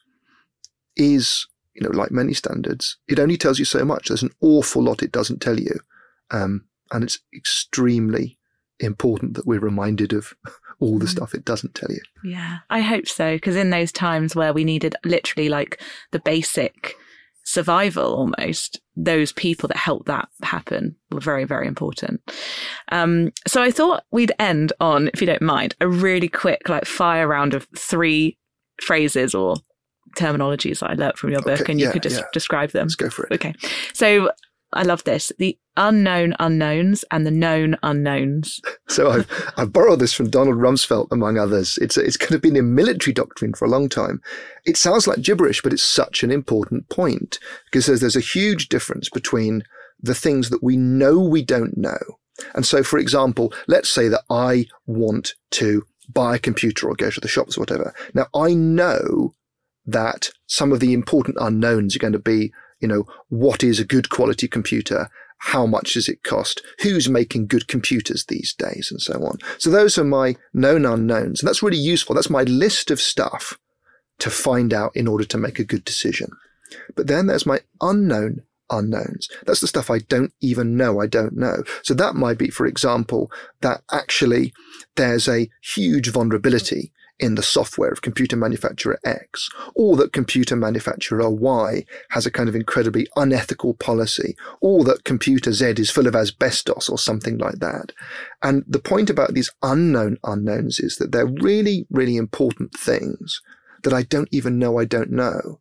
is, 0.98 1.48
you 1.74 1.82
know, 1.82 1.96
like 1.96 2.12
many 2.12 2.34
standards, 2.34 2.98
it 3.08 3.20
only 3.20 3.38
tells 3.38 3.60
you 3.60 3.66
so 3.66 3.86
much. 3.86 4.08
There's 4.08 4.24
an 4.24 4.34
awful 4.42 4.84
lot 4.84 5.04
it 5.04 5.12
doesn't 5.12 5.42
tell 5.42 5.60
you. 5.60 5.80
Um, 6.32 6.66
and 6.92 7.04
it's 7.04 7.20
extremely 7.36 8.38
important 8.80 9.34
that 9.36 9.48
we're 9.48 9.60
reminded 9.60 10.14
of 10.14 10.34
all 10.80 11.00
the 11.00 11.06
mm. 11.06 11.10
stuff 11.10 11.34
it 11.34 11.46
doesn't 11.46 11.76
tell 11.76 11.90
you. 11.90 12.02
Yeah, 12.24 12.60
I 12.70 12.82
hope 12.82 13.08
so. 13.08 13.36
Because 13.36 13.56
in 13.56 13.70
those 13.70 13.92
times 13.92 14.36
where 14.36 14.54
we 14.54 14.64
needed 14.64 14.96
literally 15.06 15.50
like 15.50 15.82
the 16.12 16.20
basic 16.20 16.96
survival 17.48 18.14
almost, 18.14 18.82
those 18.98 19.32
people 19.32 19.68
that 19.70 19.78
helped 19.78 20.08
that 20.08 20.28
happen 20.44 20.96
were 21.12 21.22
very, 21.22 21.46
very 21.46 21.66
important. 21.66 22.22
Um, 22.92 23.32
so 23.48 23.64
I 23.64 23.72
thought 23.72 24.04
we'd 24.12 24.34
end 24.38 24.74
on, 24.82 25.10
if 25.14 25.22
you 25.22 25.28
don't 25.28 25.42
mind, 25.42 25.74
a 25.80 25.88
really 25.88 26.28
quick 26.28 26.68
like 26.68 26.86
fire 26.86 27.28
round 27.28 27.54
of 27.54 27.66
three 27.76 28.38
phrases 28.82 29.34
or 29.34 29.56
terminologies 30.16 30.80
that 30.80 30.92
I 30.92 30.94
learnt 30.94 31.18
from 31.18 31.32
your 31.32 31.42
book, 31.42 31.62
okay, 31.62 31.72
and 31.72 31.80
you 31.80 31.88
yeah, 31.88 31.92
could 31.92 32.04
just 32.04 32.18
yeah. 32.18 32.28
describe 32.34 32.72
them. 32.72 32.86
Let's 32.86 32.96
go 32.96 33.10
for 33.10 33.26
it. 33.26 33.34
Okay. 33.34 33.54
So 33.94 34.32
I 34.74 34.84
love 34.84 35.04
this. 35.06 35.32
The 35.38 35.58
unknown 35.78 36.36
unknowns 36.40 37.06
and 37.12 37.26
the 37.26 37.32
known 37.32 37.78
unknowns. 37.84 38.60
so 38.88 39.12
I've, 39.12 39.54
I've 39.56 39.72
borrowed 39.72 40.00
this 40.00 40.14
from 40.14 40.30
Donald 40.30 40.58
Rumsfeld, 40.58 41.08
among 41.12 41.38
others. 41.38 41.78
It's, 41.82 41.98
it's 41.98 42.18
kind 42.18 42.34
of 42.34 42.42
been 42.42 42.56
in 42.56 42.76
military 42.76 43.14
doctrine 43.14 43.54
for 43.54 43.66
a 43.66 43.70
long 43.70 43.88
time. 43.88 44.22
It 44.66 44.78
sounds 44.78 45.08
like 45.08 45.22
gibberish, 45.22 45.62
but 45.62 45.72
it's 45.72 45.84
such 45.84 46.24
an 46.24 46.32
important 46.32 46.90
point 46.90 47.40
because 47.66 47.86
there's, 47.86 48.02
there's 48.02 48.16
a 48.16 48.22
huge 48.22 48.70
difference 48.70 49.10
between 49.10 49.64
the 50.02 50.16
things 50.16 50.50
that 50.50 50.64
we 50.64 50.76
know 50.76 51.20
we 51.20 51.44
don't 51.44 51.78
know. 51.78 51.98
And 52.54 52.66
so, 52.66 52.84
for 52.84 53.00
example, 53.00 53.54
let's 53.68 53.90
say 53.90 54.10
that 54.10 54.24
I 54.30 54.68
want 54.86 55.34
to 55.52 55.84
buy 56.10 56.36
a 56.36 56.40
computer 56.40 56.88
or 56.88 56.96
go 56.96 57.10
to 57.10 57.20
the 57.20 57.28
shops 57.28 57.58
or 57.58 57.62
whatever. 57.62 57.94
Now, 58.14 58.28
I 58.36 58.54
know 58.54 59.34
that 59.88 60.30
some 60.46 60.72
of 60.72 60.80
the 60.80 60.94
important 60.94 61.38
unknowns 61.40 61.96
are 61.96 62.00
going 62.00 62.14
to 62.14 62.20
be 62.20 62.52
you 62.80 62.88
know, 62.88 63.06
what 63.30 63.64
is 63.64 63.80
a 63.80 63.86
good 63.86 64.10
quality 64.10 64.48
computer? 64.48 65.10
How 65.40 65.66
much 65.66 65.94
does 65.94 66.10
it 66.10 66.24
cost? 66.24 66.62
Who's 66.82 67.10
making 67.10 67.48
good 67.48 67.68
computers 67.68 68.26
these 68.26 68.54
days? 68.54 68.90
And 68.92 69.02
so 69.02 69.14
on. 69.24 69.38
So 69.60 69.70
those 69.70 69.98
are 69.98 70.04
my 70.04 70.36
known 70.54 70.86
unknowns. 70.86 71.42
And 71.42 71.48
that's 71.48 71.64
really 71.64 71.78
useful. 71.78 72.16
That's 72.16 72.30
my 72.30 72.44
list 72.44 72.90
of 72.90 73.00
stuff 73.00 73.58
to 74.20 74.30
find 74.30 74.74
out 74.74 74.96
in 74.96 75.08
order 75.08 75.26
to 75.26 75.38
make 75.38 75.60
a 75.60 75.64
good 75.64 75.86
decision. 75.86 76.32
But 76.96 77.08
then 77.08 77.28
there's 77.28 77.46
my 77.46 77.60
unknown 77.82 78.42
unknowns. 78.70 79.30
That's 79.46 79.62
the 79.62 79.68
stuff 79.68 79.90
I 79.90 80.00
don't 80.00 80.34
even 80.42 80.76
know 80.76 81.00
I 81.00 81.08
don't 81.08 81.38
know. 81.38 81.64
So 81.84 81.94
that 81.94 82.16
might 82.16 82.38
be, 82.38 82.50
for 82.50 82.66
example, 82.66 83.32
that 83.62 83.82
actually 83.92 84.54
there's 84.96 85.28
a 85.30 85.50
huge 85.62 86.10
vulnerability 86.10 86.92
in 87.20 87.36
the 87.36 87.44
software 87.44 87.90
of 87.90 88.02
computer 88.02 88.36
manufacturer 88.36 89.00
X, 89.04 89.50
or 89.76 89.96
that 89.98 90.14
computer 90.14 90.56
manufacturer 90.56 91.30
Y 91.30 91.86
has 92.12 92.26
a 92.26 92.32
kind 92.32 92.48
of 92.48 92.56
incredibly 92.56 93.08
unethical 93.16 93.74
policy, 93.74 94.36
or 94.62 94.84
that 94.84 95.04
computer 95.04 95.52
Z 95.52 95.74
is 95.78 95.90
full 95.90 96.08
of 96.08 96.16
asbestos 96.16 96.90
or 96.90 96.98
something 96.98 97.38
like 97.38 97.60
that. 97.60 97.92
And 98.42 98.64
the 98.68 98.80
point 98.80 99.10
about 99.10 99.34
these 99.34 99.52
unknown 99.64 100.18
unknowns 100.24 100.80
is 100.80 100.98
that 100.98 101.12
they're 101.12 101.26
really, 101.26 101.88
really 101.90 102.18
important 102.18 102.74
things 102.74 103.42
that 103.84 103.94
I 103.94 104.04
don't 104.04 104.30
even 104.32 104.60
know 104.60 104.78
I 104.78 104.86
don't 104.86 105.12
know. 105.12 105.60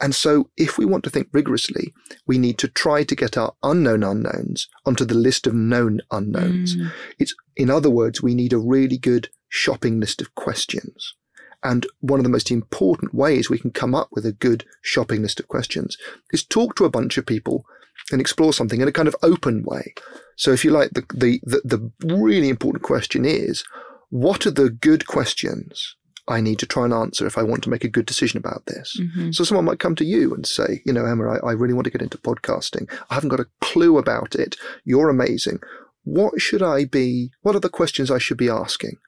And 0.00 0.14
so, 0.14 0.50
if 0.56 0.78
we 0.78 0.84
want 0.84 1.04
to 1.04 1.10
think 1.10 1.28
rigorously, 1.32 1.92
we 2.26 2.36
need 2.36 2.58
to 2.58 2.68
try 2.68 3.04
to 3.04 3.14
get 3.14 3.36
our 3.36 3.54
unknown 3.62 4.02
unknowns 4.02 4.68
onto 4.84 5.04
the 5.04 5.14
list 5.14 5.46
of 5.46 5.54
known 5.54 6.00
unknowns. 6.10 6.76
Mm. 6.76 6.90
It's, 7.18 7.34
in 7.56 7.70
other 7.70 7.90
words, 7.90 8.20
we 8.20 8.34
need 8.34 8.52
a 8.52 8.58
really 8.58 8.98
good 8.98 9.28
shopping 9.52 10.00
list 10.00 10.22
of 10.22 10.34
questions. 10.34 11.14
And 11.62 11.86
one 12.00 12.18
of 12.18 12.24
the 12.24 12.30
most 12.30 12.50
important 12.50 13.14
ways 13.14 13.50
we 13.50 13.58
can 13.58 13.70
come 13.70 13.94
up 13.94 14.08
with 14.10 14.24
a 14.24 14.32
good 14.32 14.64
shopping 14.80 15.20
list 15.20 15.38
of 15.38 15.46
questions 15.46 15.98
is 16.32 16.42
talk 16.42 16.74
to 16.76 16.86
a 16.86 16.90
bunch 16.90 17.18
of 17.18 17.26
people 17.26 17.66
and 18.10 18.20
explore 18.20 18.54
something 18.54 18.80
in 18.80 18.88
a 18.88 18.92
kind 18.92 19.06
of 19.06 19.14
open 19.22 19.62
way. 19.62 19.94
So 20.36 20.52
if 20.52 20.64
you 20.64 20.70
like, 20.70 20.90
the, 20.90 21.04
the, 21.14 21.38
the, 21.44 21.92
the 22.00 22.14
really 22.16 22.48
important 22.48 22.82
question 22.82 23.26
is, 23.26 23.62
what 24.08 24.46
are 24.46 24.50
the 24.50 24.70
good 24.70 25.06
questions 25.06 25.96
I 26.28 26.40
need 26.40 26.58
to 26.60 26.66
try 26.66 26.84
and 26.84 26.94
answer 26.94 27.26
if 27.26 27.36
I 27.36 27.42
want 27.42 27.62
to 27.64 27.70
make 27.70 27.84
a 27.84 27.88
good 27.88 28.06
decision 28.06 28.38
about 28.38 28.66
this. 28.66 28.96
Mm-hmm. 28.98 29.32
So 29.32 29.42
someone 29.42 29.64
might 29.64 29.80
come 29.80 29.96
to 29.96 30.04
you 30.04 30.32
and 30.32 30.46
say, 30.46 30.80
you 30.86 30.92
know, 30.92 31.04
Emma, 31.04 31.28
I, 31.28 31.48
I, 31.48 31.52
really 31.52 31.74
want 31.74 31.84
to 31.86 31.90
get 31.90 32.00
into 32.00 32.16
podcasting. 32.16 32.88
I 33.10 33.14
haven't 33.14 33.30
got 33.30 33.40
a 33.40 33.48
clue 33.60 33.98
about 33.98 34.36
it. 34.36 34.54
You're 34.84 35.08
amazing. 35.08 35.58
What 36.04 36.40
should 36.40 36.62
I 36.62 36.84
be? 36.84 37.32
What 37.42 37.56
are 37.56 37.60
the 37.60 37.68
questions 37.68 38.08
I 38.08 38.18
should 38.18 38.38
be 38.38 38.48
asking? 38.48 38.98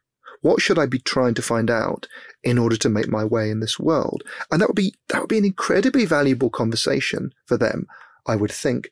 What 0.45 0.61
should 0.61 0.79
I 0.79 0.85
be 0.85 0.99
trying 0.99 1.33
to 1.35 1.43
find 1.43 1.71
out 1.71 2.07
in 2.43 2.59
order 2.59 2.77
to 2.77 2.91
make 2.91 3.09
my 3.09 3.25
way 3.25 3.49
in 3.49 3.61
this 3.61 3.81
world? 3.81 4.23
And 4.51 4.61
that 4.61 4.69
would 4.69 4.77
be, 4.77 4.93
that 5.09 5.23
would 5.23 5.31
be 5.31 5.39
an 5.39 5.47
incredibly 5.47 6.05
valuable 6.05 6.51
conversation 6.51 7.33
for 7.47 7.57
them, 7.57 7.87
I 8.27 8.37
would 8.37 8.53
think, 8.53 8.91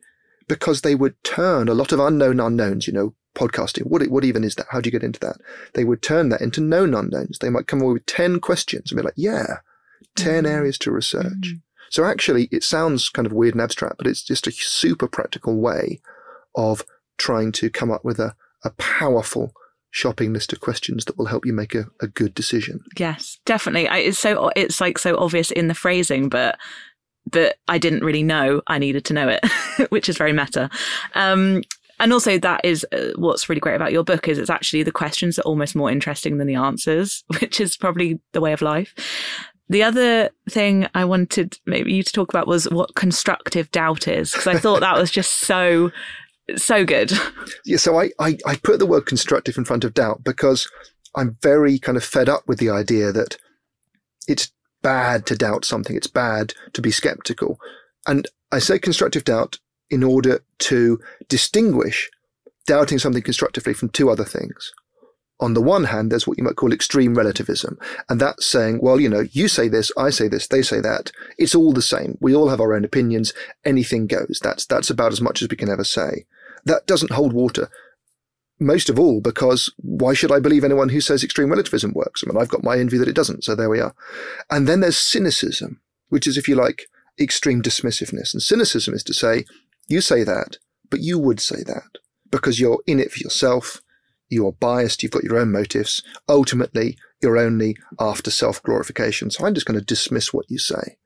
because 0.48 0.80
they 0.80 0.94
would 0.94 1.22
turn 1.24 1.68
a 1.68 1.74
lot 1.74 1.92
of 1.92 2.00
unknown 2.00 2.40
unknowns, 2.40 2.86
you 2.86 2.94
know, 2.94 3.12
podcasting. 3.34 3.82
What, 3.82 4.02
what 4.08 4.24
even 4.24 4.44
is 4.44 4.54
that? 4.54 4.68
How 4.70 4.80
do 4.80 4.88
you 4.88 4.92
get 4.92 5.02
into 5.02 5.20
that? 5.20 5.36
They 5.74 5.84
would 5.84 6.00
turn 6.00 6.30
that 6.30 6.40
into 6.40 6.62
known 6.62 6.94
unknowns. 6.94 7.38
They 7.38 7.50
might 7.50 7.66
come 7.66 7.82
away 7.82 7.92
with 7.92 8.06
10 8.06 8.40
questions 8.40 8.90
and 8.90 8.96
be 8.96 9.04
like, 9.04 9.12
yeah, 9.14 9.58
10 10.16 10.44
mm-hmm. 10.44 10.46
areas 10.46 10.78
to 10.78 10.90
research. 10.90 11.26
Mm-hmm. 11.26 11.56
So 11.90 12.06
actually, 12.06 12.48
it 12.50 12.64
sounds 12.64 13.10
kind 13.10 13.26
of 13.26 13.34
weird 13.34 13.52
and 13.52 13.60
abstract, 13.60 13.98
but 13.98 14.06
it's 14.06 14.22
just 14.22 14.46
a 14.46 14.52
super 14.52 15.06
practical 15.06 15.60
way 15.60 16.00
of 16.54 16.86
trying 17.18 17.52
to 17.52 17.68
come 17.68 17.90
up 17.90 18.06
with 18.06 18.18
a, 18.18 18.34
a 18.64 18.70
powerful 18.70 19.52
shopping 19.92 20.33
list 20.33 20.52
of 20.52 20.61
questions 20.61 21.05
that 21.05 21.16
will 21.16 21.26
help 21.26 21.46
you 21.46 21.52
make 21.52 21.74
a, 21.74 21.85
a 22.00 22.09
good 22.09 22.35
decision. 22.35 22.83
Yes, 22.98 23.38
definitely. 23.44 23.87
I, 23.87 23.98
it's 23.98 24.18
so 24.18 24.50
it's 24.57 24.81
like 24.81 24.98
so 24.98 25.16
obvious 25.16 25.52
in 25.52 25.68
the 25.68 25.74
phrasing, 25.74 26.28
but 26.28 26.59
but 27.31 27.59
I 27.68 27.78
didn't 27.78 28.05
really 28.05 28.24
know 28.24 28.62
I 28.66 28.78
needed 28.78 29.05
to 29.07 29.14
know 29.14 29.28
it, 29.28 29.44
which 29.90 30.09
is 30.09 30.16
very 30.16 30.33
meta. 30.33 30.68
Um, 31.14 31.62
and 32.00 32.12
also 32.12 32.37
that 32.38 32.64
is 32.64 32.85
uh, 32.90 33.12
what's 33.16 33.48
really 33.48 33.60
great 33.60 33.77
about 33.77 33.92
your 33.92 34.02
book 34.02 34.27
is 34.27 34.38
it's 34.38 34.50
actually 34.50 34.83
the 34.83 34.90
questions 34.90 35.38
are 35.38 35.42
almost 35.42 35.77
more 35.77 35.90
interesting 35.90 36.38
than 36.38 36.48
the 36.48 36.56
answers, 36.56 37.23
which 37.40 37.60
is 37.60 37.77
probably 37.77 38.19
the 38.33 38.40
way 38.40 38.52
of 38.52 38.62
life. 38.62 38.94
The 39.69 39.83
other 39.83 40.31
thing 40.50 40.88
I 40.94 41.04
wanted 41.04 41.58
maybe 41.64 41.92
you 41.92 42.02
to 42.02 42.12
talk 42.12 42.29
about 42.31 42.46
was 42.46 42.69
what 42.71 42.94
constructive 42.94 43.71
doubt 43.71 44.08
is, 44.08 44.33
because 44.33 44.46
I 44.46 44.58
thought 44.58 44.81
that 44.81 44.98
was 44.98 45.10
just 45.10 45.40
so 45.40 45.92
so 46.56 46.84
good. 46.84 47.12
Yeah, 47.64 47.76
so 47.76 48.00
I, 48.00 48.10
I, 48.18 48.38
I 48.46 48.56
put 48.56 48.78
the 48.78 48.86
word 48.86 49.06
constructive 49.06 49.56
in 49.56 49.64
front 49.64 49.84
of 49.84 49.94
doubt 49.94 50.24
because 50.24 50.68
I'm 51.14 51.36
very 51.42 51.78
kind 51.78 51.96
of 51.96 52.04
fed 52.04 52.28
up 52.28 52.42
with 52.46 52.58
the 52.58 52.70
idea 52.70 53.12
that 53.12 53.36
it's 54.26 54.52
bad 54.82 55.26
to 55.26 55.36
doubt 55.36 55.64
something, 55.64 55.96
it's 55.96 56.06
bad 56.06 56.54
to 56.72 56.82
be 56.82 56.90
skeptical. 56.90 57.58
And 58.06 58.26
I 58.50 58.58
say 58.58 58.78
constructive 58.78 59.24
doubt 59.24 59.58
in 59.90 60.02
order 60.02 60.40
to 60.58 61.00
distinguish 61.28 62.10
doubting 62.66 62.98
something 62.98 63.22
constructively 63.22 63.74
from 63.74 63.90
two 63.90 64.10
other 64.10 64.24
things. 64.24 64.72
On 65.42 65.54
the 65.54 65.60
one 65.60 65.84
hand, 65.84 66.12
there's 66.12 66.24
what 66.24 66.38
you 66.38 66.44
might 66.44 66.54
call 66.54 66.72
extreme 66.72 67.16
relativism. 67.16 67.76
And 68.08 68.20
that's 68.20 68.46
saying, 68.46 68.78
well, 68.80 69.00
you 69.00 69.08
know, 69.08 69.24
you 69.32 69.48
say 69.48 69.66
this, 69.66 69.90
I 69.98 70.10
say 70.10 70.28
this, 70.28 70.46
they 70.46 70.62
say 70.62 70.80
that. 70.80 71.10
It's 71.36 71.56
all 71.56 71.72
the 71.72 71.82
same. 71.82 72.16
We 72.20 72.32
all 72.32 72.48
have 72.48 72.60
our 72.60 72.72
own 72.72 72.84
opinions. 72.84 73.32
Anything 73.64 74.06
goes. 74.06 74.38
That's, 74.40 74.64
that's 74.64 74.88
about 74.88 75.10
as 75.10 75.20
much 75.20 75.42
as 75.42 75.48
we 75.48 75.56
can 75.56 75.68
ever 75.68 75.82
say. 75.82 76.26
That 76.64 76.86
doesn't 76.86 77.10
hold 77.10 77.32
water. 77.32 77.68
Most 78.60 78.88
of 78.88 79.00
all, 79.00 79.20
because 79.20 79.68
why 79.78 80.14
should 80.14 80.30
I 80.30 80.38
believe 80.38 80.62
anyone 80.62 80.90
who 80.90 81.00
says 81.00 81.24
extreme 81.24 81.50
relativism 81.50 81.92
works? 81.92 82.22
I 82.22 82.30
mean, 82.30 82.40
I've 82.40 82.48
got 82.48 82.62
my 82.62 82.78
envy 82.78 82.96
that 82.98 83.08
it 83.08 83.16
doesn't. 83.16 83.42
So 83.42 83.56
there 83.56 83.68
we 83.68 83.80
are. 83.80 83.96
And 84.48 84.68
then 84.68 84.78
there's 84.78 84.96
cynicism, 84.96 85.80
which 86.08 86.28
is, 86.28 86.36
if 86.36 86.46
you 86.46 86.54
like, 86.54 86.86
extreme 87.18 87.62
dismissiveness. 87.62 88.32
And 88.32 88.40
cynicism 88.40 88.94
is 88.94 89.02
to 89.02 89.12
say, 89.12 89.44
you 89.88 90.02
say 90.02 90.22
that, 90.22 90.58
but 90.88 91.00
you 91.00 91.18
would 91.18 91.40
say 91.40 91.64
that 91.64 91.98
because 92.30 92.60
you're 92.60 92.80
in 92.86 93.00
it 93.00 93.10
for 93.10 93.18
yourself 93.18 93.82
you're 94.33 94.52
biased, 94.52 95.02
you've 95.02 95.12
got 95.12 95.24
your 95.24 95.38
own 95.38 95.52
motives. 95.52 96.02
Ultimately, 96.28 96.96
you're 97.20 97.38
only 97.38 97.76
after 98.00 98.30
self 98.30 98.62
glorification. 98.62 99.30
So 99.30 99.46
I'm 99.46 99.54
just 99.54 99.66
going 99.66 99.78
to 99.78 99.85
dismiss 99.85 100.33
what 100.33 100.50
you 100.50 100.58
say. 100.58 100.96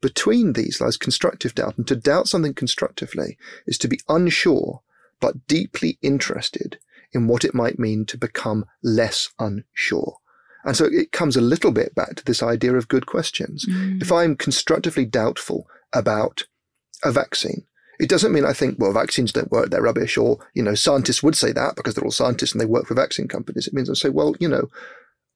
Between 0.00 0.52
these 0.52 0.80
lies 0.80 0.96
constructive 0.96 1.54
doubt. 1.54 1.76
And 1.76 1.86
to 1.88 1.96
doubt 1.96 2.28
something 2.28 2.54
constructively 2.54 3.36
is 3.66 3.78
to 3.78 3.88
be 3.88 4.00
unsure, 4.08 4.82
but 5.20 5.46
deeply 5.46 5.98
interested 6.00 6.78
in 7.12 7.26
what 7.26 7.44
it 7.44 7.54
might 7.54 7.78
mean 7.78 8.04
to 8.06 8.18
become 8.18 8.66
less 8.82 9.30
unsure. 9.38 10.18
And 10.64 10.76
so 10.76 10.84
it 10.84 11.12
comes 11.12 11.36
a 11.36 11.40
little 11.40 11.70
bit 11.70 11.94
back 11.94 12.16
to 12.16 12.24
this 12.24 12.42
idea 12.42 12.74
of 12.74 12.88
good 12.88 13.06
questions. 13.06 13.64
Mm. 13.66 14.02
If 14.02 14.12
I'm 14.12 14.36
constructively 14.36 15.04
doubtful 15.04 15.66
about 15.92 16.44
a 17.04 17.12
vaccine, 17.12 17.64
it 17.98 18.08
doesn't 18.08 18.32
mean 18.32 18.44
I 18.44 18.52
think, 18.52 18.78
well, 18.78 18.92
vaccines 18.92 19.32
don't 19.32 19.50
work, 19.50 19.70
they're 19.70 19.82
rubbish, 19.82 20.16
or, 20.16 20.38
you 20.54 20.62
know, 20.62 20.74
scientists 20.74 21.22
would 21.22 21.36
say 21.36 21.52
that 21.52 21.76
because 21.76 21.94
they're 21.94 22.04
all 22.04 22.10
scientists 22.10 22.52
and 22.52 22.60
they 22.60 22.66
work 22.66 22.86
for 22.86 22.94
vaccine 22.94 23.28
companies. 23.28 23.66
It 23.66 23.74
means 23.74 23.90
I 23.90 23.94
say, 23.94 24.08
well, 24.08 24.34
you 24.38 24.48
know, 24.48 24.68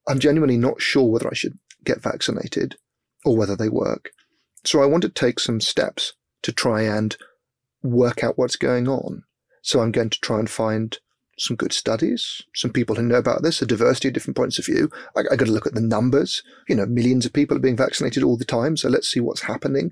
I'm 0.07 0.19
genuinely 0.19 0.57
not 0.57 0.81
sure 0.81 1.09
whether 1.09 1.27
I 1.29 1.35
should 1.35 1.57
get 1.83 2.01
vaccinated 2.01 2.75
or 3.25 3.35
whether 3.35 3.55
they 3.55 3.69
work. 3.69 4.11
So 4.63 4.81
I 4.81 4.85
want 4.85 5.01
to 5.03 5.09
take 5.09 5.39
some 5.39 5.61
steps 5.61 6.13
to 6.43 6.51
try 6.51 6.83
and 6.83 7.15
work 7.83 8.23
out 8.23 8.37
what's 8.37 8.55
going 8.55 8.87
on. 8.87 9.23
So 9.61 9.81
I'm 9.81 9.91
going 9.91 10.09
to 10.09 10.19
try 10.21 10.39
and 10.39 10.49
find 10.49 10.97
some 11.37 11.55
good 11.55 11.73
studies, 11.73 12.41
some 12.53 12.71
people 12.71 12.95
who 12.95 13.03
know 13.03 13.15
about 13.15 13.41
this, 13.41 13.61
a 13.61 13.65
diversity 13.65 14.09
of 14.09 14.13
different 14.13 14.37
points 14.37 14.59
of 14.59 14.65
view. 14.65 14.91
I, 15.15 15.21
I 15.31 15.35
got 15.35 15.45
to 15.45 15.51
look 15.51 15.65
at 15.65 15.73
the 15.73 15.81
numbers. 15.81 16.43
You 16.67 16.75
know, 16.75 16.85
millions 16.85 17.25
of 17.25 17.33
people 17.33 17.57
are 17.57 17.61
being 17.61 17.77
vaccinated 17.77 18.23
all 18.23 18.37
the 18.37 18.45
time. 18.45 18.77
So 18.77 18.89
let's 18.89 19.09
see 19.09 19.19
what's 19.19 19.41
happening. 19.41 19.91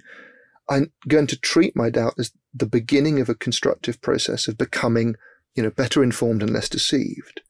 I'm 0.70 0.92
going 1.08 1.28
to 1.28 1.40
treat 1.40 1.76
my 1.76 1.90
doubt 1.90 2.16
as 2.18 2.32
the 2.54 2.66
beginning 2.66 3.20
of 3.20 3.30
a 3.30 3.36
constructive 3.36 4.02
process 4.02 4.48
of 4.48 4.58
becoming, 4.58 5.16
you 5.56 5.64
know, 5.64 5.72
better 5.72 6.04
informed 6.04 6.44
and 6.44 6.52
less 6.52 6.70
deceived. 6.70 7.42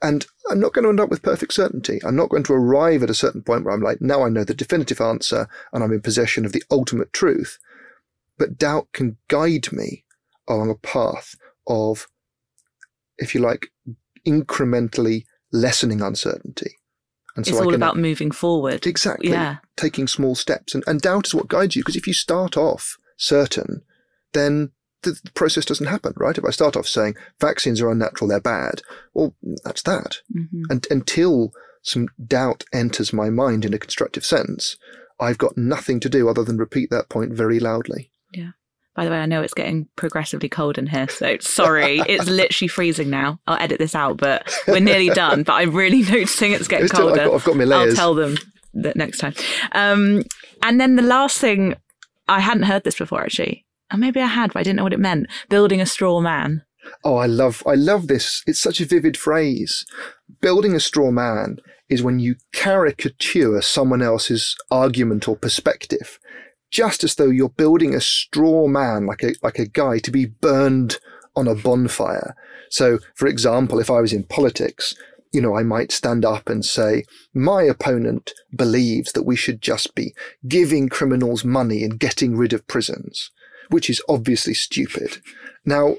And 0.00 0.26
I'm 0.48 0.60
not 0.60 0.72
going 0.72 0.84
to 0.84 0.90
end 0.90 1.00
up 1.00 1.10
with 1.10 1.22
perfect 1.22 1.52
certainty. 1.52 2.00
I'm 2.04 2.14
not 2.14 2.28
going 2.28 2.44
to 2.44 2.52
arrive 2.52 3.02
at 3.02 3.10
a 3.10 3.14
certain 3.14 3.42
point 3.42 3.64
where 3.64 3.74
I'm 3.74 3.82
like, 3.82 4.00
now 4.00 4.22
I 4.24 4.28
know 4.28 4.44
the 4.44 4.54
definitive 4.54 5.00
answer 5.00 5.48
and 5.72 5.82
I'm 5.82 5.92
in 5.92 6.00
possession 6.00 6.46
of 6.46 6.52
the 6.52 6.62
ultimate 6.70 7.12
truth. 7.12 7.58
But 8.38 8.56
doubt 8.56 8.88
can 8.92 9.16
guide 9.26 9.72
me 9.72 10.04
along 10.46 10.70
a 10.70 10.76
path 10.76 11.34
of, 11.66 12.06
if 13.18 13.34
you 13.34 13.40
like, 13.40 13.72
incrementally 14.24 15.24
lessening 15.52 16.00
uncertainty. 16.00 16.76
And 17.36 17.46
so 17.46 17.50
it's 17.50 17.60
all 17.60 17.66
can, 17.66 17.74
about 17.74 17.96
moving 17.96 18.30
forward. 18.30 18.86
Exactly. 18.86 19.30
Yeah. 19.30 19.58
Taking 19.76 20.08
small 20.08 20.34
steps. 20.34 20.74
And, 20.74 20.82
and 20.86 21.00
doubt 21.00 21.26
is 21.26 21.34
what 21.34 21.48
guides 21.48 21.76
you. 21.76 21.82
Because 21.82 21.96
if 21.96 22.06
you 22.06 22.12
start 22.12 22.56
off 22.56 22.96
certain, 23.16 23.82
then 24.32 24.72
the, 25.02 25.18
the, 25.22 25.30
process 25.32 25.64
doesn't 25.64 25.86
happen, 25.86 26.14
right? 26.16 26.36
If 26.36 26.44
I 26.44 26.50
start 26.50 26.76
off 26.76 26.86
saying 26.86 27.14
vaccines 27.40 27.80
are 27.80 27.90
unnatural, 27.90 28.28
they're 28.28 28.40
bad, 28.40 28.82
well, 29.14 29.34
that's 29.64 29.82
that. 29.82 30.18
Mm-hmm. 30.34 30.62
And 30.70 30.86
until 30.90 31.52
some 31.82 32.08
doubt 32.24 32.64
enters 32.72 33.12
my 33.12 33.30
mind 33.30 33.64
in 33.64 33.74
a 33.74 33.78
constructive 33.78 34.24
sense, 34.24 34.76
I've 35.20 35.38
got 35.38 35.56
nothing 35.56 36.00
to 36.00 36.08
do 36.08 36.28
other 36.28 36.44
than 36.44 36.58
repeat 36.58 36.90
that 36.90 37.08
point 37.08 37.32
very 37.32 37.60
loudly. 37.60 38.10
Yeah. 38.32 38.50
By 38.94 39.04
the 39.04 39.10
way, 39.10 39.18
I 39.18 39.26
know 39.26 39.42
it's 39.42 39.54
getting 39.54 39.86
progressively 39.94 40.48
cold 40.48 40.76
in 40.76 40.88
here, 40.88 41.08
so 41.08 41.36
sorry. 41.40 42.00
it's 42.00 42.26
literally 42.28 42.68
freezing 42.68 43.10
now. 43.10 43.38
I'll 43.46 43.60
edit 43.60 43.78
this 43.78 43.94
out, 43.94 44.16
but 44.16 44.52
we're 44.66 44.80
nearly 44.80 45.10
done. 45.10 45.44
But 45.44 45.52
I'm 45.54 45.72
really 45.72 46.02
noticing 46.10 46.52
it's 46.52 46.66
getting 46.66 46.88
colder. 46.88 47.20
I've 47.20 47.26
got, 47.28 47.34
I've 47.34 47.44
got 47.44 47.56
my 47.56 47.64
layers. 47.64 47.90
I'll 47.90 47.96
tell 47.96 48.14
them 48.14 48.36
that 48.74 48.96
next 48.96 49.18
time. 49.18 49.34
Um, 49.72 50.24
and 50.62 50.80
then 50.80 50.96
the 50.96 51.02
last 51.02 51.38
thing, 51.38 51.74
I 52.28 52.40
hadn't 52.40 52.64
heard 52.64 52.84
this 52.84 52.96
before 52.96 53.22
actually. 53.22 53.64
And 53.90 54.00
maybe 54.00 54.20
I 54.20 54.26
had, 54.26 54.52
but 54.52 54.60
I 54.60 54.62
didn't 54.62 54.76
know 54.76 54.82
what 54.82 54.92
it 54.92 55.00
meant. 55.00 55.28
Building 55.48 55.80
a 55.80 55.86
straw 55.86 56.20
man. 56.20 56.62
Oh, 57.04 57.16
I 57.16 57.26
love, 57.26 57.62
I 57.66 57.74
love 57.74 58.06
this. 58.06 58.42
It's 58.46 58.60
such 58.60 58.80
a 58.80 58.86
vivid 58.86 59.16
phrase. 59.16 59.84
Building 60.40 60.74
a 60.74 60.80
straw 60.80 61.10
man 61.10 61.58
is 61.88 62.02
when 62.02 62.18
you 62.18 62.36
caricature 62.52 63.62
someone 63.62 64.02
else's 64.02 64.56
argument 64.70 65.26
or 65.28 65.36
perspective 65.36 66.18
just 66.70 67.04
as 67.04 67.14
though 67.14 67.30
you're 67.30 67.48
building 67.48 67.94
a 67.94 68.00
straw 68.00 68.66
man, 68.66 69.06
like 69.06 69.22
a, 69.22 69.34
like 69.42 69.58
a 69.58 69.66
guy 69.66 69.98
to 69.98 70.10
be 70.10 70.26
burned 70.26 70.98
on 71.34 71.48
a 71.48 71.54
bonfire. 71.54 72.34
So, 72.70 72.98
for 73.14 73.26
example, 73.26 73.78
if 73.78 73.90
I 73.90 74.00
was 74.00 74.12
in 74.12 74.24
politics, 74.24 74.94
you 75.32 75.40
know, 75.40 75.56
I 75.56 75.62
might 75.62 75.92
stand 75.92 76.24
up 76.24 76.48
and 76.48 76.64
say, 76.64 77.04
my 77.34 77.62
opponent 77.62 78.32
believes 78.54 79.12
that 79.12 79.24
we 79.24 79.36
should 79.36 79.60
just 79.60 79.94
be 79.94 80.14
giving 80.46 80.88
criminals 80.88 81.44
money 81.44 81.84
and 81.84 81.98
getting 81.98 82.36
rid 82.36 82.52
of 82.52 82.66
prisons, 82.66 83.30
which 83.68 83.90
is 83.90 84.02
obviously 84.08 84.54
stupid. 84.54 85.18
Now, 85.64 85.96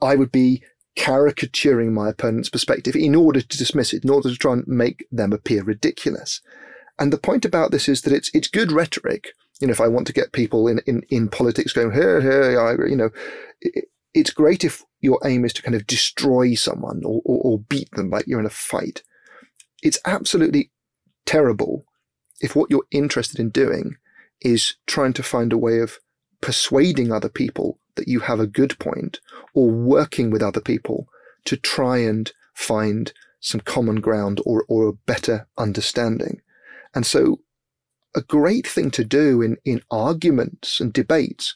I 0.00 0.16
would 0.16 0.32
be 0.32 0.62
caricaturing 0.96 1.92
my 1.92 2.08
opponent's 2.08 2.48
perspective 2.48 2.96
in 2.96 3.14
order 3.14 3.40
to 3.40 3.58
dismiss 3.58 3.92
it, 3.92 4.04
in 4.04 4.10
order 4.10 4.30
to 4.30 4.36
try 4.36 4.54
and 4.54 4.66
make 4.66 5.06
them 5.10 5.32
appear 5.32 5.62
ridiculous. 5.62 6.40
And 6.98 7.12
the 7.12 7.18
point 7.18 7.44
about 7.44 7.70
this 7.70 7.88
is 7.88 8.02
that 8.02 8.12
it's, 8.12 8.30
it's 8.34 8.48
good 8.48 8.72
rhetoric 8.72 9.32
you 9.60 9.66
know, 9.66 9.72
if 9.72 9.80
I 9.80 9.88
want 9.88 10.06
to 10.06 10.12
get 10.12 10.32
people 10.32 10.66
in, 10.66 10.80
in, 10.86 11.02
in 11.08 11.28
politics 11.28 11.72
going, 11.72 11.92
here, 11.92 12.20
here, 12.20 12.60
I 12.60 12.72
agree, 12.72 12.90
you 12.90 12.96
know, 12.96 13.10
it, 13.60 13.86
it's 14.14 14.30
great 14.30 14.64
if 14.64 14.82
your 15.00 15.20
aim 15.24 15.44
is 15.44 15.52
to 15.54 15.62
kind 15.62 15.74
of 15.74 15.86
destroy 15.86 16.54
someone 16.54 17.02
or, 17.04 17.20
or, 17.24 17.40
or 17.42 17.58
beat 17.68 17.90
them 17.92 18.10
like 18.10 18.26
you're 18.26 18.40
in 18.40 18.46
a 18.46 18.50
fight. 18.50 19.02
It's 19.82 19.98
absolutely 20.04 20.70
terrible 21.26 21.84
if 22.40 22.56
what 22.56 22.70
you're 22.70 22.86
interested 22.90 23.38
in 23.38 23.50
doing 23.50 23.96
is 24.40 24.76
trying 24.86 25.12
to 25.12 25.22
find 25.22 25.52
a 25.52 25.58
way 25.58 25.78
of 25.78 25.98
persuading 26.40 27.12
other 27.12 27.28
people 27.28 27.78
that 27.96 28.08
you 28.08 28.20
have 28.20 28.40
a 28.40 28.46
good 28.46 28.78
point 28.78 29.20
or 29.54 29.70
working 29.70 30.30
with 30.30 30.42
other 30.42 30.60
people 30.60 31.06
to 31.44 31.56
try 31.56 31.98
and 31.98 32.32
find 32.54 33.12
some 33.40 33.60
common 33.60 34.00
ground 34.00 34.40
or, 34.44 34.64
or 34.68 34.88
a 34.88 34.92
better 34.92 35.46
understanding. 35.58 36.40
And 36.94 37.04
so 37.06 37.40
a 38.14 38.22
great 38.22 38.66
thing 38.66 38.90
to 38.92 39.04
do 39.04 39.42
in, 39.42 39.56
in 39.64 39.82
arguments 39.90 40.80
and 40.80 40.92
debates, 40.92 41.54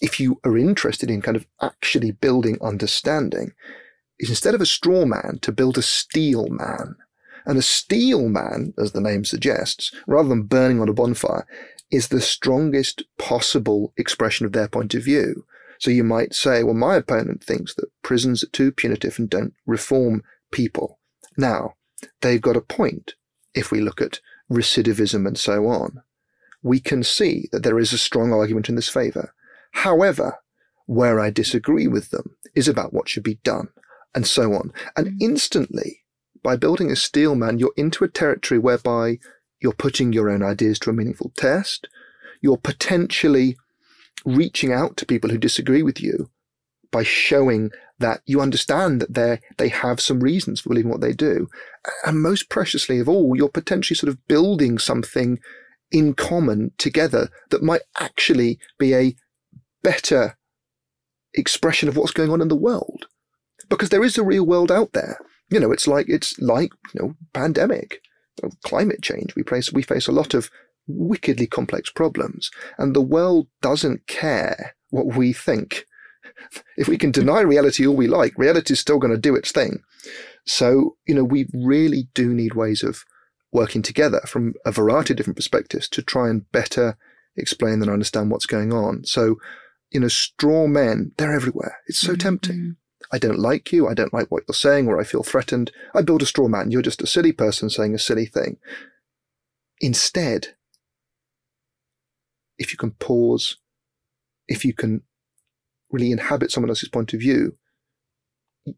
if 0.00 0.20
you 0.20 0.40
are 0.44 0.58
interested 0.58 1.10
in 1.10 1.22
kind 1.22 1.36
of 1.36 1.46
actually 1.60 2.10
building 2.10 2.58
understanding, 2.62 3.52
is 4.18 4.28
instead 4.28 4.54
of 4.54 4.60
a 4.60 4.66
straw 4.66 5.04
man, 5.04 5.38
to 5.42 5.52
build 5.52 5.78
a 5.78 5.82
steel 5.82 6.48
man. 6.48 6.96
And 7.44 7.58
a 7.58 7.62
steel 7.62 8.28
man, 8.28 8.74
as 8.78 8.92
the 8.92 9.00
name 9.00 9.24
suggests, 9.24 9.94
rather 10.06 10.28
than 10.28 10.42
burning 10.42 10.80
on 10.80 10.88
a 10.88 10.92
bonfire, 10.92 11.46
is 11.90 12.08
the 12.08 12.20
strongest 12.20 13.04
possible 13.18 13.92
expression 13.96 14.44
of 14.44 14.52
their 14.52 14.68
point 14.68 14.94
of 14.94 15.04
view. 15.04 15.46
So 15.78 15.90
you 15.90 16.04
might 16.04 16.34
say, 16.34 16.62
well, 16.62 16.74
my 16.74 16.96
opponent 16.96 17.44
thinks 17.44 17.74
that 17.74 17.92
prisons 18.02 18.42
are 18.42 18.48
too 18.48 18.72
punitive 18.72 19.18
and 19.18 19.30
don't 19.30 19.54
reform 19.66 20.24
people. 20.50 20.98
Now, 21.36 21.74
they've 22.22 22.40
got 22.40 22.56
a 22.56 22.60
point 22.60 23.14
if 23.54 23.70
we 23.70 23.80
look 23.80 24.00
at 24.00 24.20
recidivism, 24.50 25.26
and 25.26 25.38
so 25.38 25.66
on, 25.66 26.02
we 26.62 26.80
can 26.80 27.02
see 27.02 27.48
that 27.52 27.62
there 27.62 27.78
is 27.78 27.92
a 27.92 27.98
strong 27.98 28.32
argument 28.32 28.68
in 28.68 28.74
this 28.74 28.88
favour. 28.88 29.34
However, 29.72 30.38
where 30.86 31.20
I 31.20 31.30
disagree 31.30 31.86
with 31.86 32.10
them 32.10 32.36
is 32.54 32.68
about 32.68 32.92
what 32.92 33.08
should 33.08 33.22
be 33.22 33.38
done, 33.42 33.68
and 34.14 34.26
so 34.26 34.52
on. 34.54 34.72
And 34.96 35.06
mm. 35.08 35.16
instantly, 35.20 36.04
by 36.42 36.56
building 36.56 36.90
a 36.90 36.96
steel 36.96 37.34
man, 37.34 37.58
you're 37.58 37.72
into 37.76 38.04
a 38.04 38.08
territory 38.08 38.58
whereby 38.58 39.18
you're 39.60 39.72
putting 39.72 40.12
your 40.12 40.30
own 40.30 40.42
ideas 40.42 40.78
to 40.80 40.90
a 40.90 40.92
meaningful 40.92 41.32
test. 41.36 41.88
You're 42.40 42.56
potentially 42.56 43.56
reaching 44.24 44.72
out 44.72 44.96
to 44.96 45.06
people 45.06 45.30
who 45.30 45.38
disagree 45.38 45.82
with 45.82 46.00
you 46.00 46.30
by 46.96 47.02
showing 47.02 47.70
that 47.98 48.22
you 48.24 48.40
understand 48.40 49.02
that 49.02 49.12
they 49.12 49.38
they 49.58 49.68
have 49.68 50.00
some 50.00 50.20
reasons 50.20 50.60
for 50.60 50.70
believing 50.70 50.90
what 50.90 51.02
they 51.02 51.12
do. 51.12 51.46
And 52.06 52.22
most 52.22 52.48
preciously 52.48 52.98
of 53.00 53.08
all, 53.08 53.36
you're 53.36 53.60
potentially 53.60 53.96
sort 53.96 54.12
of 54.12 54.26
building 54.28 54.78
something 54.78 55.38
in 55.90 56.14
common 56.14 56.72
together 56.78 57.28
that 57.50 57.62
might 57.62 57.82
actually 58.00 58.58
be 58.78 58.94
a 58.94 59.14
better 59.82 60.38
expression 61.34 61.86
of 61.86 61.96
what's 61.98 62.18
going 62.18 62.30
on 62.30 62.40
in 62.40 62.48
the 62.48 62.64
world. 62.68 63.02
Because 63.68 63.90
there 63.90 64.04
is 64.04 64.16
a 64.16 64.24
real 64.32 64.46
world 64.46 64.72
out 64.72 64.94
there. 64.94 65.18
You 65.50 65.60
know, 65.60 65.72
it's 65.72 65.86
like 65.86 66.06
it's 66.08 66.38
like, 66.38 66.70
you 66.94 67.00
know, 67.00 67.14
pandemic, 67.34 68.00
climate 68.64 69.02
change. 69.02 69.36
We 69.36 69.42
face 69.42 69.70
we 69.70 69.82
face 69.82 70.08
a 70.08 70.18
lot 70.20 70.32
of 70.32 70.50
wickedly 70.86 71.46
complex 71.46 71.90
problems. 71.90 72.50
And 72.78 72.96
the 72.96 73.08
world 73.16 73.48
doesn't 73.60 74.06
care 74.06 74.74
what 74.88 75.08
we 75.18 75.34
think 75.34 75.84
if 76.76 76.88
we 76.88 76.98
can 76.98 77.10
deny 77.10 77.40
reality 77.40 77.86
all 77.86 77.96
we 77.96 78.06
like, 78.06 78.36
reality 78.36 78.72
is 78.72 78.80
still 78.80 78.98
going 78.98 79.12
to 79.12 79.18
do 79.18 79.34
its 79.34 79.52
thing. 79.52 79.80
So, 80.44 80.96
you 81.06 81.14
know, 81.14 81.24
we 81.24 81.48
really 81.52 82.08
do 82.14 82.32
need 82.32 82.54
ways 82.54 82.82
of 82.82 83.04
working 83.52 83.82
together 83.82 84.20
from 84.26 84.54
a 84.64 84.72
variety 84.72 85.12
of 85.12 85.16
different 85.16 85.36
perspectives 85.36 85.88
to 85.88 86.02
try 86.02 86.28
and 86.28 86.50
better 86.52 86.96
explain 87.36 87.82
and 87.82 87.90
understand 87.90 88.30
what's 88.30 88.46
going 88.46 88.72
on. 88.72 89.04
So, 89.04 89.36
you 89.90 90.00
know, 90.00 90.08
straw 90.08 90.66
men, 90.66 91.12
they're 91.16 91.34
everywhere. 91.34 91.78
It's 91.86 91.98
so 91.98 92.12
mm-hmm. 92.12 92.18
tempting. 92.18 92.76
I 93.12 93.18
don't 93.18 93.38
like 93.38 93.72
you. 93.72 93.88
I 93.88 93.94
don't 93.94 94.12
like 94.12 94.30
what 94.30 94.42
you're 94.48 94.54
saying, 94.54 94.88
or 94.88 95.00
I 95.00 95.04
feel 95.04 95.22
threatened. 95.22 95.70
I 95.94 96.02
build 96.02 96.22
a 96.22 96.26
straw 96.26 96.48
man. 96.48 96.70
You're 96.70 96.82
just 96.82 97.02
a 97.02 97.06
silly 97.06 97.32
person 97.32 97.70
saying 97.70 97.94
a 97.94 97.98
silly 97.98 98.26
thing. 98.26 98.56
Instead, 99.80 100.48
if 102.58 102.72
you 102.72 102.78
can 102.78 102.92
pause, 102.92 103.58
if 104.48 104.64
you 104.64 104.72
can 104.72 105.02
really 105.90 106.10
inhabit 106.10 106.50
someone 106.50 106.70
else's 106.70 106.88
point 106.88 107.12
of 107.14 107.20
view, 107.20 107.56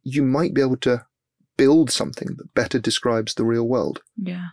you 0.03 0.23
might 0.23 0.55
be 0.55 0.61
able 0.61 0.77
to 0.77 1.05
build 1.57 1.91
something 1.91 2.29
that 2.37 2.55
better 2.55 2.79
describes 2.79 3.35
the 3.35 3.45
real 3.45 3.67
world. 3.67 4.03
Yeah. 4.17 4.49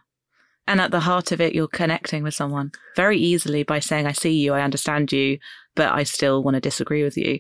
And 0.68 0.82
at 0.82 0.92
the 0.92 1.02
heart 1.02 1.32
of 1.32 1.40
it, 1.40 1.54
you're 1.54 1.68
connecting 1.68 2.24
with 2.24 2.34
someone 2.34 2.72
very 2.96 3.18
easily 3.18 3.64
by 3.64 3.80
saying, 3.80 4.08
I 4.08 4.14
see 4.14 4.34
you, 4.34 4.54
I 4.54 4.62
understand 4.62 5.12
you, 5.12 5.38
but 5.76 5.92
I 5.92 6.04
still 6.04 6.42
want 6.42 6.56
to 6.56 6.62
disagree 6.62 7.04
with 7.04 7.18
you. 7.18 7.40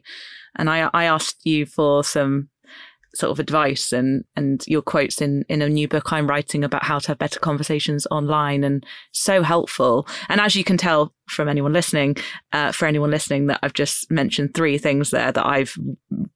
And 0.55 0.69
I, 0.69 0.89
I 0.93 1.05
asked 1.05 1.45
you 1.45 1.65
for 1.65 2.03
some 2.03 2.49
sort 3.15 3.31
of 3.31 3.39
advice 3.39 3.91
and 3.93 4.23
and 4.35 4.63
your 4.67 4.81
quotes 4.81 5.21
in 5.21 5.45
in 5.49 5.61
a 5.61 5.69
new 5.69 5.87
book 5.87 6.11
I'm 6.11 6.27
writing 6.27 6.63
about 6.63 6.83
how 6.83 6.99
to 6.99 7.07
have 7.09 7.17
better 7.17 7.39
conversations 7.39 8.05
online 8.11 8.63
and 8.63 8.85
so 9.11 9.41
helpful. 9.41 10.07
And 10.29 10.41
as 10.41 10.55
you 10.55 10.63
can 10.63 10.77
tell 10.77 11.13
from 11.27 11.49
anyone 11.49 11.73
listening, 11.73 12.17
uh, 12.51 12.71
for 12.71 12.85
anyone 12.85 13.11
listening, 13.11 13.47
that 13.47 13.59
I've 13.63 13.73
just 13.73 14.11
mentioned 14.11 14.53
three 14.53 14.77
things 14.77 15.11
there 15.11 15.31
that 15.31 15.45
I've 15.45 15.75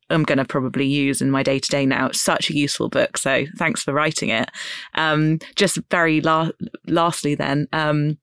I'm 0.10 0.24
going 0.24 0.38
to 0.38 0.46
probably 0.46 0.86
use 0.86 1.22
in 1.22 1.30
my 1.30 1.44
day 1.44 1.60
to 1.60 1.70
day 1.70 1.86
now. 1.86 2.08
It's 2.08 2.22
such 2.22 2.50
a 2.50 2.56
useful 2.56 2.90
book, 2.90 3.18
so 3.18 3.46
thanks 3.58 3.84
for 3.84 3.94
writing 3.94 4.30
it. 4.30 4.50
Um, 4.96 5.40
just 5.56 5.78
very 5.92 6.22
la- 6.22 6.52
lastly, 6.88 7.36
then. 7.36 7.68
Um, 7.74 8.18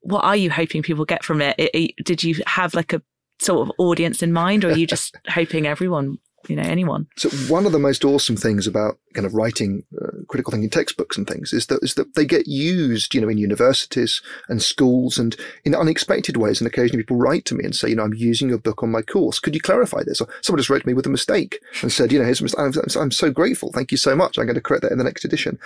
what 0.00 0.24
are 0.24 0.36
you 0.36 0.50
hoping 0.50 0.82
people 0.82 1.04
get 1.04 1.24
from 1.24 1.40
it? 1.40 1.56
It, 1.58 1.70
it? 1.74 2.04
Did 2.04 2.22
you 2.22 2.36
have 2.46 2.74
like 2.74 2.92
a 2.92 3.02
sort 3.40 3.68
of 3.68 3.74
audience 3.78 4.22
in 4.22 4.32
mind, 4.32 4.64
or 4.64 4.70
are 4.70 4.76
you 4.76 4.86
just 4.86 5.16
hoping 5.28 5.66
everyone 5.66 6.18
you 6.48 6.56
know 6.56 6.62
anyone. 6.62 7.06
So 7.16 7.28
one 7.52 7.66
of 7.66 7.72
the 7.72 7.78
most 7.78 8.04
awesome 8.04 8.36
things 8.36 8.66
about 8.66 8.98
kind 9.14 9.26
of 9.26 9.34
writing 9.34 9.84
uh, 10.00 10.24
critical 10.28 10.50
thinking 10.50 10.70
textbooks 10.70 11.16
and 11.16 11.26
things 11.26 11.52
is 11.52 11.66
that 11.66 11.80
is 11.82 11.94
that 11.94 12.14
they 12.14 12.24
get 12.24 12.46
used, 12.46 13.14
you 13.14 13.20
know, 13.20 13.28
in 13.28 13.38
universities 13.38 14.22
and 14.48 14.62
schools 14.62 15.18
and 15.18 15.36
in 15.64 15.74
unexpected 15.74 16.36
ways. 16.36 16.60
And 16.60 16.68
occasionally 16.68 17.02
people 17.02 17.16
write 17.16 17.44
to 17.46 17.54
me 17.54 17.64
and 17.64 17.74
say, 17.74 17.88
you 17.88 17.96
know, 17.96 18.04
I'm 18.04 18.14
using 18.14 18.48
your 18.48 18.58
book 18.58 18.82
on 18.82 18.90
my 18.90 19.02
course. 19.02 19.38
Could 19.38 19.54
you 19.54 19.60
clarify 19.60 20.02
this? 20.04 20.20
Or 20.20 20.28
someone 20.42 20.58
just 20.58 20.70
wrote 20.70 20.82
to 20.82 20.88
me 20.88 20.94
with 20.94 21.06
a 21.06 21.10
mistake 21.10 21.60
and 21.82 21.92
said, 21.92 22.12
you 22.12 22.18
know, 22.18 22.24
here's 22.24 22.54
I'm, 22.54 22.72
I'm 22.98 23.10
so 23.10 23.30
grateful. 23.30 23.72
Thank 23.72 23.90
you 23.90 23.98
so 23.98 24.14
much. 24.14 24.38
I'm 24.38 24.46
going 24.46 24.54
to 24.54 24.60
correct 24.60 24.82
that 24.82 24.92
in 24.92 24.98
the 24.98 25.04
next 25.04 25.24
edition. 25.24 25.58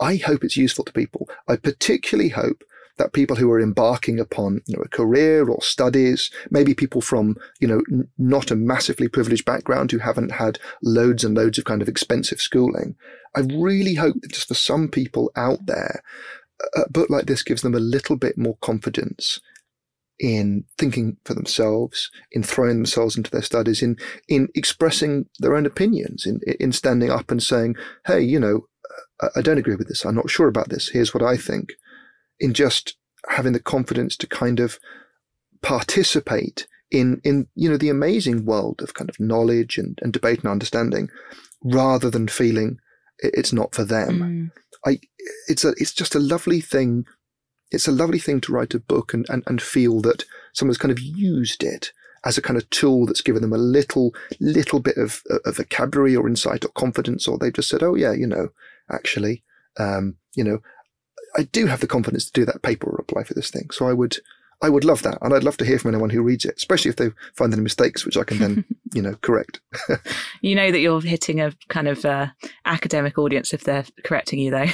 I 0.00 0.16
hope 0.16 0.44
it's 0.44 0.56
useful 0.56 0.84
to 0.84 0.92
people. 0.92 1.28
I 1.48 1.56
particularly 1.56 2.30
hope 2.30 2.64
that 2.98 3.12
people 3.12 3.36
who 3.36 3.50
are 3.50 3.60
embarking 3.60 4.20
upon 4.20 4.60
you 4.66 4.76
know, 4.76 4.82
a 4.82 4.88
career 4.88 5.48
or 5.48 5.62
studies, 5.62 6.30
maybe 6.50 6.74
people 6.74 7.00
from 7.00 7.36
you 7.60 7.68
know 7.68 7.82
n- 7.90 8.08
not 8.18 8.50
a 8.50 8.56
massively 8.56 9.08
privileged 9.08 9.44
background 9.44 9.90
who 9.90 9.98
haven't 9.98 10.32
had 10.32 10.58
loads 10.82 11.24
and 11.24 11.36
loads 11.36 11.58
of 11.58 11.64
kind 11.64 11.82
of 11.82 11.88
expensive 11.88 12.40
schooling. 12.40 12.96
I 13.36 13.40
really 13.40 13.94
hope 13.94 14.16
that 14.20 14.32
just 14.32 14.48
for 14.48 14.54
some 14.54 14.88
people 14.88 15.30
out 15.36 15.66
there, 15.66 16.02
a 16.74 16.90
book 16.90 17.10
like 17.10 17.26
this 17.26 17.42
gives 17.42 17.62
them 17.62 17.74
a 17.74 17.80
little 17.80 18.16
bit 18.16 18.36
more 18.36 18.56
confidence 18.60 19.40
in 20.18 20.64
thinking 20.76 21.16
for 21.24 21.34
themselves, 21.34 22.10
in 22.32 22.42
throwing 22.42 22.76
themselves 22.76 23.16
into 23.16 23.30
their 23.30 23.42
studies, 23.42 23.82
in 23.82 23.96
in 24.28 24.48
expressing 24.54 25.26
their 25.38 25.54
own 25.54 25.66
opinions, 25.66 26.26
in 26.26 26.40
in 26.58 26.72
standing 26.72 27.10
up 27.10 27.30
and 27.30 27.42
saying, 27.42 27.76
"Hey, 28.06 28.20
you 28.20 28.40
know, 28.40 28.66
uh, 29.20 29.28
I 29.36 29.42
don't 29.42 29.58
agree 29.58 29.76
with 29.76 29.88
this. 29.88 30.04
I'm 30.04 30.16
not 30.16 30.30
sure 30.30 30.48
about 30.48 30.70
this. 30.70 30.88
Here's 30.88 31.14
what 31.14 31.22
I 31.22 31.36
think." 31.36 31.70
In 32.40 32.54
just 32.54 32.96
having 33.28 33.52
the 33.52 33.60
confidence 33.60 34.16
to 34.16 34.26
kind 34.26 34.60
of 34.60 34.78
participate 35.62 36.66
in 36.90 37.20
in 37.24 37.48
you 37.54 37.68
know 37.68 37.76
the 37.76 37.88
amazing 37.88 38.44
world 38.44 38.80
of 38.80 38.94
kind 38.94 39.10
of 39.10 39.20
knowledge 39.20 39.76
and, 39.76 39.98
and 40.02 40.12
debate 40.12 40.40
and 40.40 40.50
understanding 40.50 41.08
rather 41.64 42.10
than 42.10 42.28
feeling 42.28 42.78
it's 43.18 43.52
not 43.52 43.74
for 43.74 43.84
them 43.84 44.20
mm. 44.20 44.90
i 44.90 44.98
it's 45.48 45.64
a 45.64 45.70
it's 45.76 45.92
just 45.92 46.14
a 46.14 46.20
lovely 46.20 46.60
thing 46.60 47.04
it's 47.70 47.88
a 47.88 47.92
lovely 47.92 48.18
thing 48.18 48.40
to 48.40 48.52
write 48.52 48.72
a 48.72 48.78
book 48.78 49.12
and, 49.12 49.26
and 49.28 49.42
and 49.46 49.60
feel 49.60 50.00
that 50.00 50.24
someone's 50.52 50.78
kind 50.78 50.92
of 50.92 51.00
used 51.00 51.62
it 51.62 51.92
as 52.24 52.38
a 52.38 52.42
kind 52.42 52.56
of 52.56 52.68
tool 52.70 53.06
that's 53.06 53.20
given 53.20 53.42
them 53.42 53.52
a 53.52 53.58
little 53.58 54.14
little 54.40 54.80
bit 54.80 54.96
of, 54.96 55.22
of 55.44 55.56
vocabulary 55.56 56.16
or 56.16 56.26
insight 56.28 56.64
or 56.64 56.68
confidence 56.68 57.28
or 57.28 57.38
they've 57.38 57.52
just 57.52 57.68
said 57.68 57.82
oh 57.82 57.94
yeah 57.94 58.12
you 58.12 58.26
know 58.26 58.48
actually 58.90 59.42
um, 59.78 60.16
you 60.34 60.42
know 60.42 60.60
I 61.38 61.44
do 61.44 61.66
have 61.66 61.78
the 61.78 61.86
confidence 61.86 62.24
to 62.26 62.32
do 62.32 62.44
that 62.46 62.62
paper 62.62 62.90
or 62.90 62.96
apply 62.98 63.22
for 63.22 63.32
this 63.32 63.48
thing. 63.48 63.70
So 63.70 63.88
I 63.88 63.92
would, 63.92 64.16
I 64.60 64.68
would 64.68 64.84
love 64.84 65.04
that, 65.04 65.18
and 65.22 65.32
I'd 65.32 65.44
love 65.44 65.56
to 65.58 65.64
hear 65.64 65.78
from 65.78 65.94
anyone 65.94 66.10
who 66.10 66.20
reads 66.20 66.44
it, 66.44 66.56
especially 66.56 66.88
if 66.88 66.96
they 66.96 67.10
find 67.36 67.52
any 67.52 67.62
mistakes, 67.62 68.04
which 68.04 68.16
I 68.16 68.24
can 68.24 68.38
then, 68.38 68.64
you 68.92 69.00
know, 69.00 69.14
correct. 69.22 69.60
you 70.40 70.56
know 70.56 70.72
that 70.72 70.80
you're 70.80 71.00
hitting 71.00 71.40
a 71.40 71.52
kind 71.68 71.86
of 71.86 72.04
uh, 72.04 72.26
academic 72.64 73.18
audience 73.18 73.54
if 73.54 73.62
they're 73.62 73.84
correcting 74.02 74.40
you, 74.40 74.50
though. 74.50 74.66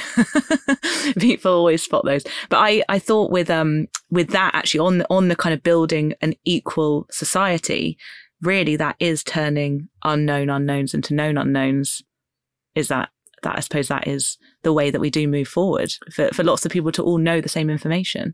People 1.19 1.53
always 1.53 1.83
spot 1.83 2.03
those. 2.03 2.23
But 2.49 2.57
I, 2.57 2.83
I 2.89 2.97
thought 2.97 3.29
with 3.29 3.51
um 3.51 3.87
with 4.09 4.29
that 4.29 4.55
actually 4.55 4.79
on 4.79 4.97
the, 4.97 5.07
on 5.11 5.27
the 5.27 5.35
kind 5.35 5.53
of 5.53 5.61
building 5.61 6.15
an 6.21 6.33
equal 6.45 7.05
society, 7.11 7.95
really 8.41 8.75
that 8.77 8.95
is 8.99 9.23
turning 9.23 9.87
unknown 10.03 10.49
unknowns 10.49 10.95
into 10.95 11.13
known 11.13 11.37
unknowns. 11.37 12.01
Is 12.73 12.87
that 12.87 13.09
that 13.45 13.57
I 13.57 13.61
suppose 13.61 13.87
that 13.87 14.07
is 14.07 14.37
the 14.63 14.73
way 14.73 14.91
that 14.91 14.99
we 14.99 15.09
do 15.09 15.27
move 15.27 15.47
forward 15.47 15.93
for, 16.11 16.27
for 16.29 16.43
lots 16.43 16.65
of 16.65 16.71
people 16.71 16.91
to 16.91 17.03
all 17.03 17.17
know 17.17 17.39
the 17.39 17.47
same 17.47 17.69
information. 17.69 18.33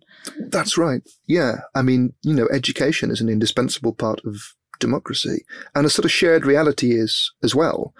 That's 0.49 0.77
right. 0.77 1.01
Yeah. 1.27 1.57
I 1.75 1.83
mean, 1.83 2.13
you 2.23 2.33
know, 2.33 2.47
education 2.51 3.11
is 3.11 3.21
an 3.21 3.29
indispensable 3.29 3.93
part 3.93 4.21
of 4.25 4.55
democracy 4.79 5.45
and 5.75 5.85
a 5.85 5.89
sort 5.89 6.05
of 6.05 6.11
shared 6.11 6.45
reality 6.45 6.93
is 6.93 7.31
as 7.43 7.53
well. 7.53 7.93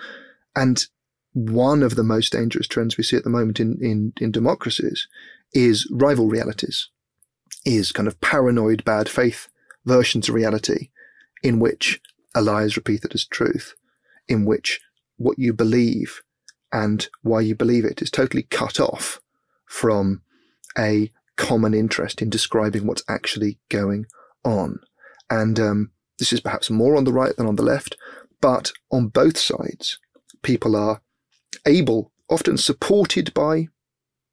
And 0.56 0.84
one 1.34 1.84
of 1.84 1.96
the 1.96 2.04
most 2.04 2.32
dangerous 2.32 2.68
trends 2.68 2.98
we 2.98 3.04
see 3.04 3.18
at 3.18 3.24
the 3.24 3.30
moment 3.30 3.60
in, 3.60 3.78
in, 3.82 4.14
in 4.20 4.32
democracies 4.32 5.08
is 5.54 5.88
rival 5.92 6.28
realities, 6.28 6.90
is 7.66 7.92
kind 7.92 8.08
of 8.08 8.20
paranoid 8.22 8.84
bad 8.84 9.08
faith 9.08 9.48
versions 9.86 10.30
of 10.30 10.36
reality 10.36 10.90
in 11.44 11.60
which 11.60 12.02
a 12.34 12.42
lie 12.42 12.64
is 12.64 12.78
repeated 12.78 13.14
as 13.14 13.26
truth, 13.26 13.76
in 14.28 14.46
which 14.46 14.80
what 15.18 15.38
you 15.38 15.54
believe 15.54 16.22
and 16.72 17.08
why 17.22 17.42
you 17.42 17.56
believe 17.56 17.86
it 17.86 18.02
is 18.02 18.10
totally 18.10 18.44
cut 18.44 18.80
off 18.80 19.20
from 19.66 20.22
a 20.78 21.12
common 21.36 21.74
interest 21.74 22.22
in 22.22 22.30
describing 22.30 22.86
what's 22.86 23.04
actually 23.08 23.58
going 23.70 24.06
on. 24.44 24.80
And 25.30 25.60
um, 25.60 25.92
this 26.20 26.32
is 26.32 26.40
perhaps 26.40 26.70
more 26.70 26.96
on 26.96 27.04
the 27.04 27.14
right 27.14 27.36
than 27.36 27.48
on 27.48 27.56
the 27.56 27.64
left, 27.64 27.98
but 28.42 28.72
on 28.92 29.08
both 29.08 29.38
sides, 29.38 30.00
people 30.42 30.76
are 30.76 31.02
able, 31.66 32.12
often 32.30 32.58
supported 32.58 33.34
by 33.34 33.68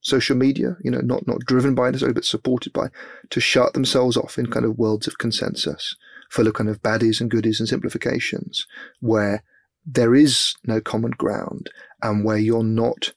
social 0.01 0.37
media, 0.37 0.77
you 0.83 0.91
know, 0.91 1.01
not, 1.01 1.27
not 1.27 1.41
driven 1.41 1.75
by 1.75 1.87
necessarily, 1.91 2.15
but 2.15 2.25
supported 2.25 2.73
by, 2.73 2.89
to 3.31 3.41
shut 3.41 3.75
themselves 3.75 4.17
off 4.17 4.39
in 4.39 4.47
kind 4.47 4.65
of 4.65 4.79
worlds 4.79 5.07
of 5.07 5.19
consensus, 5.19 5.97
full 6.31 6.47
of 6.47 6.55
kind 6.55 6.71
of 6.71 6.83
baddies 6.83 7.21
and 7.21 7.31
goodies 7.31 7.61
and 7.61 7.69
simplifications, 7.69 8.67
where 9.01 9.43
there 9.91 10.15
is 10.15 10.55
no 10.65 10.81
common 10.81 11.13
ground 11.13 11.71
and 12.03 12.25
where 12.25 12.37
you're 12.37 12.63
not 12.63 13.13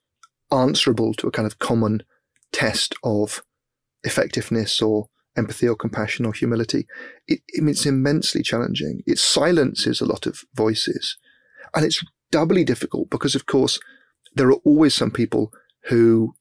answerable 0.52 1.14
to 1.16 1.28
a 1.28 1.32
kind 1.32 1.46
of 1.46 1.60
common 1.60 2.02
test 2.54 2.96
of 3.04 3.44
effectiveness 4.04 4.82
or 4.82 5.08
empathy 5.36 5.68
or 5.68 5.76
compassion 5.76 6.26
or 6.26 6.34
humility, 6.34 6.88
it, 7.28 7.42
it's 7.50 7.86
immensely 7.86 8.42
challenging. 8.42 9.02
It 9.06 9.20
silences 9.20 10.00
a 10.00 10.06
lot 10.06 10.26
of 10.26 10.44
voices. 10.54 11.18
And 11.76 11.86
it's 11.86 12.04
doubly 12.32 12.64
difficult 12.64 13.10
because, 13.10 13.36
of 13.36 13.46
course, 13.46 13.80
there 14.36 14.48
are 14.48 14.60
always 14.66 14.96
some 14.96 15.12
people 15.12 15.52
who 15.86 16.34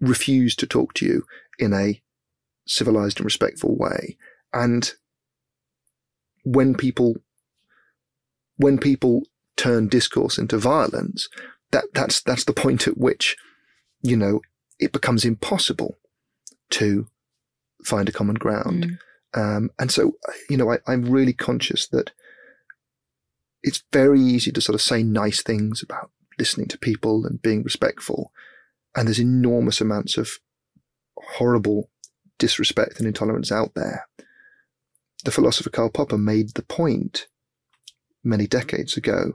refuse 0.00 0.56
to 0.56 0.66
talk 0.66 0.94
to 0.94 1.06
you 1.06 1.24
in 1.60 1.72
a 1.72 2.02
civilized 2.66 3.18
and 3.18 3.24
respectful 3.24 3.76
way. 3.76 4.16
And 4.52 4.92
when 6.44 6.74
people 6.74 7.16
when 8.62 8.78
people 8.78 9.22
turn 9.56 9.88
discourse 9.88 10.38
into 10.38 10.56
violence, 10.56 11.28
that 11.72 11.84
that's 11.94 12.22
that's 12.22 12.44
the 12.44 12.52
point 12.52 12.86
at 12.86 12.96
which, 12.96 13.36
you 14.02 14.16
know, 14.16 14.40
it 14.78 14.92
becomes 14.92 15.24
impossible 15.24 15.98
to 16.70 17.06
find 17.84 18.08
a 18.08 18.12
common 18.12 18.36
ground. 18.36 18.86
Mm. 18.86 18.98
Um, 19.34 19.70
and 19.78 19.90
so, 19.90 20.12
you 20.48 20.56
know, 20.56 20.72
I, 20.72 20.78
I'm 20.86 21.10
really 21.10 21.32
conscious 21.32 21.88
that 21.88 22.12
it's 23.62 23.82
very 23.92 24.20
easy 24.20 24.52
to 24.52 24.60
sort 24.60 24.74
of 24.74 24.82
say 24.82 25.02
nice 25.02 25.42
things 25.42 25.82
about 25.82 26.10
listening 26.38 26.68
to 26.68 26.78
people 26.78 27.26
and 27.26 27.40
being 27.40 27.62
respectful. 27.62 28.32
And 28.94 29.08
there's 29.08 29.20
enormous 29.20 29.80
amounts 29.80 30.16
of 30.18 30.38
horrible 31.16 31.90
disrespect 32.38 32.98
and 32.98 33.06
intolerance 33.06 33.50
out 33.50 33.74
there. 33.74 34.06
The 35.24 35.30
philosopher 35.30 35.70
Karl 35.70 35.90
Popper 35.90 36.18
made 36.18 36.50
the 36.54 36.62
point 36.62 37.28
many 38.24 38.46
decades 38.46 38.96
ago. 38.96 39.34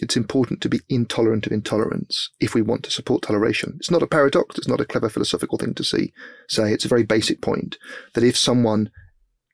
It's 0.00 0.16
important 0.16 0.60
to 0.60 0.68
be 0.68 0.80
intolerant 0.88 1.46
of 1.46 1.52
intolerance 1.52 2.30
if 2.38 2.54
we 2.54 2.62
want 2.62 2.84
to 2.84 2.90
support 2.90 3.22
toleration. 3.22 3.74
It's 3.78 3.90
not 3.90 4.02
a 4.02 4.06
paradox. 4.06 4.56
It's 4.56 4.68
not 4.68 4.80
a 4.80 4.84
clever 4.84 5.08
philosophical 5.08 5.58
thing 5.58 5.74
to 5.74 5.84
see, 5.84 6.12
say. 6.48 6.72
It's 6.72 6.84
a 6.84 6.88
very 6.88 7.02
basic 7.02 7.40
point 7.40 7.78
that 8.14 8.22
if 8.22 8.36
someone 8.36 8.90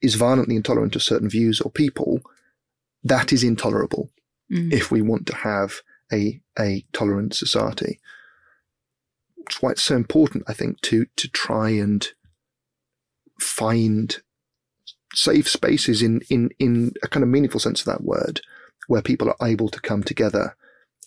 is 0.03 0.17
violently 0.17 0.57
intolerant 0.57 0.95
of 0.97 1.03
certain 1.03 1.31
views 1.31 1.61
or 1.61 1.71
people, 1.71 2.21
that 3.03 3.33
is 3.33 3.43
intolerable 3.43 4.11
mm. 4.53 4.71
if 4.73 4.91
we 4.91 5.01
want 5.01 5.27
to 5.29 5.37
have 5.37 5.81
a, 6.13 6.41
a 6.59 6.85
tolerant 6.93 7.35
society. 7.35 8.01
It's 9.47 9.63
why 9.63 9.73
it's 9.73 9.83
so 9.83 9.97
important, 9.97 10.45
I 10.47 10.53
think, 10.53 10.81
to, 10.83 11.07
to 11.17 11.29
try 11.29 11.71
and 11.71 12.07
find 13.41 14.23
safe 15.15 15.49
spaces 15.49 16.03
in, 16.03 16.21
in, 16.31 16.51
in 16.59 16.93
a 17.03 17.09
kind 17.09 17.23
of 17.23 17.29
meaningful 17.29 17.61
sense 17.61 17.81
of 17.81 17.87
that 17.87 18.05
word, 18.05 18.41
where 18.89 19.03
people 19.03 19.29
are 19.29 19.49
able 19.49 19.69
to 19.69 19.81
come 19.81 20.03
together 20.03 20.57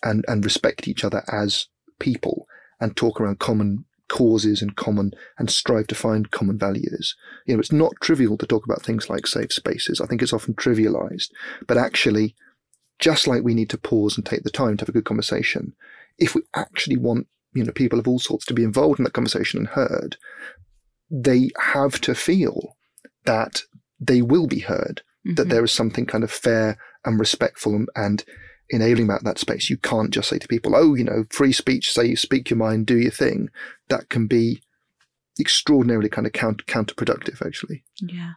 and, 0.02 0.24
and 0.28 0.44
respect 0.44 0.88
each 0.88 1.04
other 1.04 1.22
as 1.30 1.66
people 1.98 2.46
and 2.80 2.96
talk 2.96 3.20
around 3.20 3.38
common 3.38 3.84
causes 4.08 4.62
and 4.62 4.76
common 4.76 5.12
and 5.38 5.50
strive 5.50 5.86
to 5.86 5.94
find 5.94 6.30
common 6.30 6.58
values. 6.58 7.14
You 7.46 7.54
know, 7.54 7.60
it's 7.60 7.72
not 7.72 7.92
trivial 8.00 8.38
to 8.38 8.46
talk 8.46 8.64
about 8.64 8.82
things 8.82 9.10
like 9.10 9.26
safe 9.26 9.52
spaces. 9.52 10.00
I 10.00 10.06
think 10.06 10.22
it's 10.22 10.32
often 10.32 10.54
trivialized, 10.54 11.30
but 11.66 11.76
actually, 11.76 12.34
just 12.98 13.26
like 13.26 13.44
we 13.44 13.54
need 13.54 13.70
to 13.70 13.78
pause 13.78 14.16
and 14.16 14.26
take 14.26 14.42
the 14.42 14.50
time 14.50 14.76
to 14.76 14.82
have 14.82 14.88
a 14.88 14.92
good 14.92 15.04
conversation, 15.04 15.74
if 16.18 16.34
we 16.34 16.42
actually 16.54 16.96
want, 16.96 17.28
you 17.54 17.64
know, 17.64 17.72
people 17.72 17.98
of 17.98 18.08
all 18.08 18.18
sorts 18.18 18.44
to 18.46 18.54
be 18.54 18.64
involved 18.64 18.98
in 18.98 19.04
that 19.04 19.12
conversation 19.12 19.58
and 19.58 19.68
heard, 19.68 20.16
they 21.10 21.50
have 21.58 22.00
to 22.00 22.14
feel 22.14 22.76
that 23.24 23.62
they 24.00 24.22
will 24.22 24.46
be 24.46 24.60
heard, 24.60 25.02
mm-hmm. 25.26 25.34
that 25.34 25.48
there 25.48 25.64
is 25.64 25.72
something 25.72 26.06
kind 26.06 26.24
of 26.24 26.30
fair 26.30 26.78
and 27.04 27.18
respectful 27.18 27.74
and, 27.74 27.88
and 27.96 28.24
enabling 28.70 29.06
about 29.06 29.24
that 29.24 29.38
space. 29.38 29.70
You 29.70 29.76
can't 29.78 30.10
just 30.10 30.28
say 30.28 30.38
to 30.38 30.48
people, 30.48 30.76
oh, 30.76 30.94
you 30.94 31.04
know, 31.04 31.24
free 31.30 31.52
speech, 31.52 31.90
say, 31.90 32.14
speak 32.14 32.50
your 32.50 32.58
mind, 32.58 32.86
do 32.86 32.98
your 32.98 33.10
thing. 33.10 33.50
That 33.88 34.08
can 34.08 34.26
be 34.26 34.62
extraordinarily 35.40 36.08
kind 36.08 36.26
of 36.26 36.32
counter, 36.32 36.64
counterproductive, 36.64 37.44
actually. 37.44 37.84
Yeah. 38.00 38.32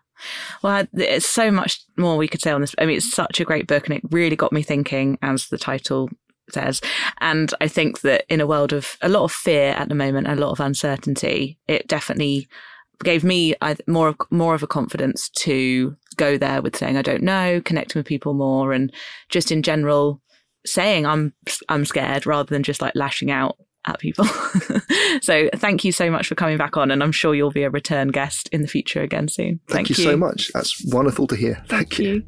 Well, 0.61 0.87
there's 0.93 1.25
so 1.25 1.51
much 1.51 1.83
more 1.97 2.15
we 2.15 2.27
could 2.27 2.41
say 2.41 2.51
on 2.51 2.61
this. 2.61 2.75
I 2.77 2.85
mean, 2.85 2.97
it's 2.97 3.11
such 3.11 3.39
a 3.39 3.45
great 3.45 3.67
book 3.67 3.87
and 3.87 3.97
it 3.97 4.03
really 4.11 4.35
got 4.35 4.53
me 4.53 4.61
thinking, 4.61 5.17
as 5.21 5.47
the 5.47 5.57
title 5.57 6.09
says. 6.51 6.81
And 7.19 7.53
I 7.59 7.67
think 7.67 8.01
that 8.01 8.25
in 8.29 8.41
a 8.41 8.47
world 8.47 8.73
of 8.73 8.97
a 9.01 9.09
lot 9.09 9.23
of 9.23 9.31
fear 9.31 9.71
at 9.71 9.89
the 9.89 9.95
moment, 9.95 10.27
a 10.27 10.35
lot 10.35 10.51
of 10.51 10.59
uncertainty, 10.59 11.57
it 11.67 11.87
definitely 11.87 12.47
gave 13.03 13.23
me 13.23 13.55
more 13.87 14.09
of, 14.09 14.17
more 14.29 14.55
of 14.55 14.63
a 14.63 14.67
confidence 14.67 15.29
to 15.29 15.95
go 16.17 16.37
there 16.37 16.61
with 16.61 16.75
saying 16.75 16.97
I 16.97 17.01
don't 17.01 17.23
know, 17.23 17.61
connecting 17.63 17.99
with 17.99 18.05
people 18.05 18.33
more, 18.33 18.73
and 18.73 18.91
just 19.29 19.51
in 19.51 19.63
general 19.63 20.21
saying 20.65 21.05
I'm 21.05 21.33
I'm 21.69 21.85
scared 21.85 22.25
rather 22.25 22.53
than 22.53 22.63
just 22.63 22.81
like 22.81 22.95
lashing 22.95 23.31
out 23.31 23.57
at 23.85 23.99
people. 23.99 24.25
so 25.21 25.49
thank 25.55 25.83
you 25.83 25.91
so 25.91 26.11
much 26.11 26.27
for 26.27 26.35
coming 26.35 26.57
back 26.57 26.77
on, 26.77 26.91
and 26.91 27.01
I'm 27.01 27.11
sure 27.11 27.33
you'll 27.33 27.51
be 27.51 27.63
a 27.63 27.69
return 27.69 28.09
guest 28.09 28.49
in 28.51 28.61
the 28.61 28.67
future 28.67 29.01
again 29.01 29.27
soon. 29.27 29.59
Thank, 29.67 29.87
thank 29.87 29.89
you, 29.89 29.95
you, 30.03 30.11
so 30.11 30.17
much. 30.17 30.51
That's 30.53 30.83
wonderful 30.85 31.27
to 31.27 31.35
hear. 31.35 31.55
Thank, 31.55 31.69
thank 31.69 31.99
you. 31.99 32.13
you. 32.13 32.23